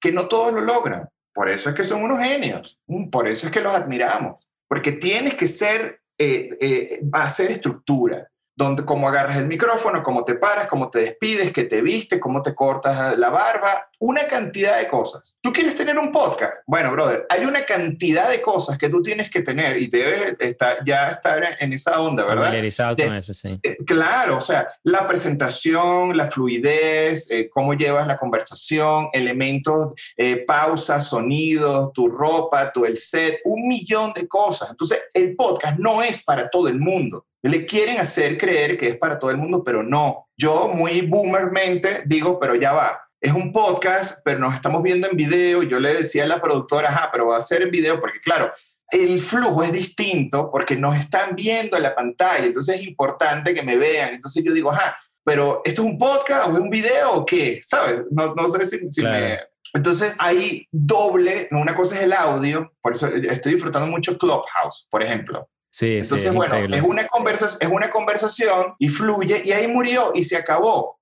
que 0.00 0.12
no 0.12 0.28
todos 0.28 0.52
lo 0.52 0.60
logran. 0.60 1.08
Por 1.36 1.50
eso 1.50 1.68
es 1.68 1.76
que 1.76 1.84
son 1.84 2.02
unos 2.02 2.18
genios, 2.18 2.80
mm, 2.86 3.10
por 3.10 3.28
eso 3.28 3.44
es 3.44 3.52
que 3.52 3.60
los 3.60 3.74
admiramos, 3.74 4.48
porque 4.66 4.92
tienes 4.92 5.34
que 5.34 5.46
ser, 5.46 6.00
eh, 6.16 6.48
eh, 6.58 7.00
hacer 7.12 7.50
estructura, 7.50 8.30
donde 8.56 8.86
cómo 8.86 9.08
agarras 9.08 9.36
el 9.36 9.46
micrófono, 9.46 10.02
cómo 10.02 10.24
te 10.24 10.34
paras, 10.34 10.66
cómo 10.66 10.90
te 10.90 11.00
despides, 11.00 11.52
qué 11.52 11.64
te 11.64 11.82
viste, 11.82 12.18
cómo 12.18 12.40
te 12.40 12.54
cortas 12.54 13.16
la 13.18 13.28
barba, 13.28 13.90
una 13.98 14.26
cantidad 14.26 14.78
de 14.78 14.88
cosas. 14.88 15.36
¿Tú 15.42 15.52
quieres 15.52 15.74
tener 15.74 15.98
un 15.98 16.10
podcast? 16.10 16.56
Bueno, 16.66 16.90
brother, 16.90 17.26
hay 17.28 17.44
una 17.44 17.66
cantidad 17.66 18.30
de 18.30 18.40
cosas 18.40 18.78
que 18.78 18.88
tú 18.88 19.02
tienes 19.02 19.30
que 19.30 19.42
tener 19.42 19.76
y 19.76 19.88
debes 19.88 20.36
estar, 20.38 20.78
ya 20.86 21.08
estar 21.08 21.56
en, 21.60 21.72
esa 21.72 22.00
onda, 22.00 22.22
¿verdad? 22.22 22.44
Familiarizado 22.44 22.96
con 22.96 23.14
eso, 23.14 23.34
sí. 23.34 23.60
Eh, 23.62 23.76
claro, 23.86 24.38
o 24.38 24.40
sea, 24.40 24.68
la 24.84 25.06
presentación, 25.06 26.16
la 26.16 26.30
fluidez, 26.30 27.30
eh, 27.30 27.50
cómo 27.52 27.74
llevas 27.74 28.06
la 28.06 28.16
conversación, 28.16 29.08
elementos, 29.12 29.92
eh, 30.16 30.44
pausas, 30.46 31.06
sonidos, 31.08 31.92
tu 31.92 32.08
ropa, 32.08 32.72
tu 32.72 32.86
el 32.86 32.96
set, 32.96 33.40
un 33.44 33.68
millón 33.68 34.14
de 34.14 34.26
cosas. 34.26 34.70
Entonces, 34.70 35.02
el 35.12 35.36
podcast 35.36 35.78
no 35.78 36.02
es 36.02 36.24
para 36.24 36.48
todo 36.48 36.68
el 36.68 36.80
mundo. 36.80 37.26
Le 37.48 37.66
quieren 37.66 37.98
hacer 37.98 38.38
creer 38.38 38.78
que 38.78 38.88
es 38.88 38.96
para 38.96 39.18
todo 39.18 39.30
el 39.30 39.36
mundo, 39.36 39.62
pero 39.64 39.82
no. 39.82 40.28
Yo 40.36 40.68
muy 40.68 41.02
boomermente 41.02 42.02
digo, 42.06 42.38
pero 42.38 42.54
ya 42.54 42.72
va. 42.72 43.02
Es 43.20 43.32
un 43.32 43.52
podcast, 43.52 44.20
pero 44.24 44.38
nos 44.38 44.54
estamos 44.54 44.82
viendo 44.82 45.08
en 45.08 45.16
video. 45.16 45.62
Yo 45.62 45.80
le 45.80 45.94
decía 45.94 46.24
a 46.24 46.28
la 46.28 46.40
productora, 46.40 46.88
ajá, 46.88 47.08
pero 47.10 47.28
va 47.28 47.38
a 47.38 47.40
ser 47.40 47.62
en 47.62 47.70
video, 47.70 47.98
porque 47.98 48.20
claro, 48.20 48.52
el 48.90 49.18
flujo 49.18 49.62
es 49.62 49.72
distinto 49.72 50.50
porque 50.50 50.76
nos 50.76 50.96
están 50.96 51.34
viendo 51.34 51.76
en 51.76 51.82
la 51.82 51.94
pantalla, 51.94 52.46
entonces 52.46 52.76
es 52.76 52.82
importante 52.82 53.54
que 53.54 53.62
me 53.62 53.76
vean. 53.76 54.14
Entonces 54.14 54.44
yo 54.44 54.52
digo, 54.52 54.70
ajá, 54.72 54.96
pero 55.24 55.62
¿esto 55.64 55.82
es 55.82 55.88
un 55.88 55.98
podcast 55.98 56.48
o 56.48 56.52
es 56.52 56.60
un 56.60 56.70
video 56.70 57.12
o 57.12 57.26
qué? 57.26 57.58
¿Sabes? 57.62 58.04
No, 58.10 58.34
no 58.34 58.46
sé 58.48 58.64
si, 58.64 59.02
me... 59.02 59.38
Entonces 59.74 60.14
hay 60.18 60.66
doble, 60.70 61.48
una 61.50 61.74
cosa 61.74 61.96
es 61.96 62.02
el 62.02 62.12
audio, 62.12 62.72
por 62.80 62.92
eso 62.92 63.08
estoy 63.08 63.54
disfrutando 63.54 63.88
mucho 63.88 64.16
Clubhouse, 64.16 64.86
por 64.88 65.02
ejemplo. 65.02 65.48
Sí, 65.76 65.98
Entonces, 65.98 66.32
bueno, 66.32 66.74
es 66.74 66.80
una, 66.80 67.06
conversación, 67.06 67.58
es 67.60 67.68
una 67.68 67.90
conversación 67.90 68.74
y 68.78 68.88
fluye 68.88 69.42
y 69.44 69.52
ahí 69.52 69.68
murió 69.68 70.12
y 70.14 70.22
se 70.22 70.34
acabó. 70.34 70.98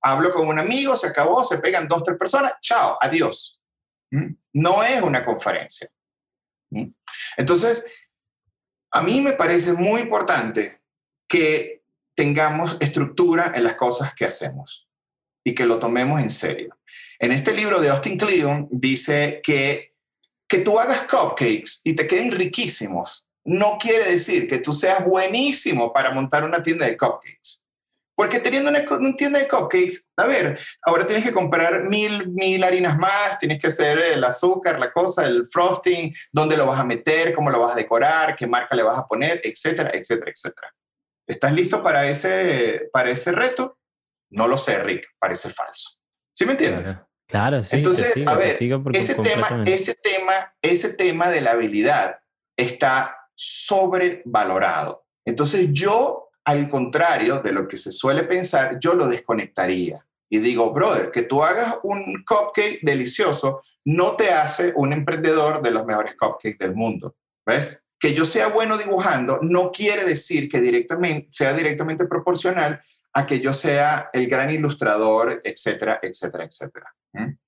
Hablo 0.00 0.30
con 0.30 0.48
un 0.48 0.58
amigo, 0.58 0.96
se 0.96 1.08
acabó, 1.08 1.44
se 1.44 1.58
pegan 1.58 1.86
dos, 1.86 2.02
tres 2.02 2.16
personas, 2.16 2.54
chao, 2.62 2.96
adiós. 3.02 3.60
No 4.54 4.82
es 4.82 5.02
una 5.02 5.22
conferencia. 5.22 5.90
Entonces, 7.36 7.84
a 8.92 9.02
mí 9.02 9.20
me 9.20 9.34
parece 9.34 9.74
muy 9.74 10.00
importante 10.00 10.80
que 11.28 11.82
tengamos 12.16 12.78
estructura 12.80 13.52
en 13.54 13.62
las 13.62 13.74
cosas 13.74 14.14
que 14.14 14.24
hacemos 14.24 14.88
y 15.44 15.54
que 15.54 15.66
lo 15.66 15.78
tomemos 15.78 16.18
en 16.18 16.30
serio. 16.30 16.78
En 17.18 17.30
este 17.30 17.52
libro 17.52 17.78
de 17.78 17.90
Austin 17.90 18.16
Kleon 18.16 18.68
dice 18.70 19.42
que 19.44 19.92
que 20.48 20.58
tú 20.58 20.78
hagas 20.78 21.02
cupcakes 21.04 21.80
y 21.84 21.94
te 21.94 22.06
queden 22.06 22.30
riquísimos 22.30 23.23
no 23.44 23.76
quiere 23.78 24.10
decir 24.10 24.48
que 24.48 24.58
tú 24.58 24.72
seas 24.72 25.04
buenísimo 25.04 25.92
para 25.92 26.10
montar 26.10 26.44
una 26.44 26.62
tienda 26.62 26.86
de 26.86 26.96
cupcakes. 26.96 27.64
Porque 28.16 28.38
teniendo 28.38 28.70
una, 28.70 28.84
tienda 29.16 29.40
de 29.40 29.48
cupcakes, 29.48 30.08
a 30.16 30.26
ver, 30.26 30.58
ahora 30.82 31.04
tienes 31.04 31.24
que 31.24 31.32
comprar 31.32 31.82
mil, 31.84 32.28
mil 32.28 32.62
harinas 32.62 32.96
más, 32.96 33.38
tienes 33.40 33.60
que 33.60 33.66
hacer 33.66 33.98
el 33.98 34.22
azúcar, 34.22 34.78
la 34.78 34.92
cosa, 34.92 35.26
el 35.26 35.44
frosting, 35.46 36.14
dónde 36.30 36.56
lo 36.56 36.64
vas 36.64 36.78
a 36.78 36.84
meter, 36.84 37.32
cómo 37.32 37.50
lo 37.50 37.58
vas 37.58 37.72
a 37.72 37.76
decorar, 37.76 38.36
qué 38.36 38.46
marca 38.46 38.76
le 38.76 38.84
vas 38.84 38.98
a 38.98 39.06
poner, 39.06 39.40
etcétera, 39.42 39.90
etcétera, 39.92 40.30
etcétera. 40.30 40.72
¿Estás 41.26 41.52
listo 41.52 41.82
para 41.82 42.08
ese, 42.08 42.88
para 42.92 43.10
ese 43.10 43.32
reto? 43.32 43.78
No 44.30 44.46
lo 44.46 44.56
sé, 44.56 44.78
Rick, 44.78 45.08
parece 45.18 45.50
falso. 45.50 45.98
¿Sí 46.32 46.46
me 46.46 46.52
entiendes? 46.52 46.96
Claro, 47.26 47.64
sí. 47.64 47.76
Entonces, 47.76 48.14
a 48.26 48.34
ver, 48.34 48.48
ese, 48.48 49.14
tema, 49.14 49.64
ese, 49.66 49.94
tema, 49.94 50.54
ese 50.62 50.94
tema 50.94 51.30
de 51.30 51.40
la 51.40 51.52
habilidad 51.52 52.18
está 52.56 53.23
sobrevalorado. 53.44 55.04
Entonces 55.24 55.68
yo 55.72 56.24
al 56.44 56.68
contrario 56.68 57.40
de 57.40 57.52
lo 57.52 57.66
que 57.66 57.78
se 57.78 57.90
suele 57.90 58.24
pensar, 58.24 58.78
yo 58.78 58.94
lo 58.94 59.08
desconectaría. 59.08 60.04
Y 60.28 60.40
digo, 60.40 60.72
brother, 60.72 61.10
que 61.10 61.22
tú 61.22 61.42
hagas 61.42 61.78
un 61.82 62.24
cupcake 62.24 62.80
delicioso 62.82 63.62
no 63.84 64.16
te 64.16 64.30
hace 64.30 64.72
un 64.76 64.92
emprendedor 64.92 65.62
de 65.62 65.70
los 65.70 65.86
mejores 65.86 66.14
cupcakes 66.16 66.58
del 66.58 66.74
mundo. 66.74 67.16
¿Ves? 67.46 67.82
Que 67.98 68.14
yo 68.14 68.24
sea 68.24 68.48
bueno 68.48 68.76
dibujando 68.76 69.38
no 69.42 69.70
quiere 69.70 70.04
decir 70.04 70.48
que 70.48 70.60
directamente, 70.60 71.28
sea 71.30 71.52
directamente 71.54 72.06
proporcional 72.06 72.82
a 73.12 73.26
que 73.26 73.40
yo 73.40 73.52
sea 73.52 74.10
el 74.12 74.26
gran 74.26 74.50
ilustrador, 74.50 75.40
etcétera, 75.44 76.00
etcétera, 76.02 76.44
etcétera. 76.44 76.94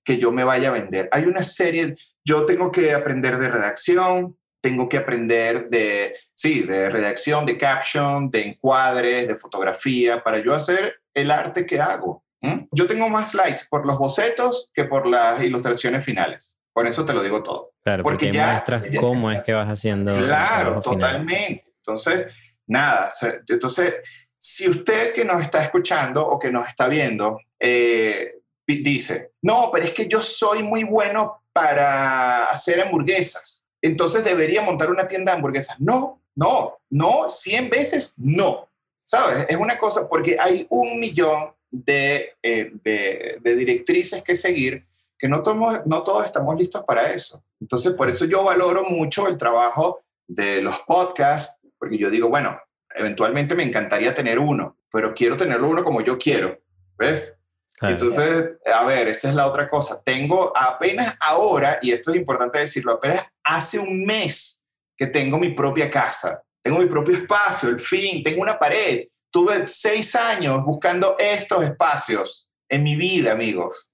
Que 0.04 0.16
yo 0.16 0.30
me 0.30 0.44
vaya 0.44 0.68
a 0.68 0.72
vender. 0.72 1.08
Hay 1.10 1.24
una 1.24 1.42
serie, 1.42 1.96
yo 2.24 2.46
tengo 2.46 2.70
que 2.70 2.94
aprender 2.94 3.36
de 3.38 3.48
redacción, 3.48 4.36
tengo 4.66 4.88
que 4.88 4.96
aprender 4.96 5.68
de, 5.68 6.16
sí, 6.34 6.62
de 6.62 6.90
redacción, 6.90 7.46
de 7.46 7.56
caption, 7.56 8.28
de 8.28 8.48
encuadres, 8.48 9.28
de 9.28 9.36
fotografía, 9.36 10.24
para 10.24 10.40
yo 10.40 10.52
hacer 10.52 10.96
el 11.14 11.30
arte 11.30 11.64
que 11.64 11.80
hago. 11.80 12.24
Yo 12.72 12.88
tengo 12.88 13.08
más 13.08 13.32
likes 13.34 13.62
por 13.70 13.86
los 13.86 13.96
bocetos 13.96 14.70
que 14.74 14.84
por 14.84 15.06
las 15.06 15.40
ilustraciones 15.40 16.04
finales. 16.04 16.58
Por 16.72 16.88
eso 16.88 17.04
te 17.04 17.12
lo 17.12 17.22
digo 17.22 17.44
todo. 17.44 17.74
Claro, 17.84 18.02
porque, 18.02 18.32
ya 18.32 18.46
muestras 18.52 18.84
cómo 18.98 19.30
es 19.30 19.44
que 19.44 19.52
vas 19.52 19.68
haciendo. 19.68 20.16
Claro, 20.16 20.80
totalmente. 20.80 21.64
Entonces, 21.76 22.34
nada. 22.66 23.12
Entonces, 23.48 23.94
si 24.36 24.68
usted 24.68 25.12
que 25.12 25.24
nos 25.24 25.40
está 25.42 25.62
escuchando 25.62 26.26
o 26.26 26.40
que 26.40 26.50
nos 26.50 26.66
está 26.66 26.88
viendo 26.88 27.38
eh, 27.60 28.32
dice, 28.66 29.30
no, 29.42 29.70
pero 29.72 29.84
es 29.84 29.92
que 29.92 30.08
yo 30.08 30.20
soy 30.20 30.64
muy 30.64 30.82
bueno 30.82 31.44
para 31.52 32.46
hacer 32.46 32.80
hamburguesas 32.80 33.55
entonces 33.82 34.24
debería 34.24 34.62
montar 34.62 34.90
una 34.90 35.06
tienda 35.06 35.32
de 35.32 35.36
hamburguesas. 35.36 35.80
No, 35.80 36.20
no, 36.34 36.78
no, 36.90 37.28
100 37.28 37.70
veces 37.70 38.14
no. 38.18 38.68
¿Sabes? 39.04 39.46
Es 39.48 39.56
una 39.56 39.78
cosa, 39.78 40.08
porque 40.08 40.36
hay 40.38 40.66
un 40.68 40.98
millón 40.98 41.52
de, 41.70 42.34
eh, 42.42 42.72
de, 42.82 43.56
directrices 43.56 44.22
que 44.22 44.34
seguir 44.34 44.84
que 45.18 45.28
no, 45.28 45.42
no 45.86 46.02
todos 46.02 46.24
estamos 46.26 46.56
listos 46.56 46.84
para 46.84 47.12
eso. 47.12 47.42
Entonces, 47.60 47.94
por 47.94 48.10
eso 48.10 48.26
yo 48.26 48.42
valoro 48.42 48.84
mucho 48.84 49.28
el 49.28 49.38
trabajo 49.38 50.02
de 50.26 50.60
los 50.60 50.78
podcasts, 50.80 51.58
porque 51.78 51.96
yo 51.96 52.10
digo, 52.10 52.28
bueno, 52.28 52.60
eventualmente 52.94 53.54
me 53.54 53.62
encantaría 53.62 54.12
tener 54.12 54.38
uno, 54.38 54.76
pero 54.90 55.14
quiero 55.14 55.36
tenerlo 55.36 55.68
uno 55.68 55.84
como 55.84 56.02
yo 56.02 56.18
quiero, 56.18 56.58
¿ves? 56.98 57.38
Entonces, 57.82 58.52
a 58.64 58.84
ver, 58.84 59.08
esa 59.08 59.28
es 59.28 59.34
la 59.34 59.46
otra 59.46 59.68
cosa. 59.68 60.02
Tengo 60.02 60.52
apenas 60.56 61.16
ahora, 61.20 61.78
y 61.82 61.92
esto 61.92 62.10
es 62.10 62.16
importante 62.16 62.58
decirlo, 62.58 62.92
apenas 62.92 63.26
hace 63.44 63.78
un 63.78 64.04
mes 64.04 64.62
que 64.96 65.06
tengo 65.06 65.38
mi 65.38 65.50
propia 65.50 65.90
casa, 65.90 66.42
tengo 66.62 66.78
mi 66.78 66.86
propio 66.86 67.14
espacio, 67.14 67.68
el 67.68 67.78
fin, 67.78 68.22
tengo 68.22 68.42
una 68.42 68.58
pared. 68.58 69.04
Tuve 69.30 69.68
seis 69.68 70.14
años 70.14 70.64
buscando 70.64 71.16
estos 71.18 71.64
espacios 71.64 72.50
en 72.68 72.82
mi 72.82 72.96
vida, 72.96 73.32
amigos. 73.32 73.92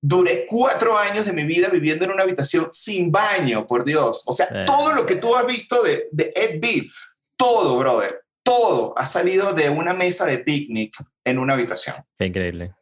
Duré 0.00 0.46
cuatro 0.46 0.96
años 0.98 1.26
de 1.26 1.32
mi 1.32 1.44
vida 1.44 1.68
viviendo 1.68 2.04
en 2.04 2.12
una 2.12 2.22
habitación 2.22 2.68
sin 2.72 3.12
baño, 3.12 3.66
por 3.66 3.84
Dios. 3.84 4.22
O 4.26 4.32
sea, 4.32 4.64
todo 4.64 4.92
lo 4.92 5.04
que 5.04 5.16
tú 5.16 5.36
has 5.36 5.46
visto 5.46 5.82
de, 5.82 6.08
de 6.10 6.32
Ed 6.34 6.58
Bill, 6.58 6.90
todo, 7.36 7.76
brother, 7.76 8.22
todo 8.42 8.94
ha 8.96 9.06
salido 9.06 9.52
de 9.52 9.70
una 9.70 9.94
mesa 9.94 10.26
de 10.26 10.38
picnic 10.38 10.96
en 11.24 11.38
una 11.38 11.54
habitación. 11.54 11.96
Qué 12.18 12.26
increíble. 12.26 12.74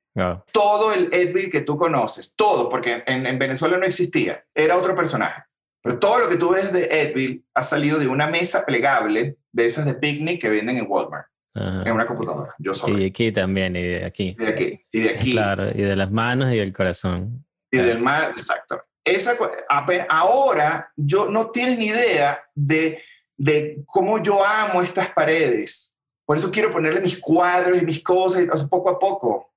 Todo 0.52 0.92
el 0.92 1.12
Edville 1.12 1.50
que 1.50 1.60
tú 1.60 1.76
conoces, 1.76 2.34
todo, 2.34 2.68
porque 2.68 3.02
en, 3.06 3.38
Venezuela 3.38 3.78
no 3.78 3.86
existía, 3.86 4.44
era 4.54 4.76
otro 4.76 4.94
personaje. 4.94 5.42
Pero 5.82 5.98
todo 5.98 6.18
lo 6.18 6.28
que 6.28 6.36
tú 6.36 6.50
ves 6.50 6.72
de 6.72 6.84
Edville 6.84 7.42
ha 7.54 7.62
salido 7.62 7.98
de 7.98 8.06
una 8.06 8.26
mesa 8.26 8.66
plegable 8.66 9.36
de 9.52 9.64
esas 9.64 9.86
de 9.86 9.94
picnic 9.94 10.40
que 10.40 10.48
venden 10.48 10.76
en 10.76 10.86
Walmart. 10.88 11.26
En 11.54 11.92
una 11.92 12.06
computadora, 12.06 12.54
yo 12.58 12.72
solo. 12.72 12.96
Y 12.96 13.00
de 13.00 13.06
aquí 13.06 13.32
también, 13.32 13.74
y 13.74 13.82
de 13.82 14.04
aquí. 14.04 14.36
De 14.38 14.48
aquí, 14.48 14.86
y 14.92 15.00
de 15.00 15.10
aquí. 15.10 15.32
Claro, 15.32 15.68
y 15.70 15.82
de 15.82 15.96
las 15.96 16.10
manos 16.10 16.52
y 16.52 16.58
del 16.58 16.72
corazón. 16.72 17.44
Y 17.72 17.78
del 17.78 17.98
mar, 17.98 18.30
exacto. 18.30 18.80
Esa, 19.04 19.36
ahora 20.08 20.92
yo 20.96 21.28
no 21.28 21.50
tienes 21.50 21.78
ni 21.78 21.86
idea 21.86 22.40
de, 22.54 23.02
de 23.36 23.82
cómo 23.86 24.22
yo 24.22 24.44
amo 24.44 24.82
estas 24.82 25.08
paredes. 25.10 25.96
Por 26.24 26.36
eso 26.36 26.50
quiero 26.50 26.70
ponerle 26.70 27.00
mis 27.00 27.18
cuadros 27.18 27.82
y 27.82 27.84
mis 27.84 28.02
cosas, 28.02 28.46
poco 28.68 28.90
a 28.90 28.98
poco. 28.98 29.49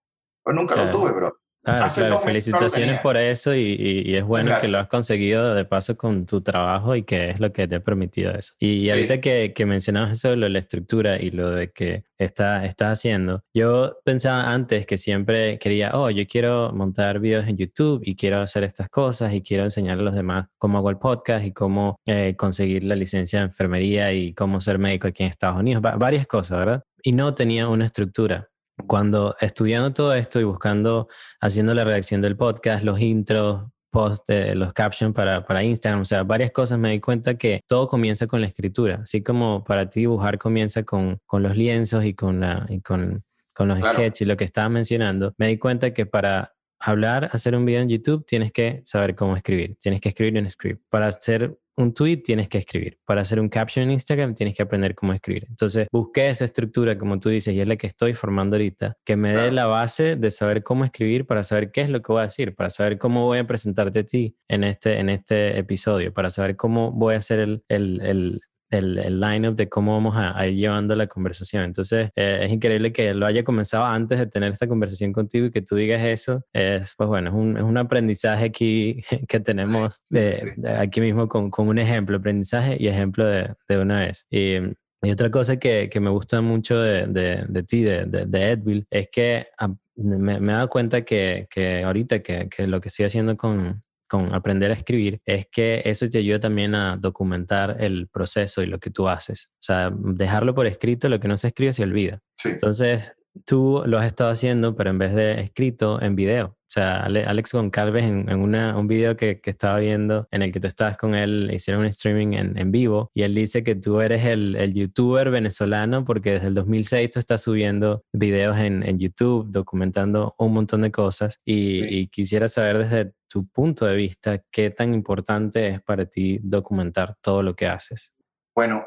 Pues 0.43 0.55
nunca 0.55 0.75
lo 0.75 0.89
tuve, 0.89 1.11
bro. 1.11 1.43
Claro, 1.63 2.19
Felicitaciones 2.19 2.99
por 2.99 3.15
eso 3.15 3.55
y, 3.55 4.17
es 4.17 4.25
bueno 4.25 4.51
que 4.59 4.67
lo 4.67 4.79
has 4.79 4.87
conseguido 4.89 5.55
de 5.55 5.63
paso 5.63 5.95
con 5.95 6.25
tu 6.25 6.41
trabajo 6.41 6.93
y 6.93 7.03
que 7.03 7.29
es 7.29 7.39
lo 7.39 7.53
que 7.53 7.69
te 7.69 7.75
ha 7.75 7.79
permitido 7.79 8.33
eso. 8.33 8.53
Y, 8.59 8.89
ahorita 8.89 9.21
que, 9.21 9.53
que, 9.55 9.65
mencionabas 9.65 10.11
eso 10.11 10.31
de 10.31 10.49
la 10.49 10.59
estructura 10.59 11.21
y 11.21 11.31
lo 11.31 11.51
de 11.51 11.71
que 11.71 12.03
está, 12.17 12.65
estás 12.65 12.99
haciendo, 12.99 13.43
yo 13.53 13.97
pensaba 14.03 14.51
antes 14.51 14.85
que 14.85 14.97
siempre 14.97 15.57
quería, 15.57 15.91
oh, 15.93 16.09
yo 16.09 16.27
quiero 16.27 16.73
montar 16.73 17.21
videos 17.21 17.47
en 17.47 17.55
YouTube 17.55 18.01
y 18.03 18.17
quiero 18.17 18.41
hacer 18.41 18.65
estas 18.65 18.89
cosas 18.89 19.33
y 19.33 19.41
quiero 19.41 19.63
enseñar 19.63 19.99
a 19.99 20.01
los 20.01 20.15
demás 20.15 20.47
cómo 20.57 20.79
hago 20.79 20.89
el 20.89 20.97
podcast 20.97 21.45
y 21.45 21.53
cómo 21.53 21.95
eh, 22.05 22.35
conseguir 22.37 22.83
la 22.83 22.97
licencia 22.97 23.39
de 23.39 23.45
enfermería 23.45 24.11
y 24.11 24.33
cómo 24.33 24.59
ser 24.59 24.79
médico 24.79 25.07
aquí 25.07 25.23
en 25.23 25.29
Estados 25.29 25.59
Unidos, 25.61 25.81
varias 25.81 26.27
cosas, 26.27 26.59
¿verdad? 26.59 26.83
Y 27.01 27.13
no 27.13 27.33
tenía 27.33 27.69
una 27.69 27.85
estructura 27.85 28.49
cuando 28.87 29.35
estudiando 29.39 29.93
todo 29.93 30.13
esto 30.13 30.39
y 30.39 30.43
buscando, 30.43 31.07
haciendo 31.41 31.73
la 31.73 31.83
redacción 31.83 32.21
del 32.21 32.35
podcast, 32.35 32.83
los 32.83 32.99
intros, 32.99 33.65
post, 33.91 34.27
los 34.29 34.73
captions 34.73 35.13
para, 35.13 35.45
para, 35.45 35.63
Instagram, 35.63 36.01
o 36.01 36.05
sea, 36.05 36.23
varias 36.23 36.51
cosas, 36.51 36.79
me 36.79 36.91
di 36.91 36.99
cuenta 36.99 37.35
que 37.35 37.61
todo 37.67 37.87
comienza 37.87 38.25
con 38.25 38.41
la 38.41 38.47
escritura, 38.47 39.01
así 39.03 39.23
como 39.23 39.63
para 39.63 39.89
ti 39.89 40.01
dibujar 40.01 40.39
comienza 40.39 40.83
con, 40.83 41.19
con 41.25 41.43
los 41.43 41.55
lienzos 41.55 42.03
y 42.03 42.15
con, 42.15 42.39
la, 42.39 42.65
y 42.69 42.81
con, 42.81 43.23
con 43.53 43.67
los 43.67 43.77
sketches 43.77 44.21
y 44.21 44.25
lo 44.25 44.35
que 44.35 44.45
estaba 44.45 44.67
mencionando, 44.69 45.33
me 45.37 45.47
di 45.47 45.59
cuenta 45.59 45.93
que 45.93 46.07
para 46.07 46.53
hablar, 46.79 47.29
hacer 47.31 47.55
un 47.55 47.65
video 47.65 47.81
en 47.81 47.89
YouTube, 47.89 48.25
tienes 48.25 48.51
que 48.51 48.81
saber 48.83 49.15
cómo 49.15 49.37
escribir, 49.37 49.77
tienes 49.79 50.01
que 50.01 50.09
escribir 50.09 50.41
un 50.41 50.49
script. 50.49 50.83
Para 50.89 51.07
hacer 51.07 51.57
un 51.75 51.93
tweet 51.93 52.17
tienes 52.17 52.49
que 52.49 52.59
escribir. 52.59 52.99
Para 53.05 53.21
hacer 53.21 53.39
un 53.39 53.49
caption 53.49 53.83
en 53.83 53.91
Instagram 53.91 54.33
tienes 54.33 54.55
que 54.55 54.63
aprender 54.63 54.95
cómo 54.95 55.13
escribir. 55.13 55.45
Entonces, 55.49 55.87
busqué 55.91 56.29
esa 56.29 56.45
estructura, 56.45 56.97
como 56.97 57.19
tú 57.19 57.29
dices, 57.29 57.53
y 57.53 57.61
es 57.61 57.67
la 57.67 57.75
que 57.75 57.87
estoy 57.87 58.13
formando 58.13 58.55
ahorita, 58.55 58.97
que 59.03 59.15
me 59.15 59.33
dé 59.33 59.51
la 59.51 59.65
base 59.65 60.15
de 60.15 60.31
saber 60.31 60.63
cómo 60.63 60.85
escribir 60.85 61.25
para 61.25 61.43
saber 61.43 61.71
qué 61.71 61.81
es 61.81 61.89
lo 61.89 62.01
que 62.01 62.11
voy 62.11 62.21
a 62.21 62.25
decir, 62.25 62.55
para 62.55 62.69
saber 62.69 62.97
cómo 62.97 63.25
voy 63.25 63.39
a 63.39 63.47
presentarte 63.47 63.99
a 63.99 64.03
ti 64.03 64.35
en 64.47 64.63
este, 64.63 64.99
en 64.99 65.09
este 65.09 65.57
episodio, 65.57 66.13
para 66.13 66.29
saber 66.29 66.55
cómo 66.55 66.91
voy 66.91 67.15
a 67.15 67.17
hacer 67.17 67.39
el, 67.39 67.63
el, 67.67 68.01
el, 68.01 68.41
el 68.73 69.19
line-up 69.19 69.55
de 69.55 69.69
cómo 69.69 69.93
vamos 69.93 70.15
a, 70.17 70.47
ir 70.47 70.55
llevando 70.55 70.95
la 70.95 71.07
conversación. 71.07 71.63
Entonces, 71.63 72.09
eh, 72.15 72.39
es 72.43 72.51
increíble 72.51 72.91
que 72.91 73.13
lo 73.13 73.25
haya 73.25 73.43
comenzado 73.43 73.85
antes 73.85 74.19
de 74.19 74.25
tener 74.27 74.51
esta 74.51 74.67
conversación 74.67 75.13
contigo 75.13 75.47
y 75.47 75.51
que 75.51 75.61
tú 75.61 75.75
digas 75.75 76.01
eso. 76.01 76.43
Es, 76.53 76.93
pues 76.97 77.07
bueno, 77.07 77.29
es 77.29 77.35
un, 77.35 77.57
es 77.57 77.63
un 77.63 77.77
aprendizaje 77.77 78.45
aquí 78.45 79.03
que 79.27 79.39
tenemos 79.39 80.03
de, 80.09 80.55
aquí 80.77 81.01
mismo 81.01 81.27
con, 81.27 81.49
con, 81.49 81.67
un 81.67 81.79
ejemplo, 81.79 82.17
aprendizaje 82.17 82.77
y 82.79 82.87
ejemplo 82.87 83.25
de, 83.25 83.53
de 83.67 83.77
una 83.77 83.99
vez. 83.99 84.25
Y, 84.29 84.57
y 85.01 85.11
otra 85.11 85.29
cosa 85.29 85.57
que, 85.57 85.89
que, 85.89 85.99
me 85.99 86.09
gusta 86.09 86.41
mucho 86.41 86.79
de, 86.79 87.07
de, 87.07 87.45
de 87.47 87.63
ti, 87.63 87.83
de, 87.83 88.05
de, 88.05 88.51
Edville, 88.51 88.85
es 88.89 89.09
que 89.11 89.47
me, 89.95 90.39
me, 90.39 90.51
he 90.51 90.55
dado 90.55 90.69
cuenta 90.69 91.01
que, 91.03 91.47
que 91.49 91.83
ahorita 91.83 92.19
que, 92.19 92.47
que, 92.49 92.67
lo 92.67 92.79
que 92.79 92.87
estoy 92.87 93.05
haciendo 93.05 93.35
con, 93.35 93.83
con 94.13 94.31
aprender 94.35 94.69
a 94.69 94.75
escribir 94.75 95.21
es 95.25 95.47
que 95.51 95.81
eso 95.85 96.07
te 96.07 96.19
ayuda 96.19 96.39
también 96.39 96.75
a 96.75 96.97
documentar 96.97 97.77
el 97.79 98.07
proceso 98.09 98.61
y 98.61 98.67
lo 98.67 98.77
que 98.77 98.91
tú 98.91 99.07
haces. 99.07 99.49
O 99.53 99.63
sea, 99.63 99.91
dejarlo 99.91 100.53
por 100.53 100.67
escrito, 100.67 101.09
lo 101.09 101.19
que 101.19 101.27
no 101.27 101.35
se 101.35 101.47
escribe 101.47 101.73
se 101.73 101.81
olvida. 101.81 102.19
Entonces, 102.43 103.13
tú 103.43 103.81
lo 103.87 103.97
has 103.97 104.05
estado 104.05 104.29
haciendo, 104.29 104.75
pero 104.75 104.91
en 104.91 104.99
vez 104.99 105.15
de 105.15 105.41
escrito, 105.41 105.99
en 105.99 106.15
video. 106.15 106.45
O 106.45 106.73
sea, 106.73 107.05
Alex 107.05 107.53
Goncalves 107.53 108.03
en, 108.03 108.29
en 108.29 108.39
una, 108.39 108.77
un 108.77 108.87
video 108.87 109.15
que, 109.15 109.41
que, 109.41 109.49
estaba 109.49 109.79
viendo 109.79 110.27
en 110.31 110.43
el 110.43 110.51
que 110.51 110.59
tú 110.59 110.67
estabas 110.67 110.97
con 110.97 111.13
él, 111.13 111.51
hicieron 111.53 111.81
un 111.81 111.87
streaming 111.87 112.33
en, 112.33 112.57
en 112.57 112.71
vivo 112.71 113.11
y 113.13 113.21
él 113.21 113.35
dice 113.35 113.63
que 113.63 113.75
tú 113.75 114.01
eres 114.01 114.25
el, 114.25 114.55
el, 114.55 114.73
youtuber 114.73 115.29
venezolano 115.29 116.03
porque 116.03 116.31
desde 116.31 116.47
el 116.47 116.55
2006 116.55 117.11
tú 117.11 117.19
estás 117.19 117.43
subiendo 117.43 118.03
videos 118.11 118.57
en, 118.57 118.81
en 118.87 118.97
YouTube, 118.97 119.51
documentando 119.51 120.33
un 120.39 120.53
montón 120.53 120.81
de 120.81 120.91
cosas 120.91 121.39
y, 121.45 121.83
y 121.95 122.07
quisiera 122.07 122.47
saber 122.47 122.79
desde 122.79 123.13
tu 123.33 123.47
punto 123.47 123.87
de 123.87 123.95
vista 123.95 124.43
qué 124.51 124.69
tan 124.69 124.93
importante 124.93 125.67
es 125.67 125.81
para 125.81 126.05
ti 126.05 126.39
documentar 126.43 127.15
todo 127.19 127.41
lo 127.41 127.55
que 127.55 127.65
haces. 127.65 128.13
Bueno, 128.53 128.85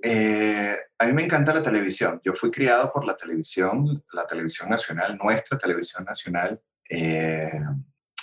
eh, 0.00 0.76
a 0.96 1.06
mí 1.06 1.12
me 1.12 1.24
encanta 1.24 1.52
la 1.52 1.60
televisión. 1.60 2.20
Yo 2.24 2.32
fui 2.34 2.52
criado 2.52 2.92
por 2.92 3.04
la 3.04 3.16
televisión, 3.16 4.04
la 4.12 4.28
televisión 4.28 4.70
nacional, 4.70 5.18
nuestra 5.20 5.58
televisión 5.58 6.04
nacional. 6.04 6.62
Eh, 6.88 7.50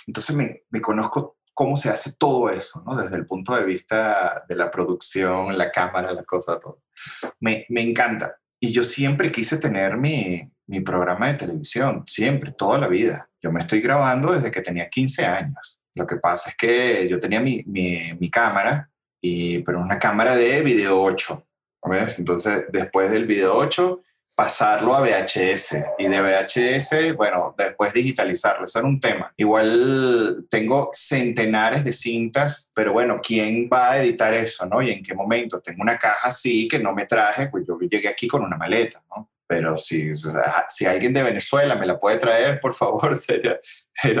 entonces 0.06 0.34
me, 0.34 0.62
me, 0.70 0.80
conozco 0.80 1.36
cómo 1.52 1.76
se 1.76 1.90
hace 1.90 2.14
todo 2.14 2.48
eso, 2.48 2.82
¿no? 2.86 2.96
Desde 2.96 3.16
el 3.16 3.26
punto 3.26 3.54
de 3.54 3.64
vista 3.64 4.46
de 4.48 4.56
la 4.56 4.70
producción, 4.70 5.58
la 5.58 5.70
cámara, 5.70 6.14
la 6.14 6.24
cosa, 6.24 6.58
todo. 6.58 6.80
Me, 7.40 7.66
me 7.68 7.82
encanta. 7.82 8.38
Y 8.58 8.72
yo 8.72 8.82
siempre 8.84 9.30
quise 9.30 9.58
tener 9.58 9.98
mi, 9.98 10.50
mi 10.66 10.80
programa 10.80 11.28
de 11.28 11.34
televisión, 11.34 12.04
siempre, 12.06 12.52
toda 12.52 12.78
la 12.78 12.88
vida. 12.88 13.27
Yo 13.42 13.52
me 13.52 13.60
estoy 13.60 13.80
grabando 13.80 14.32
desde 14.32 14.50
que 14.50 14.60
tenía 14.60 14.88
15 14.88 15.24
años. 15.24 15.80
Lo 15.94 16.06
que 16.06 16.16
pasa 16.16 16.50
es 16.50 16.56
que 16.56 17.08
yo 17.08 17.18
tenía 17.18 17.40
mi, 17.40 18.30
cámara, 18.30 18.90
y, 19.20 19.60
pero 19.60 19.80
una 19.80 19.98
cámara 19.98 20.36
de 20.36 20.62
video 20.62 21.00
8 21.02 21.44
entonces, 22.18 22.64
después 22.70 23.10
del 23.10 23.26
video 23.26 23.54
8, 23.54 24.02
pasarlo 24.34 24.94
a 24.94 25.00
VHS 25.00 25.76
y 25.98 26.06
de 26.06 26.20
VHS, 26.20 27.16
bueno, 27.16 27.54
después 27.58 27.92
digitalizarlo, 27.92 28.64
eso 28.64 28.78
era 28.78 28.88
un 28.88 29.00
tema. 29.00 29.32
Igual 29.36 30.46
tengo 30.48 30.90
centenares 30.92 31.84
de 31.84 31.92
cintas, 31.92 32.70
pero 32.74 32.92
bueno, 32.92 33.20
¿quién 33.22 33.68
va 33.72 33.92
a 33.92 34.02
editar 34.02 34.32
eso, 34.34 34.64
no? 34.66 34.80
¿Y 34.80 34.90
en 34.90 35.02
qué 35.02 35.14
momento? 35.14 35.60
Tengo 35.60 35.82
una 35.82 35.98
caja 35.98 36.28
así 36.28 36.68
que 36.68 36.78
no 36.78 36.94
me 36.94 37.06
traje, 37.06 37.48
pues 37.48 37.64
yo 37.66 37.78
llegué 37.80 38.08
aquí 38.08 38.28
con 38.28 38.42
una 38.42 38.56
maleta, 38.56 39.02
¿no? 39.08 39.28
Pero 39.48 39.78
si, 39.78 40.12
si 40.68 40.84
alguien 40.84 41.14
de 41.14 41.22
Venezuela 41.22 41.74
me 41.74 41.86
la 41.86 41.98
puede 41.98 42.18
traer, 42.18 42.60
por 42.60 42.74
favor, 42.74 43.16
sería, 43.16 43.58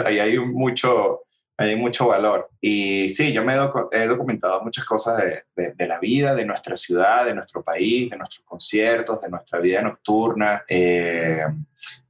ahí 0.04 0.18
hay 0.18 0.38
mucho, 0.38 1.24
hay 1.58 1.76
mucho 1.76 2.06
valor. 2.08 2.48
Y 2.62 3.10
sí, 3.10 3.30
yo 3.30 3.44
me 3.44 3.54
he, 3.92 4.06
documentado 4.06 4.62
muchas 4.62 4.86
cosas 4.86 5.22
de, 5.54 5.74
de, 5.74 5.86
la 5.86 5.98
vida, 5.98 6.34
de 6.34 6.46
nuestra 6.46 6.76
ciudad, 6.76 7.26
de 7.26 7.34
nuestro 7.34 7.62
país, 7.62 8.08
de 8.08 8.16
nuestros 8.16 8.44
conciertos, 8.46 9.20
de 9.20 9.28
nuestra 9.28 9.60
vida 9.60 9.82
nocturna. 9.82 10.64
Eh, 10.66 11.44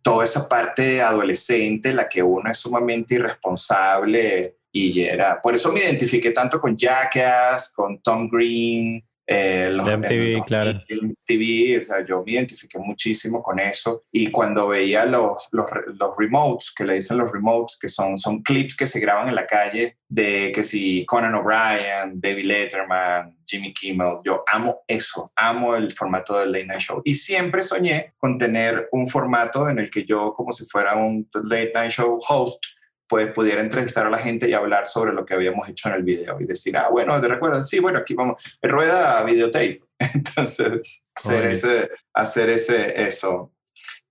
toda 0.01 0.23
esa 0.23 0.49
parte 0.49 1.03
adolescente, 1.03 1.93
la 1.93 2.09
que 2.09 2.23
uno 2.23 2.51
es 2.51 2.59
sumamente 2.59 3.17
irresponsable 3.17 4.59
y 4.71 5.03
era. 5.03 5.43
Por 5.43 5.57
eso 5.57 5.73
me 5.73 5.81
identifiqué 5.81 6.31
tanto 6.31 6.61
con 6.61 6.77
Jackass, 6.77 7.73
con 7.75 8.01
Tom 8.01 8.29
Green, 8.31 9.05
eh, 9.31 9.69
los, 9.71 9.87
MTV, 9.87 10.43
claro. 10.47 10.73
MTV, 10.89 11.79
o 11.79 11.83
sea, 11.83 12.03
yo 12.03 12.23
me 12.25 12.33
identifiqué 12.33 12.79
muchísimo 12.79 13.43
con 13.43 13.61
eso. 13.61 14.05
Y 14.11 14.31
cuando 14.31 14.69
veía 14.69 15.05
los, 15.05 15.49
los, 15.53 15.67
los, 15.99 16.17
remotes, 16.17 16.73
que 16.75 16.87
le 16.87 16.95
dicen 16.95 17.19
los 17.19 17.31
remotes, 17.31 17.77
que 17.79 17.91
son, 17.91 18.17
son 18.17 18.43
clips 18.43 18.75
que 18.75 18.87
se 18.87 18.99
graban 19.01 19.29
en 19.29 19.35
la 19.35 19.47
calle 19.47 19.99
de 20.09 20.51
que 20.55 20.65
si 20.65 21.05
Conan 21.05 21.35
O'Brien, 21.35 22.19
David 22.19 22.47
Letterman, 22.47 23.37
Jimmy 23.47 23.75
Kimmel, 23.75 24.21
yo 24.25 24.45
amo 24.51 24.81
eso, 24.87 25.31
amo 25.37 25.77
el 25.77 25.93
formato 25.93 26.39
del 26.39 26.51
Late 26.51 26.65
Night 26.65 26.81
Show. 26.81 27.03
Y 27.05 27.13
siempre 27.13 27.61
soñé 27.61 28.15
con 28.17 28.39
tener 28.39 28.89
un 28.93 29.07
formato 29.07 29.69
en 29.69 29.79
el 29.79 29.91
que 29.91 30.07
yo, 30.07 30.33
como 30.33 30.55
si 30.55 30.65
fuera 30.65 30.97
un 30.97 31.29
Late 31.35 31.73
Night 31.75 31.91
Show 31.91 32.19
host, 32.27 32.65
pues 33.09 33.33
pudiera 33.33 33.61
entrevistar 33.61 34.07
a 34.07 34.11
la 34.11 34.19
gente 34.19 34.49
y 34.49 34.53
hablar 34.53 34.87
sobre 34.87 35.13
lo 35.13 35.25
que 35.25 35.35
habíamos 35.35 35.69
hecho 35.69 35.89
en 35.89 35.95
el 35.95 36.03
video 36.03 36.41
y 36.41 36.45
decir, 36.45 36.77
ah, 36.77 36.89
bueno, 36.91 37.21
¿te 37.21 37.29
recuerdas? 37.29 37.69
Sí, 37.69 37.79
bueno, 37.79 37.99
aquí 37.99 38.15
vamos, 38.15 38.43
rueda 38.63 39.23
videotape. 39.25 39.83
Entonces, 39.99 40.83
hacer, 41.15 41.47
ese, 41.47 41.91
hacer 42.13 42.51
ese, 42.51 43.03
eso. 43.03 43.53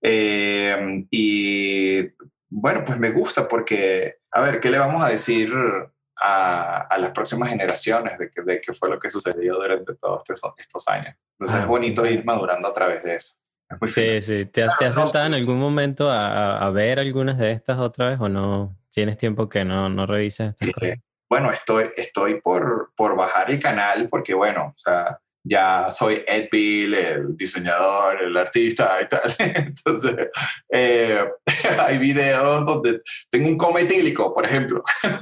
Eh, 0.01 1.05
y 1.11 2.01
bueno, 2.49 2.83
pues 2.85 2.97
me 2.97 3.11
gusta 3.11 3.47
porque, 3.47 4.17
a 4.31 4.41
ver, 4.41 4.59
¿qué 4.59 4.71
le 4.71 4.79
vamos 4.79 5.03
a 5.03 5.09
decir 5.09 5.53
a, 6.19 6.81
a 6.81 6.97
las 6.97 7.11
próximas 7.11 7.49
generaciones 7.49 8.17
de, 8.17 8.31
que, 8.31 8.41
de 8.41 8.61
qué 8.61 8.73
fue 8.73 8.89
lo 8.89 8.99
que 8.99 9.09
sucedió 9.09 9.55
durante 9.55 9.95
todos 9.95 10.23
estos, 10.27 10.53
estos 10.57 10.87
años? 10.87 11.15
Entonces 11.39 11.59
es 11.59 11.63
ah, 11.63 11.67
bonito 11.67 12.05
ir 12.05 12.25
madurando 12.25 12.67
a 12.67 12.73
través 12.73 13.03
de 13.03 13.15
eso. 13.15 13.37
Sí, 13.85 14.21
sí. 14.21 14.45
¿Te 14.45 14.63
has, 14.63 14.77
¿te 14.77 14.85
has 14.85 14.95
sentado 14.95 15.25
en 15.25 15.33
algún 15.33 15.59
momento 15.59 16.09
a, 16.09 16.57
a, 16.65 16.69
ver 16.71 16.99
algunas 16.99 17.37
de 17.37 17.51
estas 17.51 17.77
otra 17.79 18.09
vez 18.09 18.19
o 18.19 18.29
no? 18.29 18.77
¿Tienes 18.97 19.17
tiempo 19.17 19.47
que 19.47 19.63
no, 19.63 19.89
no 19.89 20.07
revisas 20.07 20.55
estas 20.59 20.73
cosas? 20.73 20.97
Bueno, 21.29 21.51
estoy, 21.51 21.91
estoy 21.95 22.41
por, 22.41 22.93
por 22.97 23.15
bajar 23.15 23.51
el 23.51 23.59
canal 23.59 24.09
porque, 24.09 24.33
bueno, 24.33 24.73
o 24.75 24.79
sea, 24.79 25.19
ya 25.43 25.91
soy 25.91 26.23
Ed 26.25 26.47
Bill, 26.51 26.95
el 26.95 27.37
diseñador, 27.37 28.23
el 28.23 28.35
artista 28.35 28.97
y 28.99 29.07
tal. 29.07 29.35
Entonces, 29.37 30.29
eh, 30.71 31.29
hay 31.79 31.99
videos 31.99 32.65
donde 32.65 33.03
tengo 33.29 33.49
un 33.49 33.57
cometílico, 33.59 34.33
por 34.33 34.45
ejemplo. 34.45 34.83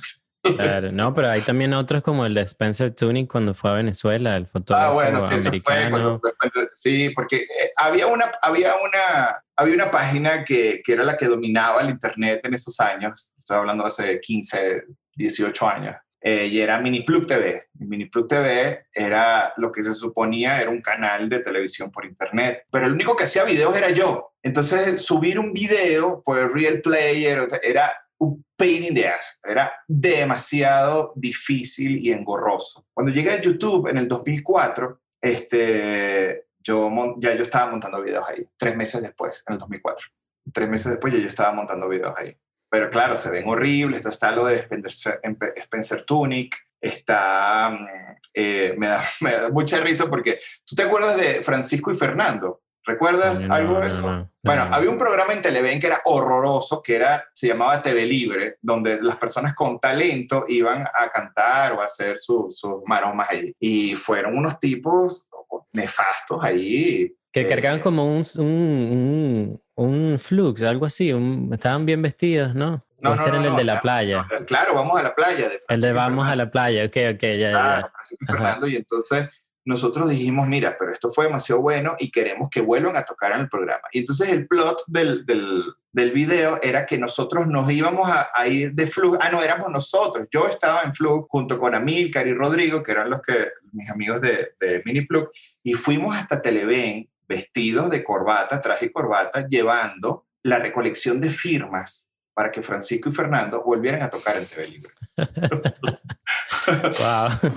Claro, 0.55 0.91
no, 0.91 1.11
pero 1.11 1.32
hay 1.32 1.41
también 1.41 1.73
otros 1.73 2.03
como 2.03 2.23
el 2.23 2.36
de 2.36 2.41
Spencer 2.41 2.91
Tunick 2.93 3.32
cuando 3.32 3.55
fue 3.55 3.71
a 3.71 3.73
Venezuela, 3.73 4.38
el 4.38 4.45
fotógrafo 4.45 4.91
ah, 4.91 4.93
bueno, 4.93 5.19
sí, 5.19 5.34
americano. 5.39 6.19
Fue, 6.19 6.32
sí, 6.76 7.09
porque 7.09 7.38
eh, 7.38 7.71
había 7.78 8.05
una, 8.05 8.32
había 8.43 8.76
una, 8.76 9.43
había 9.56 9.76
una 9.76 9.91
página 9.91 10.43
que, 10.43 10.82
que, 10.84 10.93
era 10.93 11.03
la 11.03 11.18
que 11.18 11.28
dominaba 11.28 11.82
el 11.82 11.89
internet 11.89 12.41
en 12.43 12.53
esos 12.53 12.80
años. 12.80 13.34
Estoy 13.38 13.58
hablando 13.58 13.86
hace 13.86 14.20
15, 14.20 14.84
18 15.16 15.70
años. 15.70 15.95
Eh, 16.28 16.47
y 16.47 16.60
era 16.60 16.80
Miniplug 16.80 17.28
TV. 17.28 17.68
Miniplug 17.76 18.28
TV 18.28 18.88
era 18.91 19.53
lo 19.58 19.72
que 19.72 19.84
se 19.84 19.91
suponía 19.91 20.60
era 20.60 20.72
un 20.72 20.82
canal 20.82 21.30
de 21.30 21.38
televisión 21.38 21.91
por 21.91 22.03
internet, 22.03 22.64
pero 22.72 22.88
el 22.88 22.93
único 22.93 23.16
que 23.16 23.26
hacía 23.26 23.43
videos 23.43 23.78
era 23.78 23.91
yo. 23.91 24.34
Entonces, 24.41 24.99
subir 25.01 25.38
un 25.38 25.53
video 25.53 26.24
por 26.24 26.51
Real 26.51 26.82
Player 26.82 27.47
era 27.62 27.93
un 28.18 28.43
pain 28.58 28.86
in 28.86 28.95
the 28.95 29.08
ass. 29.08 29.39
Era 29.43 29.72
demasiado 29.88 31.14
difícil 31.16 32.03
y 32.03 32.12
engorroso. 32.12 32.88
Cuando 32.91 33.14
llegué 33.14 33.30
a 33.30 33.41
YouTube 33.41 33.88
en 33.88 33.99
el 33.99 34.08
2004, 34.08 34.99
este, 35.22 36.45
yo, 36.66 37.16
ya 37.18 37.34
yo 37.36 37.43
estaba 37.43 37.72
montando 37.72 38.01
videos 38.01 38.26
ahí, 38.28 38.47
tres 38.57 38.76
meses 38.76 39.01
después, 39.01 39.43
en 39.47 39.53
el 39.53 39.59
2004. 39.59 40.07
Tres 40.51 40.70
meses 40.70 40.91
después 40.91 41.13
ya 41.13 41.20
yo 41.20 41.28
estaba 41.28 41.51
montando 41.53 41.88
videos 41.88 42.13
ahí. 42.18 42.36
Pero 42.70 42.89
claro, 42.89 43.16
se 43.16 43.30
ven 43.30 43.47
horribles. 43.47 44.05
Está, 44.05 44.32
lo 44.32 44.45
de 44.45 44.55
Spencer, 44.55 45.22
Spencer 45.55 46.03
Tunic, 46.03 46.55
está... 46.82 47.70
Mm, 47.70 47.88
eh, 48.34 48.76
me, 48.78 48.88
da, 48.88 49.05
me 49.22 49.32
da 49.32 49.49
mucha 49.49 49.80
risa 49.80 50.07
porque 50.09 50.39
tú 50.66 50.76
te 50.76 50.84
acuerdas 50.84 51.16
de 51.16 51.41
Francisco 51.41 51.91
y 51.91 51.95
Fernando, 51.95 52.61
¿Recuerdas 52.86 53.49
algo 53.49 53.80
de 53.80 53.88
eso? 53.88 54.30
bueno, 54.43 54.68
había 54.72 54.91
un 54.91 54.97
programa 54.99 55.34
en 55.34 55.41
Televen 55.41 55.80
que 55.80 55.88
era 55.88 56.01
horroroso, 56.05 56.84
que 56.84 56.95
era, 56.95 57.26
se 57.34 57.47
llamaba 57.47 57.82
TV 57.82 58.05
Libre, 58.05 58.57
donde 58.61 59.01
las 59.01 59.18
personas 59.18 59.55
con 59.55 59.80
talento 59.80 60.45
iban 60.47 60.84
a 60.84 61.09
cantar 61.09 61.74
o 61.74 61.82
a 61.82 61.86
hacer 61.86 62.20
sus 62.20 62.63
maromas 62.86 63.30
ahí. 63.32 63.55
Y 63.59 63.95
fueron 63.95 64.38
unos 64.38 64.59
tipos 64.59 65.30
nefastos 65.74 66.43
ahí. 66.43 67.16
Que 67.32 67.41
eh, 67.41 67.47
cargaban 67.47 67.80
como 67.80 68.06
un, 68.06 68.24
un, 68.38 69.62
un, 69.76 70.20
flux, 70.20 70.62
algo 70.64 70.86
así, 70.86 71.14
estaban 71.51 71.86
bien 71.86 72.01
vestidos, 72.01 72.56
¿no? 72.56 72.86
No, 72.99 73.14
este 73.14 73.30
no, 73.30 73.39
era 73.39 73.49
el 73.49 73.56
de 73.56 73.64
la 73.66 73.82
playa. 73.82 74.26
claro, 74.47 74.74
vamos 74.74 74.97
a 74.97 75.03
la 75.03 75.14
playa. 75.14 75.49
el 75.68 75.82
de 75.82 75.91
vamos 75.91 76.28
a 76.28 76.36
la 76.36 76.49
playa, 76.49 76.86
ok, 76.86 76.97
ok, 77.16 77.22
ya, 77.38 77.51
claro, 77.51 78.60
ya. 78.62 78.68
Y, 78.68 78.74
y 78.74 78.76
entonces 78.78 79.30
nosotros 79.66 80.07
dijimos, 80.07 80.47
mira, 80.47 80.78
pero 80.78 80.93
esto 80.93 81.09
fue 81.09 81.26
demasiado 81.26 81.61
bueno 81.61 81.95
y 81.97 82.11
queremos 82.11 82.49
que 82.51 82.61
vuelvan 82.61 82.95
a 82.95 83.03
tocar 83.03 83.32
en 83.34 83.41
el 83.41 83.49
programa. 83.49 83.82
Y 83.91 83.99
entonces 83.99 84.30
el 84.30 84.47
plot 84.47 84.84
del, 84.88 85.26
del, 85.26 86.11
video 86.11 86.59
era 86.61 86.86
que 86.86 86.97
nosotros 86.97 87.47
nos 87.47 87.70
íbamos 87.72 88.07
a, 88.09 88.47
ir 88.47 88.74
de 88.74 88.86
Flug, 88.86 89.18
ah, 89.20 89.30
no, 89.30 89.41
éramos 89.41 89.70
nosotros, 89.70 90.28
yo 90.32 90.47
estaba 90.47 90.82
en 90.84 90.93
Flug 90.93 91.28
junto 91.30 91.57
con 91.57 91.74
Amilcar 91.74 92.28
y 92.28 92.34
Rodrigo, 92.34 92.84
que 92.84 92.91
eran 92.91 93.09
los 93.09 93.22
que, 93.22 93.49
mis 93.72 93.89
amigos 93.89 94.22
de, 94.22 94.53
de 94.59 94.84
Mini 94.86 95.01
Plug, 95.01 95.30
y 95.63 95.74
fuimos 95.74 96.16
hasta 96.16 96.41
Televen 96.41 97.09
vestidos 97.28 97.89
de 97.89 98.03
corbata, 98.03 98.61
traje 98.61 98.86
y 98.86 98.91
corbata, 98.91 99.47
llevando 99.47 100.28
la 100.43 100.59
recolección 100.59 101.20
de 101.20 101.30
firmas 101.30 102.11
para 102.36 102.51
que 102.51 102.61
Francisco 102.61 103.09
y 103.09 103.13
Fernando 103.13 103.63
volvieran 103.63 104.03
a 104.03 104.09
tocar 104.09 104.36
en 104.36 104.45
TV 104.45 104.67
Libre. 104.67 104.93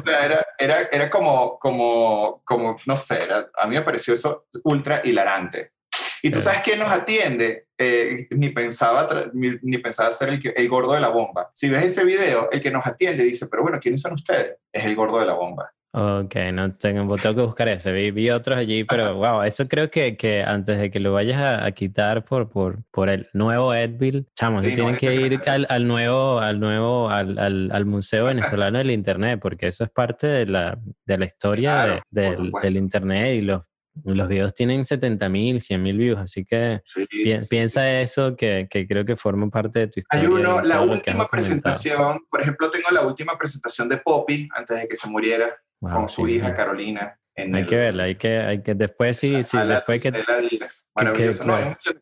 era, 0.06 0.46
era, 0.56 0.82
era 0.92 1.10
como, 1.10 1.58
como, 1.58 2.40
como, 2.44 2.78
no 2.86 2.96
sé, 2.96 3.28
a 3.56 3.66
mí 3.66 3.74
me 3.74 3.82
pareció 3.82 4.14
eso 4.14 4.46
ultra 4.62 5.02
hilarante. 5.04 5.72
Y 6.22 6.30
tú 6.30 6.40
sabes 6.40 6.60
quién 6.62 6.78
nos 6.78 6.90
atiende, 6.90 7.66
eh, 7.76 8.28
ni, 8.30 8.50
pensaba 8.50 9.08
ni, 9.32 9.78
pensaba 9.78 10.10
ser 10.10 10.28
el, 10.30 10.52
el 10.54 10.68
gordo 10.68 10.92
de 10.92 11.00
la 11.00 11.08
bomba. 11.08 11.50
Si 11.54 11.68
ves 11.68 11.84
ese 11.84 12.04
video, 12.04 12.48
el 12.50 12.62
que 12.62 12.70
nos 12.70 12.86
atiende 12.86 13.24
dice, 13.24 13.48
pero 13.48 13.62
bueno, 13.62 13.78
¿quiénes 13.80 14.00
son 14.00 14.12
ustedes? 14.12 14.56
Es 14.72 14.84
el 14.84 14.94
gordo 14.94 15.18
de 15.18 15.26
la 15.26 15.34
bomba. 15.34 15.72
Ok, 15.90 16.34
no 16.52 16.74
tengo, 16.74 17.16
tengo 17.16 17.34
que 17.34 17.42
buscar 17.42 17.68
ese. 17.68 17.92
Vi, 17.92 18.10
vi 18.10 18.28
otros 18.28 18.58
allí, 18.58 18.84
pero 18.84 19.14
wow, 19.14 19.42
eso 19.42 19.66
creo 19.66 19.90
que, 19.90 20.18
que 20.18 20.42
antes 20.42 20.78
de 20.78 20.90
que 20.90 21.00
lo 21.00 21.14
vayas 21.14 21.62
a, 21.62 21.70
quitar 21.72 22.24
por, 22.24 22.50
por, 22.50 22.84
por 22.90 23.08
el 23.08 23.28
nuevo 23.32 23.72
Edville, 23.72 24.26
chamos, 24.34 24.62
tienen 24.62 24.96
que 24.96 25.14
ir 25.14 25.40
al, 25.46 25.66
al, 25.70 25.86
nuevo, 25.88 26.40
al 26.40 26.60
nuevo, 26.60 27.08
al, 27.08 27.38
al, 27.38 27.70
al, 27.72 27.86
Museo 27.86 28.26
Venezolano 28.26 28.78
del 28.78 28.90
Internet, 28.90 29.40
porque 29.40 29.68
eso 29.68 29.82
es 29.84 29.90
parte 29.90 30.26
de 30.26 30.46
la, 30.46 30.78
de 31.06 31.18
la 31.18 31.24
historia 31.24 32.02
del, 32.10 32.52
del 32.62 32.76
Internet 32.76 33.36
y 33.36 33.40
los 33.40 33.62
los 34.04 34.28
videos 34.28 34.54
tienen 34.54 34.84
70 34.84 35.28
mil, 35.28 35.60
100 35.60 35.82
mil 35.82 35.98
views, 35.98 36.18
así 36.18 36.44
que 36.44 36.82
piensa 37.48 38.00
eso 38.00 38.36
que, 38.36 38.68
que, 38.70 38.86
creo 38.86 39.04
que 39.04 39.16
forma 39.16 39.50
parte 39.50 39.80
de 39.80 39.88
tu 39.88 40.00
historia. 40.00 40.28
Hay 40.28 40.32
uno, 40.32 40.62
la 40.62 40.82
última 40.82 41.26
presentación, 41.26 42.20
por 42.30 42.40
ejemplo, 42.40 42.70
tengo 42.70 42.90
la 42.92 43.06
última 43.06 43.36
presentación 43.36 43.88
de 43.88 43.98
Poppy 43.98 44.48
antes 44.54 44.82
de 44.82 44.88
que 44.88 44.96
se 44.96 45.08
muriera 45.08 45.52
con 45.80 46.08
su 46.08 46.26
hija 46.28 46.54
Carolina. 46.54 47.18
Hay 47.38 47.66
que 47.66 47.76
verla, 47.76 48.04
hay 48.04 48.16
que, 48.16 48.38
hay 48.38 48.62
que 48.62 48.74
después 48.74 49.16
sí, 49.16 49.42
sí, 49.42 49.58
después 49.58 50.02
que, 50.02 50.12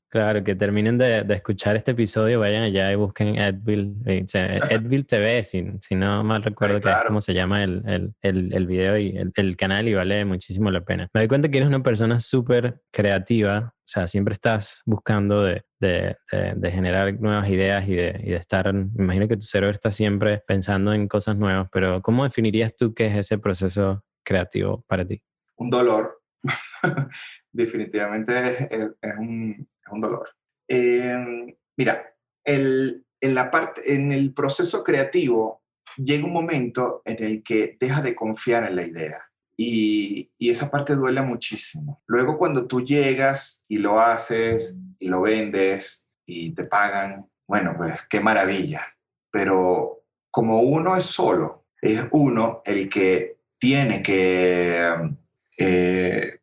claro, 0.08 0.42
que 0.42 0.54
terminen 0.54 0.96
de, 0.96 1.24
de, 1.24 1.34
escuchar 1.34 1.76
este 1.76 1.90
episodio, 1.90 2.40
vayan 2.40 2.62
allá 2.62 2.90
y 2.90 2.94
busquen 2.94 3.36
Edville, 3.36 3.94
eh, 4.06 4.24
Edville 4.70 5.04
TV, 5.04 5.44
si, 5.44 5.64
si, 5.80 5.94
no 5.94 6.24
mal 6.24 6.42
recuerdo 6.42 6.80
que 6.80 6.88
es 6.88 6.96
como 7.06 7.20
se 7.20 7.34
llama 7.34 7.62
el, 7.62 7.82
el, 7.86 8.14
el, 8.22 8.54
el 8.54 8.66
video 8.66 8.96
y 8.96 9.16
el, 9.16 9.32
el, 9.34 9.56
canal 9.56 9.88
y 9.88 9.94
vale 9.94 10.24
muchísimo 10.24 10.70
la 10.70 10.80
pena. 10.80 11.08
Me 11.12 11.20
doy 11.20 11.28
cuenta 11.28 11.50
que 11.50 11.58
eres 11.58 11.68
una 11.68 11.82
persona 11.82 12.18
súper 12.18 12.80
creativa, 12.90 13.74
o 13.74 13.88
sea, 13.88 14.06
siempre 14.06 14.32
estás 14.32 14.82
buscando 14.86 15.42
de, 15.42 15.64
de, 15.80 16.16
de, 16.56 16.70
generar 16.70 17.12
nuevas 17.20 17.48
ideas 17.50 17.86
y 17.88 17.94
de, 17.94 18.20
y 18.24 18.30
de 18.30 18.36
estar, 18.36 18.72
me 18.72 19.04
imagino 19.04 19.28
que 19.28 19.36
tu 19.36 19.42
cerebro 19.42 19.72
está 19.72 19.90
siempre 19.90 20.42
pensando 20.46 20.92
en 20.92 21.08
cosas 21.08 21.36
nuevas, 21.36 21.68
pero 21.70 22.00
¿cómo 22.00 22.24
definirías 22.24 22.74
tú 22.74 22.94
qué 22.94 23.06
es 23.06 23.16
ese 23.16 23.38
proceso 23.38 24.02
creativo 24.24 24.84
para 24.88 25.06
ti? 25.06 25.22
Un 25.56 25.70
dolor. 25.70 26.22
Definitivamente 27.52 28.68
es, 28.70 28.90
un, 29.18 29.68
es, 29.82 29.92
un, 29.92 30.00
dolor. 30.00 30.28
Eh, 30.68 31.56
mira, 31.76 32.14
el, 32.44 33.04
en, 33.20 33.34
la 33.34 33.50
parte, 33.50 33.94
en 33.94 34.12
el 34.12 34.32
proceso 34.32 34.84
creativo 34.84 35.62
llega 35.96 36.26
un 36.26 36.32
momento 36.32 37.02
en 37.04 37.22
el 37.24 37.42
que 37.42 37.76
deja 37.80 38.02
de 38.02 38.14
confiar 38.14 38.64
en 38.64 38.76
la 38.76 38.86
idea. 38.86 39.22
Y, 39.58 40.30
y, 40.38 40.50
esa 40.50 40.70
parte 40.70 40.94
duele 40.94 41.22
muchísimo. 41.22 42.02
Luego 42.06 42.36
cuando 42.36 42.66
tú 42.66 42.82
llegas 42.82 43.64
y 43.68 43.78
lo 43.78 43.98
haces 43.98 44.76
y 44.98 45.08
lo 45.08 45.22
vendes 45.22 46.06
y 46.26 46.54
te 46.54 46.64
pagan, 46.64 47.26
bueno, 47.48 47.74
pues 47.76 48.06
qué 48.10 48.20
maravilla. 48.20 48.86
Pero 49.30 50.02
como 50.30 50.60
uno 50.60 50.94
es 50.94 51.04
solo, 51.04 51.66
es 51.80 52.06
uno 52.10 52.60
el 52.64 52.90
que 52.90 53.38
tiene 53.58 54.02
que 54.02 55.16
eh, 55.56 56.40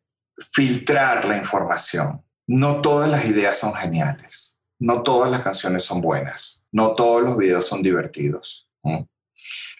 filtrar 0.52 1.24
la 1.24 1.36
información. 1.36 2.22
No 2.46 2.80
todas 2.80 3.08
las 3.08 3.24
ideas 3.24 3.58
son 3.58 3.74
geniales, 3.74 4.58
no 4.78 5.02
todas 5.02 5.30
las 5.30 5.40
canciones 5.40 5.84
son 5.84 6.00
buenas, 6.00 6.62
no 6.72 6.94
todos 6.94 7.22
los 7.22 7.38
videos 7.38 7.66
son 7.66 7.82
divertidos 7.82 8.68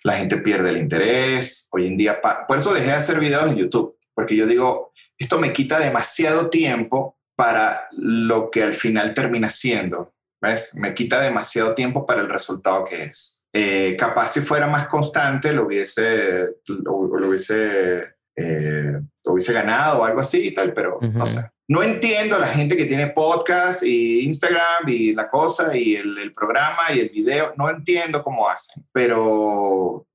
la 0.03 0.15
gente 0.15 0.37
pierde 0.39 0.71
el 0.71 0.77
interés. 0.77 1.69
Hoy 1.71 1.87
en 1.87 1.97
día, 1.97 2.21
por 2.47 2.59
eso 2.59 2.73
dejé 2.73 2.89
de 2.89 2.93
hacer 2.93 3.19
videos 3.19 3.51
en 3.51 3.57
YouTube, 3.57 3.97
porque 4.15 4.37
yo 4.37 4.47
digo, 4.47 4.93
esto 5.19 5.39
me 5.39 5.53
quita 5.53 5.79
demasiado 5.79 6.51
tiempo 6.51 7.19
para 7.35 7.89
lo 7.93 8.51
que 8.51 8.63
al 8.63 8.75
final 8.75 9.15
termina 9.15 9.51
siendo. 9.51 10.15
¿Ves? 10.41 10.75
Me 10.75 10.93
quita 10.93 11.21
demasiado 11.21 11.75
tiempo 11.75 12.05
para 12.05 12.21
el 12.21 12.29
resultado 12.29 12.85
que 12.85 13.05
es. 13.05 13.47
Eh, 13.53 13.97
capaz 13.99 14.29
si 14.29 14.41
fuera 14.41 14.67
más 14.67 14.89
constante 14.89 15.53
lo 15.53 15.67
hubiese, 15.67 16.49
lo 16.67 16.95
hubiese, 16.97 18.14
eh, 18.37 19.01
hubiese 19.25 19.53
ganado 19.53 20.01
o 20.01 20.05
algo 20.05 20.21
así 20.21 20.49
y 20.49 20.55
tal, 20.55 20.73
pero 20.73 20.99
no 21.01 21.27
sé. 21.27 21.45
No 21.67 21.83
entiendo 21.83 22.37
a 22.37 22.41
la 22.41 22.49
gente 22.49 22.77
que 22.77 22.85
tiene 22.85 23.09
podcast 23.09 23.83
y 23.85 24.21
Instagram 24.27 24.87
y 24.87 25.15
la 25.15 25.31
cosa 25.31 25.75
y 25.75 25.95
el, 25.97 26.33
programa 26.35 26.93
y 26.95 27.01
el 27.01 27.09
video. 27.09 27.55
No 27.57 27.71
entiendo 27.71 28.23
cómo 28.23 28.49
hacen, 28.49 28.85
pero 28.93 30.07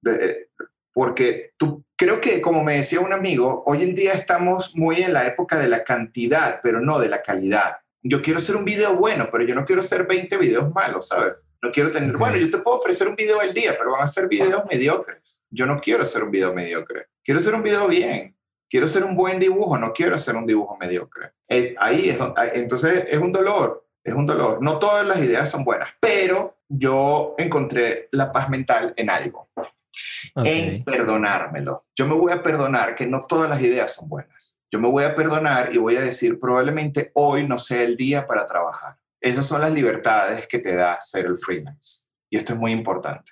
porque 0.93 1.51
tú, 1.57 1.83
creo 1.95 2.21
que 2.21 2.41
como 2.41 2.63
me 2.63 2.75
decía 2.75 2.99
un 2.99 3.13
amigo, 3.13 3.63
hoy 3.65 3.83
en 3.83 3.95
día 3.95 4.13
estamos 4.13 4.75
muy 4.75 5.01
en 5.01 5.13
la 5.13 5.25
época 5.25 5.57
de 5.57 5.67
la 5.67 5.83
cantidad, 5.83 6.59
pero 6.61 6.81
no 6.81 6.99
de 6.99 7.09
la 7.09 7.21
calidad. 7.21 7.77
Yo 8.03 8.21
quiero 8.21 8.39
hacer 8.39 8.55
un 8.55 8.65
video 8.65 8.95
bueno, 8.95 9.27
pero 9.31 9.43
yo 9.43 9.55
no 9.55 9.65
quiero 9.65 9.81
hacer 9.81 10.05
20 10.05 10.37
videos 10.37 10.73
malos, 10.73 11.07
¿sabes? 11.07 11.33
No 11.61 11.71
quiero 11.71 11.91
tener, 11.91 12.15
bueno, 12.15 12.37
yo 12.37 12.49
te 12.49 12.59
puedo 12.59 12.77
ofrecer 12.77 13.07
un 13.07 13.15
video 13.15 13.41
al 13.41 13.53
día, 13.53 13.75
pero 13.77 13.91
van 13.91 14.03
a 14.03 14.07
ser 14.07 14.27
videos 14.27 14.63
mediocres. 14.69 15.41
Yo 15.49 15.65
no 15.65 15.79
quiero 15.79 16.03
hacer 16.03 16.23
un 16.23 16.31
video 16.31 16.53
mediocre. 16.53 17.07
Quiero 17.23 17.39
hacer 17.39 17.53
un 17.53 17.63
video 17.63 17.87
bien. 17.87 18.35
Quiero 18.69 18.85
hacer 18.85 19.03
un 19.03 19.15
buen 19.15 19.39
dibujo, 19.39 19.77
no 19.77 19.91
quiero 19.91 20.15
hacer 20.15 20.35
un 20.35 20.45
dibujo 20.45 20.77
mediocre. 20.77 21.31
Eh, 21.47 21.75
ahí 21.79 22.09
es, 22.09 22.19
entonces 22.53 23.05
es 23.07 23.17
un 23.17 23.31
dolor, 23.31 23.87
es 24.03 24.13
un 24.13 24.27
dolor. 24.27 24.61
No 24.61 24.77
todas 24.77 25.05
las 25.07 25.17
ideas 25.19 25.49
son 25.49 25.63
buenas, 25.63 25.89
pero 25.99 26.59
yo 26.67 27.33
encontré 27.39 28.09
la 28.11 28.31
paz 28.31 28.47
mental 28.47 28.93
en 28.95 29.09
algo, 29.09 29.49
en 30.35 30.83
perdonármelo. 30.83 31.87
Yo 31.95 32.05
me 32.05 32.13
voy 32.13 32.31
a 32.31 32.43
perdonar 32.43 32.93
que 32.93 33.07
no 33.07 33.25
todas 33.25 33.49
las 33.49 33.59
ideas 33.59 33.91
son 33.95 34.07
buenas. 34.07 34.59
Yo 34.71 34.79
me 34.79 34.87
voy 34.87 35.03
a 35.03 35.15
perdonar 35.15 35.73
y 35.73 35.79
voy 35.79 35.95
a 35.95 36.01
decir, 36.01 36.39
probablemente 36.39 37.09
hoy 37.15 37.47
no 37.47 37.57
sea 37.57 37.81
el 37.81 37.97
día 37.97 38.27
para 38.27 38.45
trabajar. 38.45 38.97
Esas 39.21 39.45
son 39.47 39.61
las 39.61 39.71
libertades 39.71 40.47
que 40.47 40.59
te 40.59 40.75
da 40.75 40.99
ser 41.01 41.25
el 41.25 41.37
freelance. 41.37 42.01
Y 42.29 42.37
esto 42.37 42.53
es 42.53 42.59
muy 42.59 42.71
importante. 42.71 43.31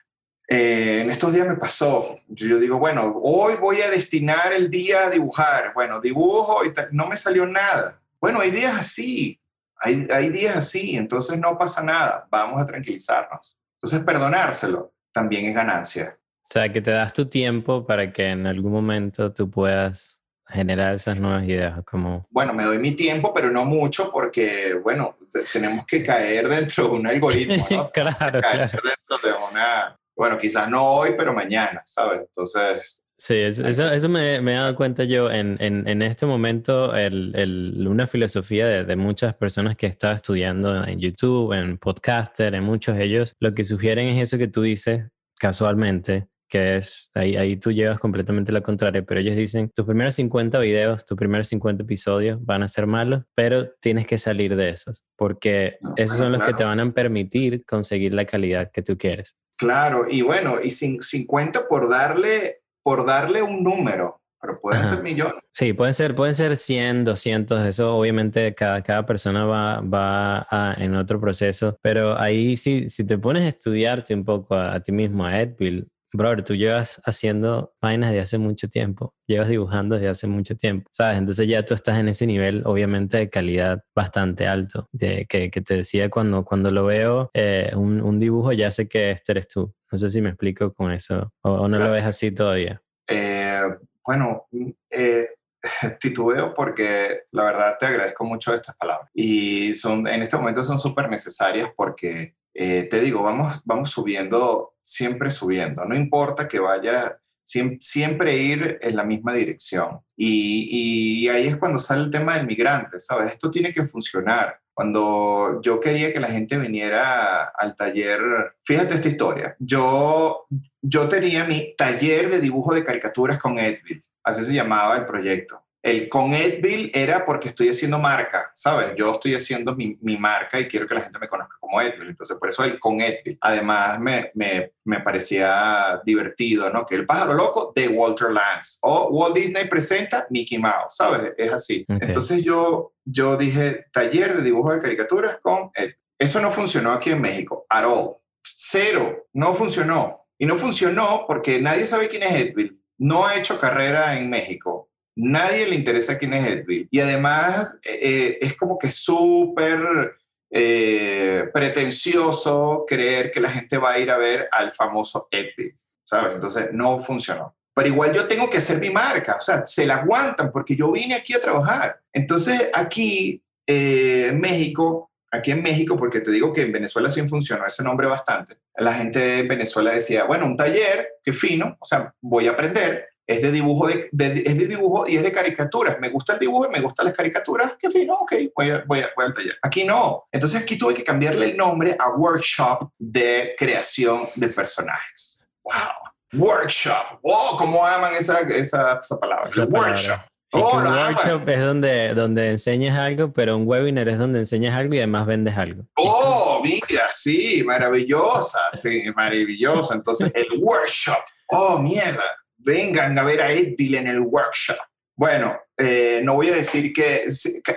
Eh, 0.49 1.01
en 1.01 1.11
estos 1.11 1.33
días 1.33 1.47
me 1.47 1.55
pasó, 1.55 2.19
yo 2.27 2.57
digo, 2.57 2.77
bueno, 2.79 3.19
hoy 3.21 3.55
voy 3.55 3.81
a 3.81 3.89
destinar 3.89 4.53
el 4.53 4.69
día 4.69 5.07
a 5.07 5.09
dibujar, 5.09 5.73
bueno, 5.73 5.99
dibujo 5.99 6.63
y 6.63 6.73
no 6.91 7.05
me 7.05 7.17
salió 7.17 7.45
nada. 7.45 8.01
Bueno, 8.19 8.39
hay 8.39 8.51
días 8.51 8.79
así, 8.79 9.41
hay, 9.77 10.07
hay 10.09 10.29
días 10.29 10.55
así, 10.55 10.95
entonces 10.95 11.37
no 11.37 11.57
pasa 11.57 11.83
nada, 11.83 12.27
vamos 12.31 12.61
a 12.61 12.65
tranquilizarnos. 12.65 13.57
Entonces 13.75 14.03
perdonárselo 14.05 14.93
también 15.11 15.45
es 15.47 15.53
ganancia. 15.53 16.17
O 16.17 16.49
sea, 16.49 16.71
que 16.71 16.81
te 16.81 16.91
das 16.91 17.11
tu 17.11 17.25
tiempo 17.25 17.85
para 17.85 18.13
que 18.13 18.27
en 18.27 18.47
algún 18.47 18.71
momento 18.71 19.33
tú 19.33 19.51
puedas 19.51 20.16
generar 20.49 20.95
esas 20.95 21.17
nuevas 21.17 21.43
ideas, 21.43 21.83
como... 21.85 22.25
Bueno, 22.29 22.53
me 22.53 22.63
doy 22.63 22.79
mi 22.79 22.95
tiempo, 22.95 23.33
pero 23.33 23.51
no 23.51 23.65
mucho 23.65 24.11
porque, 24.11 24.73
bueno, 24.81 25.17
tenemos 25.51 25.85
que 25.85 26.03
caer 26.03 26.47
dentro 26.47 26.85
de 26.85 26.89
un 26.91 27.07
algoritmo, 27.07 27.67
¿no? 27.69 27.89
claro, 27.93 28.41
caer 28.41 28.69
claro. 28.69 28.81
dentro 28.83 29.17
de 29.23 29.35
una 29.51 29.97
bueno, 30.17 30.37
quizás 30.37 30.67
no 30.67 30.83
hoy, 30.83 31.11
pero 31.15 31.31
mañana, 31.31 31.81
¿sabes? 31.85 32.21
Entonces... 32.21 33.03
Sí, 33.19 33.35
eso, 33.35 33.65
eso 33.67 34.09
me, 34.09 34.41
me, 34.41 34.53
he 34.53 34.55
dado 34.55 34.75
cuenta 34.75 35.03
yo 35.03 35.31
en, 35.31 35.57
en, 35.59 35.87
en 35.87 36.01
este 36.03 36.27
momento, 36.27 36.95
el, 36.95 37.33
el, 37.35 37.87
una 37.87 38.05
filosofía 38.05 38.67
de, 38.67 38.83
de, 38.83 38.95
muchas 38.95 39.33
personas 39.35 39.75
que 39.75 39.87
están 39.87 40.15
estudiando 40.15 40.83
en 40.83 40.99
YouTube, 40.99 41.53
en 41.53 41.79
podcaster, 41.79 42.53
en 42.53 42.63
muchos 42.63 42.95
de 42.95 43.05
ellos, 43.05 43.35
lo 43.39 43.55
que 43.55 43.63
sugieren 43.63 44.07
es 44.07 44.21
eso 44.21 44.37
que 44.37 44.47
tú 44.47 44.61
dices 44.61 45.05
casualmente, 45.39 46.27
que 46.47 46.77
es, 46.77 47.11
ahí, 47.13 47.35
ahí 47.35 47.57
tú 47.57 47.71
llevas 47.71 47.99
completamente 47.99 48.51
la 48.51 48.61
contraria, 48.61 49.03
pero 49.03 49.19
ellos 49.19 49.35
dicen, 49.35 49.69
tus 49.69 49.85
primeros 49.85 50.15
50 50.15 50.59
videos, 50.59 51.05
tus 51.05 51.17
primeros 51.17 51.47
50 51.49 51.83
episodios 51.83 52.43
van 52.43 52.63
a 52.63 52.67
ser 52.67 52.87
malos, 52.87 53.23
pero 53.35 53.69
tienes 53.79 54.07
que 54.07 54.17
salir 54.17 54.55
de 54.55 54.69
esos, 54.69 55.03
porque 55.15 55.77
esos 55.95 56.17
son 56.17 56.31
los 56.31 56.43
que 56.43 56.53
te 56.53 56.63
van 56.63 56.79
a 56.79 56.91
permitir 56.91 57.65
conseguir 57.65 58.13
la 58.13 58.25
calidad 58.25 58.71
que 58.71 58.81
tú 58.81 58.97
quieres. 58.97 59.37
Claro, 59.57 60.05
y 60.09 60.21
bueno, 60.21 60.61
y 60.61 60.69
50 60.69 61.67
por 61.67 61.89
darle, 61.89 62.61
por 62.83 63.05
darle 63.05 63.41
un 63.41 63.63
número, 63.63 64.21
pero 64.39 64.61
pueden 64.61 64.85
ser 64.85 65.01
millones. 65.01 65.41
Sí, 65.51 65.73
pueden 65.73 65.93
ser, 65.93 66.13
pueden 66.13 66.35
ser 66.35 66.55
100, 66.55 67.05
200, 67.05 67.65
eso 67.65 67.97
obviamente 67.97 68.53
cada, 68.53 68.83
cada 68.83 69.05
persona 69.05 69.45
va, 69.45 69.81
va 69.81 70.47
a, 70.49 70.75
en 70.77 70.95
otro 70.95 71.19
proceso, 71.19 71.77
pero 71.81 72.17
ahí 72.19 72.55
sí, 72.55 72.89
si 72.89 73.05
te 73.05 73.17
pones 73.17 73.43
a 73.43 73.49
estudiarte 73.49 74.13
un 74.13 74.23
poco 74.23 74.53
a, 74.53 74.75
a 74.75 74.79
ti 74.79 74.91
mismo, 74.91 75.25
a 75.25 75.41
Edville, 75.41 75.87
brother, 76.13 76.43
tú 76.43 76.55
llevas 76.55 77.01
haciendo 77.05 77.73
vainas 77.81 78.11
de 78.11 78.19
hace 78.19 78.37
mucho 78.37 78.67
tiempo, 78.67 79.13
llevas 79.27 79.49
dibujando 79.49 79.95
desde 79.95 80.09
hace 80.09 80.27
mucho 80.27 80.55
tiempo, 80.55 80.89
¿sabes? 80.91 81.17
Entonces 81.17 81.47
ya 81.47 81.63
tú 81.63 81.73
estás 81.73 81.97
en 81.99 82.07
ese 82.07 82.25
nivel, 82.27 82.63
obviamente, 82.65 83.17
de 83.17 83.29
calidad 83.29 83.83
bastante 83.95 84.47
alto, 84.47 84.87
de, 84.91 85.25
que, 85.27 85.49
que 85.51 85.61
te 85.61 85.75
decía 85.75 86.09
cuando, 86.09 86.43
cuando 86.45 86.71
lo 86.71 86.85
veo, 86.85 87.29
eh, 87.33 87.71
un, 87.75 88.01
un, 88.01 88.19
dibujo 88.19 88.51
ya 88.51 88.71
sé 88.71 88.87
que 88.87 89.11
este 89.11 89.33
eres 89.33 89.47
tú. 89.47 89.73
No 89.91 89.97
sé 89.97 90.09
si 90.09 90.21
me 90.21 90.29
explico 90.29 90.73
con 90.73 90.91
eso, 90.91 91.31
o, 91.41 91.67
no 91.67 91.77
lo 91.77 91.91
ves 91.91 92.03
así 92.03 92.31
todavía. 92.31 92.81
Eh, 93.07 93.61
bueno, 94.05 94.47
eh, 94.89 95.29
titubeo 95.99 96.53
porque 96.53 97.21
la 97.31 97.43
verdad 97.43 97.77
te 97.79 97.85
agradezco 97.85 98.25
mucho 98.25 98.53
estas 98.53 98.75
palabras 98.75 99.09
y 99.13 99.73
son 99.73 100.07
en 100.07 100.23
este 100.23 100.37
momento 100.37 100.63
son 100.63 100.77
súper 100.77 101.09
necesarias 101.09 101.69
porque 101.75 102.35
eh, 102.59 102.87
te 102.89 102.99
digo, 102.99 103.21
vamos, 103.21 103.61
vamos 103.65 103.91
subiendo, 103.91 104.73
siempre 104.87 105.29
subiendo, 105.29 105.83
no 105.83 105.97
importa 105.97 106.47
que 106.47 106.59
vaya, 106.59 107.19
siempre, 107.43 108.37
ir 108.37 108.79
en 108.81 108.95
la 108.95 109.03
misma 109.03 109.33
dirección. 109.33 109.99
Y, 110.15 111.27
ahí 111.27 111.47
es 111.47 111.57
cuando 111.57 111.77
sale 111.77 112.03
el 112.03 112.09
tema 112.09 112.37
del 112.37 112.47
migrante, 112.47 112.97
¿sabes? 112.97 113.33
Esto 113.33 113.51
tiene 113.51 113.73
que 113.73 113.83
funcionar. 113.83 114.61
Cuando 114.73 115.59
yo 115.61 115.81
quería 115.81 116.13
que 116.13 116.21
la 116.21 116.29
gente 116.29 116.57
viniera 116.57 117.51
al 117.57 117.75
taller, 117.75 118.19
fíjate 118.63 118.93
esta 118.93 119.09
historia, 119.09 119.55
yo, 119.59 120.45
yo 120.81 121.09
tenía 121.09 121.43
mi 121.43 121.75
taller 121.75 122.29
de 122.29 122.39
dibujo 122.39 122.73
de 122.73 122.83
caricaturas 122.83 123.37
con 123.39 123.59
Edville, 123.59 124.03
así 124.23 124.45
se 124.45 124.53
llamaba 124.53 124.95
el 124.95 125.05
proyecto. 125.05 125.66
El 125.81 126.09
con 126.09 126.33
Edville 126.33 126.91
era 126.93 127.23
porque 127.23 127.49
estoy 127.49 127.69
haciendo 127.69 127.99
marca, 127.99 128.51
¿sabes? 128.55 128.93
Yo 128.97 129.11
estoy 129.11 129.35
haciendo 129.35 129.75
mi, 129.75 129.97
mi, 130.01 130.17
marca 130.17 130.59
y 130.59 130.67
quiero 130.67 130.87
que 130.87 130.95
la 130.95 131.01
gente 131.01 131.19
me 131.19 131.27
conozca 131.27 131.55
como 131.59 131.79
Edville. 131.79 132.09
Entonces, 132.09 132.35
por 132.37 132.49
eso 132.49 132.63
el 132.63 132.79
con 132.79 132.99
Edville. 132.99 133.37
Además, 133.41 133.99
me, 133.99 134.31
me, 134.33 134.71
me, 134.83 134.99
parecía 135.01 136.01
divertido, 136.03 136.69
¿no? 136.71 136.85
Que 136.85 136.95
el 136.95 137.05
pájaro 137.05 137.33
loco 137.35 137.71
de 137.75 137.87
Walter 137.89 138.31
Lance 138.31 138.79
o 138.81 139.09
Walt 139.09 139.35
Disney 139.35 139.69
presenta 139.69 140.25
Mickey 140.29 140.57
Mouse, 140.57 140.95
¿sabes? 140.97 141.33
Es 141.37 141.53
así. 141.53 141.85
Entonces, 141.87 142.43
yo, 142.43 142.93
yo 143.05 143.37
dije 143.37 143.85
taller 143.91 144.35
de 144.35 144.43
dibujo 144.43 144.73
de 144.73 144.81
caricaturas 144.81 145.37
con 145.41 145.71
Edville. 145.75 145.99
Eso 146.19 146.41
no 146.41 146.49
funcionó 146.49 146.93
aquí 146.93 147.11
en 147.11 147.21
México, 147.21 147.65
at 147.69 147.85
all. 147.85 148.15
Cero, 148.43 149.27
no 149.33 149.53
funcionó. 149.53 150.25
Y 150.39 150.45
no 150.45 150.55
funcionó 150.55 151.25
porque 151.27 151.61
nadie 151.61 151.87
sabe 151.87 152.07
quién 152.07 152.23
es 152.23 152.33
Edville. 152.33 152.77
No 152.97 153.25
ha 153.25 153.35
hecho 153.35 153.59
carrera 153.59 154.17
en 154.17 154.29
México 154.29 154.89
Nadie 155.19 155.65
le 155.65 155.73
interesa 155.73 156.15
quién 156.15 156.33
es 156.35 156.45
Edville. 156.47 156.87
Y 156.91 156.99
además 156.99 157.75
eh, 157.83 157.99
eh, 158.01 158.37
es 158.39 158.55
como 158.55 158.77
que 158.77 158.91
súper 158.91 160.15
eh, 160.51 161.49
pretencioso 161.51 162.85
creer 162.87 163.31
que 163.31 163.41
la 163.41 163.49
gente 163.49 163.79
va 163.79 163.93
a 163.93 163.99
ir 163.99 164.11
a 164.11 164.17
ver 164.17 164.47
al 164.51 164.71
famoso 164.71 165.27
Edville, 165.31 165.75
¿sabes? 166.03 166.35
Entonces 166.35 166.67
no 166.71 166.99
funcionó. 166.99 167.55
Pero 167.73 167.89
igual 167.89 168.13
yo 168.13 168.27
tengo 168.27 168.47
que 168.47 168.57
hacer 168.57 168.79
mi 168.79 168.91
marca, 168.91 169.37
o 169.37 169.41
sea, 169.41 169.65
se 169.65 169.87
la 169.87 169.95
aguantan 169.95 170.51
porque 170.51 170.75
yo 170.75 170.91
vine 170.91 171.15
aquí 171.15 171.33
a 171.33 171.41
trabajar. 171.41 171.99
Entonces 172.13 172.69
aquí 172.73 173.41
en 173.65 174.39
México, 174.39 175.11
aquí 175.31 175.51
en 175.51 175.63
México, 175.63 175.97
porque 175.97 176.21
te 176.21 176.31
digo 176.31 176.53
que 176.53 176.61
en 176.61 176.71
Venezuela 176.71 177.09
sí 177.09 177.27
funcionó 177.27 177.65
ese 177.65 177.83
nombre 177.83 178.07
bastante, 178.07 178.57
la 178.77 178.93
gente 178.93 179.39
en 179.39 179.47
Venezuela 179.47 179.91
decía, 179.91 180.25
bueno, 180.25 180.45
un 180.45 180.55
taller, 180.55 181.09
qué 181.23 181.33
fino, 181.33 181.75
o 181.79 181.85
sea, 181.85 182.13
voy 182.21 182.47
a 182.47 182.51
aprender, 182.51 183.07
es 183.27 183.41
de 183.41 183.51
dibujo, 183.51 183.87
de, 183.87 184.09
es 184.45 184.57
de 184.57 184.67
dibujo 184.67 185.05
y 185.05 185.17
es 185.17 185.23
de 185.23 185.33
caricaturas. 185.33 185.99
Me 185.99 186.09
gusta 186.09 186.33
el 186.33 186.39
dibujo 186.39 186.67
y 186.67 186.71
me 186.71 186.79
gustan 186.79 187.07
las 187.07 187.15
caricaturas. 187.15 187.75
Qué 187.77 187.91
fino, 187.91 188.13
ok, 188.13 188.33
voy, 188.55 188.71
voy, 188.85 189.03
voy, 189.15 189.25
al 189.25 189.33
taller. 189.33 189.57
Aquí 189.61 189.83
no. 189.83 190.27
Entonces 190.31 190.61
aquí 190.61 190.77
tuve 190.77 190.93
que 190.93 191.03
cambiarle 191.03 191.47
el 191.47 191.57
nombre 191.57 191.95
a 191.99 192.09
workshop 192.09 192.89
de 192.97 193.53
creación 193.57 194.21
de 194.35 194.47
personajes. 194.47 195.45
Wow. 195.63 196.41
Workshop. 196.41 197.19
Oh, 197.21 197.55
cómo 197.57 197.85
aman 197.85 198.13
esa, 198.13 198.39
esa, 198.39 198.99
esa 199.01 199.19
palabra. 199.19 199.49
workshop. 199.69 200.19
Oh, 200.53 200.77
un 200.77 200.87
workshop 200.87 201.49
es 201.49 201.59
donde, 201.59 202.13
donde 202.13 202.51
enseñas 202.51 202.97
algo, 202.97 203.33
pero 203.33 203.57
un 203.57 203.67
webinar 203.67 204.07
es 204.07 204.17
donde 204.17 204.39
enseñas 204.39 204.73
algo 204.73 204.93
y 204.93 204.99
además 204.99 205.25
vendes 205.25 205.57
algo. 205.57 205.83
Oh, 205.97 206.61
mira, 206.63 207.07
sí, 207.11 207.61
maravillosa, 207.65 208.59
sí, 208.71 209.03
maravilloso. 209.13 209.93
Entonces, 209.93 210.31
el 210.33 210.47
workshop. 210.61 211.19
Oh, 211.49 211.79
mierda 211.79 212.23
vengan 212.67 213.17
a 213.17 213.23
ver 213.23 213.41
a 213.41 213.51
Edville 213.51 213.99
en 213.99 214.07
el 214.07 214.19
workshop. 214.19 214.75
Bueno, 215.15 215.57
eh, 215.77 216.19
no 216.21 216.35
voy 216.35 216.49
a 216.49 216.55
decir 216.55 216.91
que 216.91 217.25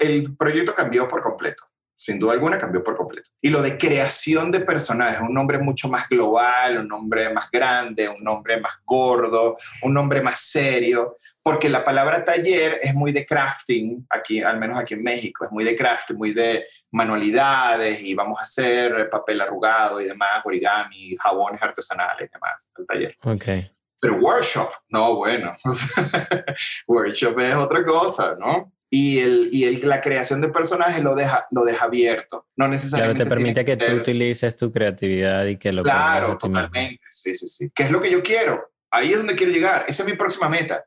el 0.01 0.37
proyecto 0.37 0.75
cambió 0.75 1.07
por 1.07 1.23
completo, 1.23 1.63
sin 1.97 2.19
duda 2.19 2.33
alguna 2.33 2.59
cambió 2.59 2.83
por 2.83 2.97
completo. 2.97 3.31
Y 3.41 3.51
lo 3.51 3.63
de 3.63 3.79
creación 3.79 4.51
de 4.51 4.61
personajes, 4.61 5.21
un 5.21 5.33
nombre 5.33 5.59
mucho 5.59 5.89
más 5.89 6.09
global, 6.09 6.79
un 6.79 6.89
nombre 6.89 7.33
más 7.33 7.49
grande, 7.53 8.09
un 8.09 8.23
nombre 8.23 8.61
más 8.61 8.81
gordo, 8.85 9.57
un 9.83 9.95
nombre 9.95 10.21
más 10.21 10.41
serio, 10.41 11.17
porque 11.41 11.71
la 11.71 11.85
palabra 11.85 12.25
taller 12.25 12.81
es 12.83 12.93
muy 12.95 13.13
de 13.13 13.25
crafting, 13.25 14.05
aquí, 14.11 14.43
al 14.43 14.59
menos 14.59 14.77
aquí 14.77 14.95
en 14.95 15.03
México, 15.05 15.45
es 15.45 15.53
muy 15.53 15.63
de 15.65 15.77
crafting, 15.77 16.17
muy 16.17 16.35
de 16.35 16.67
manualidades 16.91 18.03
y 18.03 18.13
vamos 18.13 18.41
a 18.41 18.43
hacer 18.43 19.09
papel 19.09 19.41
arrugado 19.41 20.01
y 20.01 20.07
demás, 20.07 20.45
origami, 20.45 21.17
jabones 21.17 21.63
artesanales 21.63 22.29
y 22.29 22.33
demás, 22.33 22.71
el 22.77 22.87
taller. 22.87 23.17
Okay. 23.23 23.71
Pero 24.01 24.17
workshop, 24.17 24.71
no, 24.89 25.17
bueno, 25.17 25.57
workshop 26.89 27.39
es 27.39 27.55
otra 27.55 27.85
cosa, 27.85 28.35
¿no? 28.39 28.73
Y, 28.93 29.21
el, 29.21 29.51
y 29.53 29.65
el, 29.65 29.89
la 29.89 30.01
creación 30.01 30.41
de 30.41 30.49
personajes 30.49 31.03
lo 31.05 31.15
deja, 31.15 31.47
lo 31.53 31.65
deja 31.65 31.85
abierto. 31.85 32.47
No 32.57 32.67
necesariamente. 32.67 33.23
Claro, 33.23 33.31
te 33.31 33.37
permite 33.37 33.65
que, 33.65 33.77
tú 33.77 33.93
utilices 33.93 34.57
tu 34.57 34.73
creatividad 34.73 35.45
y 35.45 35.57
que 35.59 35.71
lo 35.71 35.85
Claro, 35.85 36.37
totalmente. 36.37 37.05
Sí, 37.11 37.35
sí, 37.35 37.47
sí. 37.47 37.71
¿Qué 37.73 37.85
es 37.85 37.91
lo 37.91 38.01
que 38.01 38.11
yo 38.11 38.23
quiero? 38.23 38.73
Ahí 38.91 39.13
es 39.13 39.19
donde 39.19 39.37
quiero 39.37 39.53
llegar. 39.53 39.85
Esa 39.87 40.03
es 40.03 40.09
mi 40.09 40.17
próxima 40.17 40.49
meta. 40.49 40.85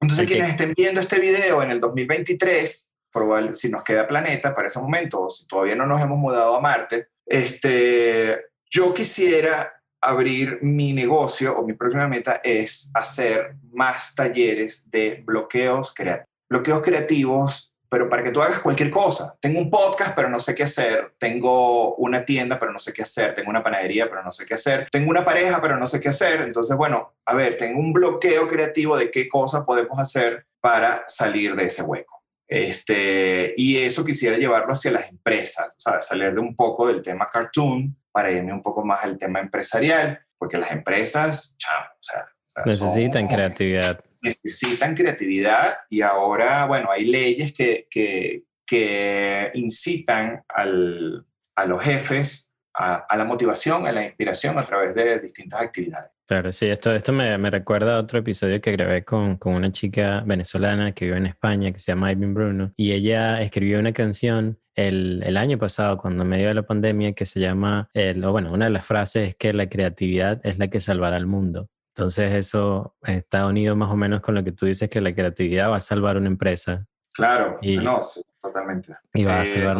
Entonces, 0.00 0.26
quienes 0.26 0.48
estén 0.48 0.72
viendo 0.74 1.00
este 1.00 1.18
video 1.18 1.62
en 1.62 1.72
el 1.72 1.80
2023, 1.80 2.94
probable, 3.12 3.52
si 3.52 3.70
nos 3.70 3.84
queda 3.84 4.06
planeta 4.06 4.54
para 4.54 4.68
ese 4.68 4.80
momento, 4.80 5.22
o 5.22 5.30
si 5.30 5.46
todavía 5.46 5.74
no 5.74 5.86
nos 5.86 6.00
hemos 6.00 6.16
mudado 6.16 6.56
a 6.56 6.60
Marte, 6.60 7.08
este, 7.26 8.46
yo 8.70 8.94
quisiera 8.94 9.79
abrir 10.00 10.58
mi 10.62 10.92
negocio 10.92 11.56
o 11.56 11.66
mi 11.66 11.74
próxima 11.74 12.08
meta 12.08 12.40
es 12.42 12.90
hacer 12.94 13.54
más 13.72 14.14
talleres 14.14 14.90
de 14.90 15.22
bloqueos 15.24 15.92
creativos. 15.94 16.26
Bloqueos 16.48 16.80
creativos, 16.80 17.72
pero 17.88 18.08
para 18.08 18.22
que 18.22 18.30
tú 18.30 18.40
hagas 18.42 18.60
cualquier 18.60 18.90
cosa. 18.90 19.36
Tengo 19.40 19.60
un 19.60 19.70
podcast, 19.70 20.14
pero 20.16 20.28
no 20.28 20.38
sé 20.38 20.54
qué 20.54 20.64
hacer. 20.64 21.14
Tengo 21.18 21.94
una 21.96 22.24
tienda, 22.24 22.58
pero 22.58 22.72
no 22.72 22.78
sé 22.78 22.92
qué 22.92 23.02
hacer. 23.02 23.34
Tengo 23.34 23.50
una 23.50 23.62
panadería, 23.62 24.08
pero 24.08 24.22
no 24.22 24.32
sé 24.32 24.46
qué 24.46 24.54
hacer. 24.54 24.88
Tengo 24.90 25.10
una 25.10 25.24
pareja, 25.24 25.60
pero 25.60 25.76
no 25.76 25.86
sé 25.86 26.00
qué 26.00 26.08
hacer. 26.08 26.40
Entonces, 26.42 26.76
bueno, 26.76 27.14
a 27.26 27.34
ver, 27.34 27.56
tengo 27.56 27.78
un 27.78 27.92
bloqueo 27.92 28.48
creativo 28.48 28.96
de 28.96 29.10
qué 29.10 29.28
cosa 29.28 29.64
podemos 29.64 29.98
hacer 29.98 30.46
para 30.60 31.04
salir 31.06 31.54
de 31.54 31.64
ese 31.64 31.82
hueco. 31.82 32.19
Este, 32.50 33.54
y 33.56 33.76
eso 33.76 34.04
quisiera 34.04 34.36
llevarlo 34.36 34.72
hacia 34.72 34.90
las 34.90 35.08
empresas, 35.08 35.72
¿sabes? 35.78 36.06
Salir 36.06 36.34
de 36.34 36.40
un 36.40 36.56
poco 36.56 36.88
del 36.88 37.00
tema 37.00 37.28
cartoon 37.28 37.96
para 38.10 38.32
irme 38.32 38.52
un 38.52 38.60
poco 38.60 38.84
más 38.84 39.04
al 39.04 39.16
tema 39.16 39.38
empresarial, 39.38 40.18
porque 40.36 40.58
las 40.58 40.72
empresas, 40.72 41.54
chao, 41.58 41.84
o 41.92 42.02
sea, 42.02 42.24
necesitan 42.66 43.28
creatividad. 43.28 44.04
Necesitan 44.20 44.96
creatividad 44.96 45.76
y 45.88 46.00
ahora, 46.00 46.66
bueno, 46.66 46.90
hay 46.90 47.04
leyes 47.04 47.52
que, 47.52 47.86
que, 47.88 48.42
que 48.66 49.52
incitan 49.54 50.42
al, 50.48 51.24
a 51.54 51.66
los 51.66 51.80
jefes 51.84 52.49
a, 52.80 53.06
a, 53.08 53.16
la 53.16 53.24
motivación, 53.24 53.86
a 53.86 53.92
la 53.92 54.04
inspiración 54.04 54.58
a 54.58 54.64
través 54.64 54.94
de 54.94 55.20
distintas 55.20 55.60
actividades. 55.60 56.10
Claro, 56.26 56.52
sí, 56.52 56.66
esto, 56.66 56.92
esto 56.92 57.12
me, 57.12 57.36
me 57.38 57.50
recuerda 57.50 57.96
a 57.96 57.98
otro 57.98 58.20
episodio 58.20 58.60
que 58.60 58.70
grabé 58.72 59.04
con, 59.04 59.36
con, 59.36 59.54
una 59.54 59.72
chica 59.72 60.22
venezolana 60.24 60.92
que 60.92 61.06
vive 61.06 61.16
en 61.16 61.26
España, 61.26 61.72
que 61.72 61.80
se 61.80 61.90
llama 61.90 62.12
Ivan 62.12 62.34
Bruno, 62.34 62.72
y 62.76 62.92
ella 62.92 63.42
escribió 63.42 63.80
una 63.80 63.92
canción 63.92 64.58
el, 64.76 65.22
el, 65.26 65.36
año 65.36 65.58
pasado, 65.58 65.98
cuando 65.98 66.24
medio 66.24 66.46
de 66.46 66.54
la 66.54 66.62
pandemia, 66.62 67.14
que 67.14 67.26
se 67.26 67.40
llama, 67.40 67.90
el, 67.94 68.24
o 68.24 68.30
bueno, 68.30 68.52
una 68.52 68.66
de 68.66 68.70
las 68.70 68.86
frases 68.86 69.30
es 69.30 69.34
que 69.34 69.52
la 69.52 69.68
creatividad 69.68 70.40
es 70.44 70.58
la 70.58 70.68
que 70.68 70.80
salvará 70.80 71.16
al 71.16 71.26
mundo. 71.26 71.68
Entonces 71.96 72.30
eso 72.32 72.94
está 73.02 73.46
unido 73.46 73.74
más 73.74 73.90
o 73.90 73.96
menos 73.96 74.20
con 74.20 74.36
lo 74.36 74.44
que 74.44 74.52
tú 74.52 74.66
dices, 74.66 74.88
que 74.88 75.00
la 75.00 75.12
creatividad 75.12 75.70
va 75.70 75.76
a 75.76 75.80
salvar 75.80 76.16
una 76.16 76.28
empresa. 76.28 76.86
Claro, 77.12 77.56
y, 77.60 77.76
no, 77.78 78.00
totalmente. 78.40 78.94
Y 79.12 79.24
va 79.24 79.40
a 79.40 79.42
eh, 79.42 79.46
salvar 79.46 79.78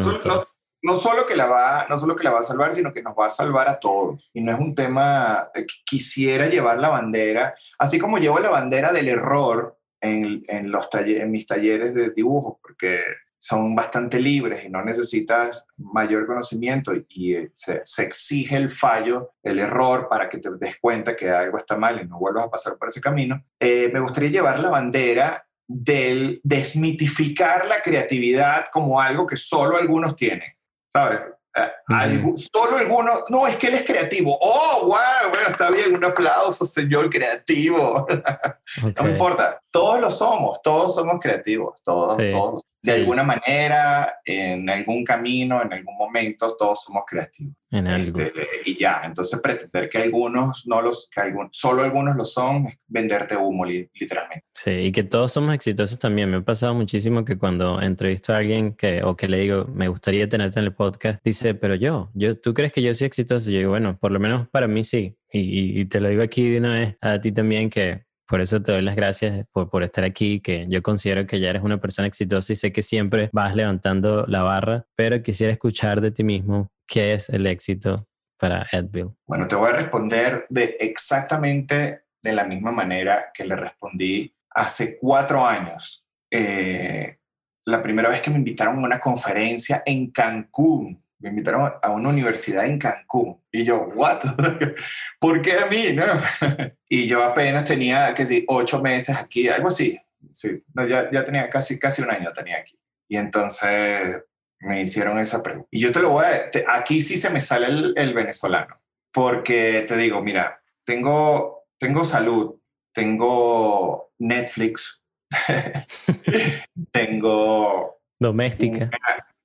no 0.82 0.96
solo 0.96 1.26
que 1.26 1.36
la 1.36 1.46
va, 1.46 1.86
no 1.88 1.98
solo 1.98 2.16
que 2.16 2.24
la 2.24 2.32
va 2.32 2.40
a 2.40 2.44
salvar, 2.44 2.72
sino 2.72 2.92
que 2.92 3.02
nos 3.02 3.14
va 3.14 3.26
a 3.26 3.30
salvar 3.30 3.68
a 3.68 3.78
todos. 3.78 4.30
Y 4.32 4.40
no 4.40 4.52
es 4.52 4.58
un 4.58 4.74
tema 4.74 5.50
que 5.54 5.66
quisiera 5.84 6.48
llevar 6.48 6.78
la 6.78 6.88
bandera, 6.88 7.54
así 7.78 7.98
como 7.98 8.18
llevo 8.18 8.38
la 8.38 8.50
bandera 8.50 8.92
del 8.92 9.08
error 9.08 9.78
en, 10.00 10.42
en 10.48 10.70
los 10.70 10.88
en 10.92 11.30
mis 11.30 11.46
talleres 11.46 11.94
de 11.94 12.10
dibujo, 12.10 12.58
porque 12.62 13.02
son 13.38 13.74
bastante 13.74 14.20
libres 14.20 14.64
y 14.64 14.68
no 14.68 14.84
necesitas 14.84 15.66
mayor 15.78 16.26
conocimiento 16.26 16.92
y, 17.08 17.34
eh, 17.34 17.50
se, 17.54 17.80
se, 17.84 18.02
exige 18.02 18.54
el 18.56 18.68
fallo, 18.68 19.32
el 19.42 19.58
error 19.58 20.08
para 20.10 20.28
que 20.28 20.38
te 20.38 20.50
des 20.58 20.76
cuenta 20.78 21.16
que 21.16 21.30
algo 21.30 21.56
está 21.56 21.76
mal 21.76 22.00
y 22.02 22.06
no 22.06 22.18
vuelvas 22.18 22.44
a 22.44 22.50
pasar 22.50 22.76
por 22.76 22.88
ese 22.88 23.00
camino. 23.00 23.42
Eh, 23.58 23.90
me 23.92 24.00
gustaría 24.00 24.28
llevar 24.28 24.58
la 24.58 24.68
bandera 24.68 25.46
del 25.66 26.40
desmitificar 26.44 27.64
la 27.66 27.80
creatividad 27.80 28.66
como 28.70 29.00
algo 29.00 29.26
que 29.26 29.36
solo 29.36 29.78
algunos 29.78 30.16
tienen. 30.16 30.52
¿Sabes? 30.92 31.20
Eh, 31.56 32.36
solo 32.36 32.76
algunos, 32.76 33.24
no, 33.28 33.46
es 33.46 33.56
que 33.56 33.66
él 33.68 33.74
es 33.74 33.84
creativo. 33.84 34.38
Oh, 34.40 34.82
wow, 34.82 35.30
bueno, 35.30 35.48
está 35.48 35.70
bien, 35.70 35.96
un 35.96 36.04
aplauso, 36.04 36.64
señor 36.64 37.10
creativo. 37.10 38.06
no 39.00 39.08
importa, 39.08 39.60
todos 39.70 40.00
lo 40.00 40.10
somos, 40.10 40.60
todos 40.62 40.94
somos 40.94 41.18
creativos, 41.20 41.82
todos, 41.82 42.16
todos 42.16 42.62
de 42.82 42.92
alguna 42.92 43.22
manera, 43.22 44.20
en 44.24 44.68
algún 44.70 45.04
camino, 45.04 45.60
en 45.62 45.72
algún 45.72 45.96
momento, 45.96 46.56
todos 46.58 46.82
somos 46.82 47.02
creativos. 47.06 47.54
En 47.70 47.86
algo. 47.86 48.20
Este, 48.20 48.42
y 48.64 48.80
ya, 48.80 49.02
entonces 49.04 49.38
pretender 49.40 49.88
que 49.88 49.98
algunos 49.98 50.66
no 50.66 50.80
los, 50.80 51.08
que 51.14 51.20
algún, 51.20 51.48
solo 51.52 51.82
algunos 51.82 52.16
lo 52.16 52.24
son, 52.24 52.66
es 52.68 52.78
venderte 52.86 53.36
humo, 53.36 53.66
literalmente. 53.66 54.46
Sí, 54.54 54.70
y 54.70 54.92
que 54.92 55.02
todos 55.02 55.32
somos 55.32 55.54
exitosos 55.54 55.98
también. 55.98 56.30
Me 56.30 56.38
ha 56.38 56.40
pasado 56.40 56.74
muchísimo 56.74 57.24
que 57.24 57.36
cuando 57.36 57.80
entrevisto 57.82 58.32
a 58.32 58.38
alguien 58.38 58.74
que, 58.74 59.02
o 59.02 59.14
que 59.14 59.28
le 59.28 59.38
digo, 59.38 59.66
me 59.66 59.88
gustaría 59.88 60.28
tenerte 60.28 60.58
en 60.58 60.64
el 60.64 60.74
podcast, 60.74 61.22
dice, 61.22 61.54
pero 61.54 61.74
yo, 61.74 62.10
yo 62.14 62.38
¿tú 62.38 62.54
crees 62.54 62.72
que 62.72 62.82
yo 62.82 62.94
soy 62.94 63.06
exitoso? 63.06 63.50
Y 63.50 63.54
yo 63.54 63.58
digo, 63.58 63.70
bueno, 63.70 63.98
por 63.98 64.10
lo 64.10 64.20
menos 64.20 64.48
para 64.48 64.66
mí 64.66 64.84
sí. 64.84 65.16
Y, 65.32 65.80
y 65.80 65.84
te 65.84 66.00
lo 66.00 66.08
digo 66.08 66.22
aquí 66.22 66.50
de 66.50 66.58
una 66.58 66.72
vez 66.72 66.96
a 67.00 67.20
ti 67.20 67.30
también 67.30 67.70
que 67.70 68.04
por 68.30 68.40
eso 68.40 68.62
te 68.62 68.70
doy 68.70 68.82
las 68.82 68.94
gracias 68.94 69.44
por, 69.52 69.68
por, 69.68 69.82
estar 69.82 70.04
aquí, 70.04 70.40
que 70.40 70.66
yo 70.68 70.82
considero 70.82 71.26
que 71.26 71.40
ya 71.40 71.50
eres 71.50 71.62
una 71.62 71.78
persona 71.78 72.06
exitosa 72.06 72.52
y 72.52 72.56
sé 72.56 72.72
que 72.72 72.80
siempre 72.80 73.28
vas 73.32 73.56
levantando 73.56 74.24
la 74.28 74.42
barra, 74.42 74.86
pero 74.94 75.20
quisiera 75.20 75.52
escuchar 75.52 76.00
de 76.00 76.12
ti 76.12 76.22
mismo 76.22 76.70
qué 76.86 77.14
es 77.14 77.28
el 77.28 77.48
éxito 77.48 78.06
para 78.38 78.66
Edville. 78.70 79.10
Bueno, 79.26 79.48
te 79.48 79.56
voy 79.56 79.70
a 79.70 79.72
responder 79.72 80.46
de 80.48 80.76
exactamente 80.78 82.04
de 82.22 82.32
la 82.32 82.44
misma 82.44 82.70
manera 82.70 83.32
que 83.34 83.44
le 83.44 83.56
respondí 83.56 84.32
hace 84.50 84.96
cuatro 84.96 85.44
años. 85.44 86.06
Eh, 86.30 87.18
la 87.66 87.82
primera 87.82 88.08
vez 88.08 88.20
que 88.20 88.30
me 88.30 88.36
invitaron 88.36 88.76
a 88.78 88.86
una 88.86 89.00
conferencia 89.00 89.82
en 89.84 90.12
Cancún 90.12 91.02
me 91.20 91.28
invitaron 91.28 91.72
a 91.80 91.90
una 91.90 92.08
universidad 92.08 92.66
en 92.66 92.78
Cancún. 92.78 93.40
Y 93.52 93.64
yo, 93.64 93.90
¿what? 93.94 94.20
¿Por 95.20 95.42
qué 95.42 95.52
a 95.52 95.66
mí? 95.66 95.92
No? 95.92 96.04
y 96.88 97.06
yo 97.06 97.22
apenas 97.22 97.64
tenía, 97.64 98.14
que 98.14 98.26
sí, 98.26 98.44
ocho 98.48 98.82
meses 98.82 99.16
aquí, 99.16 99.48
algo 99.48 99.68
así. 99.68 99.98
Sí, 100.32 100.62
ya, 100.74 101.10
ya 101.10 101.24
tenía 101.24 101.48
casi, 101.48 101.78
casi 101.78 102.02
un 102.02 102.10
año 102.10 102.32
tenía 102.32 102.58
aquí. 102.58 102.78
Y 103.08 103.16
entonces 103.16 104.22
me 104.60 104.82
hicieron 104.82 105.18
esa 105.18 105.42
pregunta. 105.42 105.68
Y 105.70 105.80
yo 105.80 105.92
te 105.92 106.00
lo 106.00 106.10
voy 106.10 106.24
a... 106.24 106.50
aquí 106.74 107.02
sí 107.02 107.16
se 107.16 107.30
me 107.30 107.40
sale 107.40 107.66
el, 107.66 107.94
el, 107.96 108.14
venezolano. 108.14 108.80
Porque 109.12 109.84
te 109.86 109.96
digo, 109.96 110.22
mira, 110.22 110.62
tengo, 110.84 111.66
tengo 111.78 112.04
salud, 112.04 112.56
tengo 112.92 114.12
Netflix, 114.18 115.02
tengo... 116.92 118.00
Doméstica. 118.18 118.90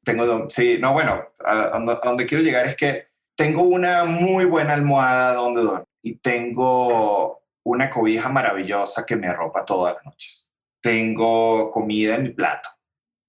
Tengo, 0.05 0.49
sí, 0.49 0.77
no, 0.79 0.93
bueno, 0.93 1.25
a, 1.43 1.79
donde 2.03 2.25
quiero 2.25 2.43
llegar 2.43 2.67
es 2.67 2.75
que 2.75 3.07
tengo 3.35 3.63
una 3.63 4.05
muy 4.05 4.45
buena 4.45 4.73
almohada 4.73 5.33
donde 5.33 5.63
dormir 5.63 5.87
y 6.03 6.15
tengo 6.17 7.41
una 7.65 7.89
cobija 7.89 8.29
maravillosa 8.29 9.05
que 9.05 9.15
me 9.15 9.27
arropa 9.27 9.65
todas 9.65 9.95
las 9.95 10.05
noches. 10.05 10.51
Tengo 10.81 11.71
comida 11.71 12.15
en 12.15 12.23
mi 12.23 12.29
plato 12.29 12.69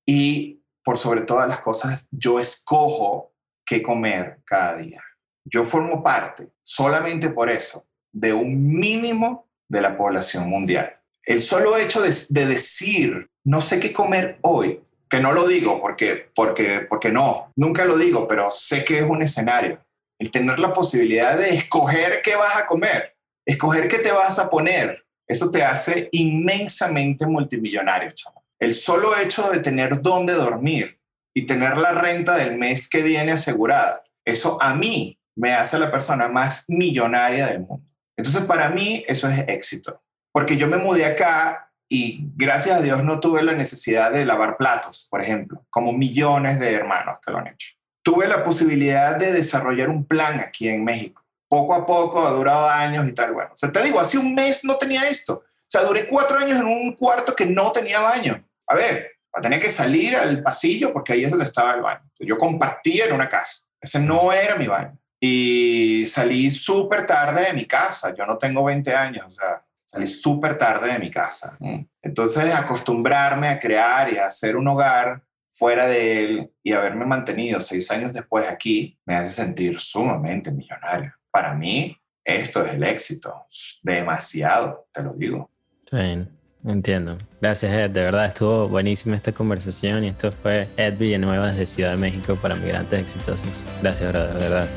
y 0.04 0.62
por 0.84 0.98
sobre 0.98 1.22
todas 1.22 1.48
las 1.48 1.60
cosas, 1.60 2.06
yo 2.12 2.38
escojo 2.38 3.32
qué 3.64 3.82
comer 3.82 4.38
cada 4.44 4.76
día. 4.76 5.02
Yo 5.44 5.64
formo 5.64 6.02
parte, 6.02 6.48
solamente 6.62 7.30
por 7.30 7.50
eso, 7.50 7.88
de 8.12 8.32
un 8.32 8.68
mínimo 8.68 9.48
de 9.68 9.80
la 9.80 9.96
población 9.96 10.48
mundial. 10.48 11.00
El 11.24 11.42
solo 11.42 11.76
hecho 11.76 12.02
de 12.02 12.46
decir, 12.46 13.28
no 13.42 13.60
sé 13.60 13.80
qué 13.80 13.92
comer 13.92 14.38
hoy, 14.42 14.80
que 15.08 15.20
no 15.20 15.32
lo 15.32 15.46
digo 15.46 15.80
porque, 15.80 16.30
porque, 16.34 16.86
porque 16.88 17.10
no, 17.10 17.52
nunca 17.56 17.84
lo 17.84 17.96
digo, 17.96 18.26
pero 18.26 18.50
sé 18.50 18.84
que 18.84 18.98
es 18.98 19.04
un 19.04 19.22
escenario. 19.22 19.78
El 20.18 20.30
tener 20.30 20.58
la 20.58 20.72
posibilidad 20.72 21.36
de 21.36 21.50
escoger 21.50 22.22
qué 22.22 22.36
vas 22.36 22.56
a 22.58 22.66
comer, 22.66 23.16
escoger 23.44 23.88
qué 23.88 23.98
te 23.98 24.12
vas 24.12 24.38
a 24.38 24.48
poner, 24.48 25.04
eso 25.28 25.50
te 25.50 25.62
hace 25.62 26.08
inmensamente 26.12 27.26
multimillonario, 27.26 28.10
chaval. 28.12 28.42
El 28.58 28.72
solo 28.72 29.16
hecho 29.18 29.50
de 29.50 29.58
tener 29.58 30.00
dónde 30.00 30.32
dormir 30.32 30.98
y 31.34 31.44
tener 31.44 31.76
la 31.76 31.92
renta 31.92 32.36
del 32.36 32.56
mes 32.56 32.88
que 32.88 33.02
viene 33.02 33.32
asegurada, 33.32 34.02
eso 34.24 34.60
a 34.60 34.74
mí 34.74 35.18
me 35.36 35.52
hace 35.52 35.78
la 35.78 35.90
persona 35.90 36.28
más 36.28 36.64
millonaria 36.68 37.46
del 37.46 37.60
mundo. 37.60 37.84
Entonces, 38.16 38.44
para 38.44 38.70
mí, 38.70 39.04
eso 39.06 39.28
es 39.28 39.44
éxito. 39.46 40.02
Porque 40.32 40.56
yo 40.56 40.66
me 40.66 40.78
mudé 40.78 41.04
acá 41.04 41.65
y 41.88 42.30
gracias 42.34 42.78
a 42.78 42.82
Dios 42.82 43.04
no 43.04 43.20
tuve 43.20 43.42
la 43.42 43.52
necesidad 43.52 44.10
de 44.10 44.24
lavar 44.24 44.56
platos, 44.56 45.06
por 45.10 45.22
ejemplo, 45.22 45.64
como 45.70 45.92
millones 45.92 46.58
de 46.58 46.72
hermanos 46.72 47.18
que 47.24 47.30
lo 47.30 47.38
han 47.38 47.48
hecho. 47.48 47.74
Tuve 48.02 48.26
la 48.26 48.44
posibilidad 48.44 49.16
de 49.16 49.32
desarrollar 49.32 49.88
un 49.88 50.04
plan 50.04 50.40
aquí 50.40 50.68
en 50.68 50.84
México. 50.84 51.22
Poco 51.48 51.74
a 51.74 51.86
poco 51.86 52.26
ha 52.26 52.30
durado 52.30 52.68
años 52.68 53.06
y 53.06 53.12
tal. 53.12 53.32
Bueno, 53.32 53.50
o 53.54 53.56
sea, 53.56 53.70
te 53.70 53.82
digo, 53.82 54.00
hace 54.00 54.18
un 54.18 54.34
mes 54.34 54.64
no 54.64 54.76
tenía 54.76 55.08
esto. 55.08 55.34
O 55.34 55.68
sea, 55.68 55.82
duré 55.82 56.06
cuatro 56.06 56.38
años 56.38 56.58
en 56.58 56.66
un 56.66 56.94
cuarto 56.94 57.34
que 57.34 57.46
no 57.46 57.70
tenía 57.72 58.00
baño. 58.00 58.44
A 58.68 58.74
ver, 58.74 59.12
tenía 59.40 59.60
que 59.60 59.68
salir 59.68 60.16
al 60.16 60.42
pasillo 60.42 60.92
porque 60.92 61.12
ahí 61.12 61.24
es 61.24 61.30
donde 61.30 61.44
estaba 61.44 61.74
el 61.74 61.82
baño. 61.82 62.02
Yo 62.18 62.36
compartía 62.36 63.06
en 63.06 63.12
una 63.12 63.28
casa. 63.28 63.66
Ese 63.80 64.00
no 64.00 64.32
era 64.32 64.56
mi 64.56 64.66
baño. 64.66 64.96
Y 65.20 66.04
salí 66.06 66.50
súper 66.50 67.06
tarde 67.06 67.46
de 67.46 67.52
mi 67.52 67.66
casa. 67.66 68.14
Yo 68.14 68.26
no 68.26 68.38
tengo 68.38 68.64
20 68.64 68.94
años. 68.94 69.26
O 69.26 69.30
sea, 69.30 69.62
Salí 69.96 70.06
súper 70.06 70.58
tarde 70.58 70.92
de 70.92 70.98
mi 70.98 71.10
casa. 71.10 71.56
Entonces, 72.02 72.54
acostumbrarme 72.54 73.48
a 73.48 73.58
crear 73.58 74.12
y 74.12 74.18
a 74.18 74.26
hacer 74.26 74.54
un 74.54 74.68
hogar 74.68 75.22
fuera 75.52 75.86
de 75.86 76.22
él 76.22 76.50
y 76.62 76.74
haberme 76.74 77.06
mantenido 77.06 77.60
seis 77.60 77.90
años 77.90 78.12
después 78.12 78.46
aquí, 78.46 78.98
me 79.06 79.14
hace 79.14 79.30
sentir 79.30 79.80
sumamente 79.80 80.52
millonario. 80.52 81.14
Para 81.30 81.54
mí, 81.54 81.96
esto 82.22 82.62
es 82.62 82.74
el 82.74 82.84
éxito. 82.84 83.46
Demasiado, 83.82 84.86
te 84.92 85.02
lo 85.02 85.14
digo. 85.14 85.50
Bien, 85.90 86.28
entiendo. 86.62 87.16
Gracias, 87.40 87.72
Ed. 87.72 87.88
De 87.88 88.02
verdad, 88.02 88.26
estuvo 88.26 88.68
buenísima 88.68 89.16
esta 89.16 89.32
conversación 89.32 90.04
y 90.04 90.08
esto 90.08 90.30
fue 90.30 90.68
Ed 90.76 90.98
Villanueva 90.98 91.46
desde 91.46 91.64
Ciudad 91.64 91.92
de 91.92 91.96
México 91.96 92.36
para 92.36 92.54
Migrantes 92.54 93.00
Exitosos. 93.00 93.64
Gracias, 93.80 94.12
de 94.12 94.18
verdad. 94.18 94.68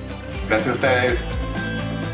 Gracias 0.48 0.70
a 0.70 0.72
ustedes. 0.72 1.79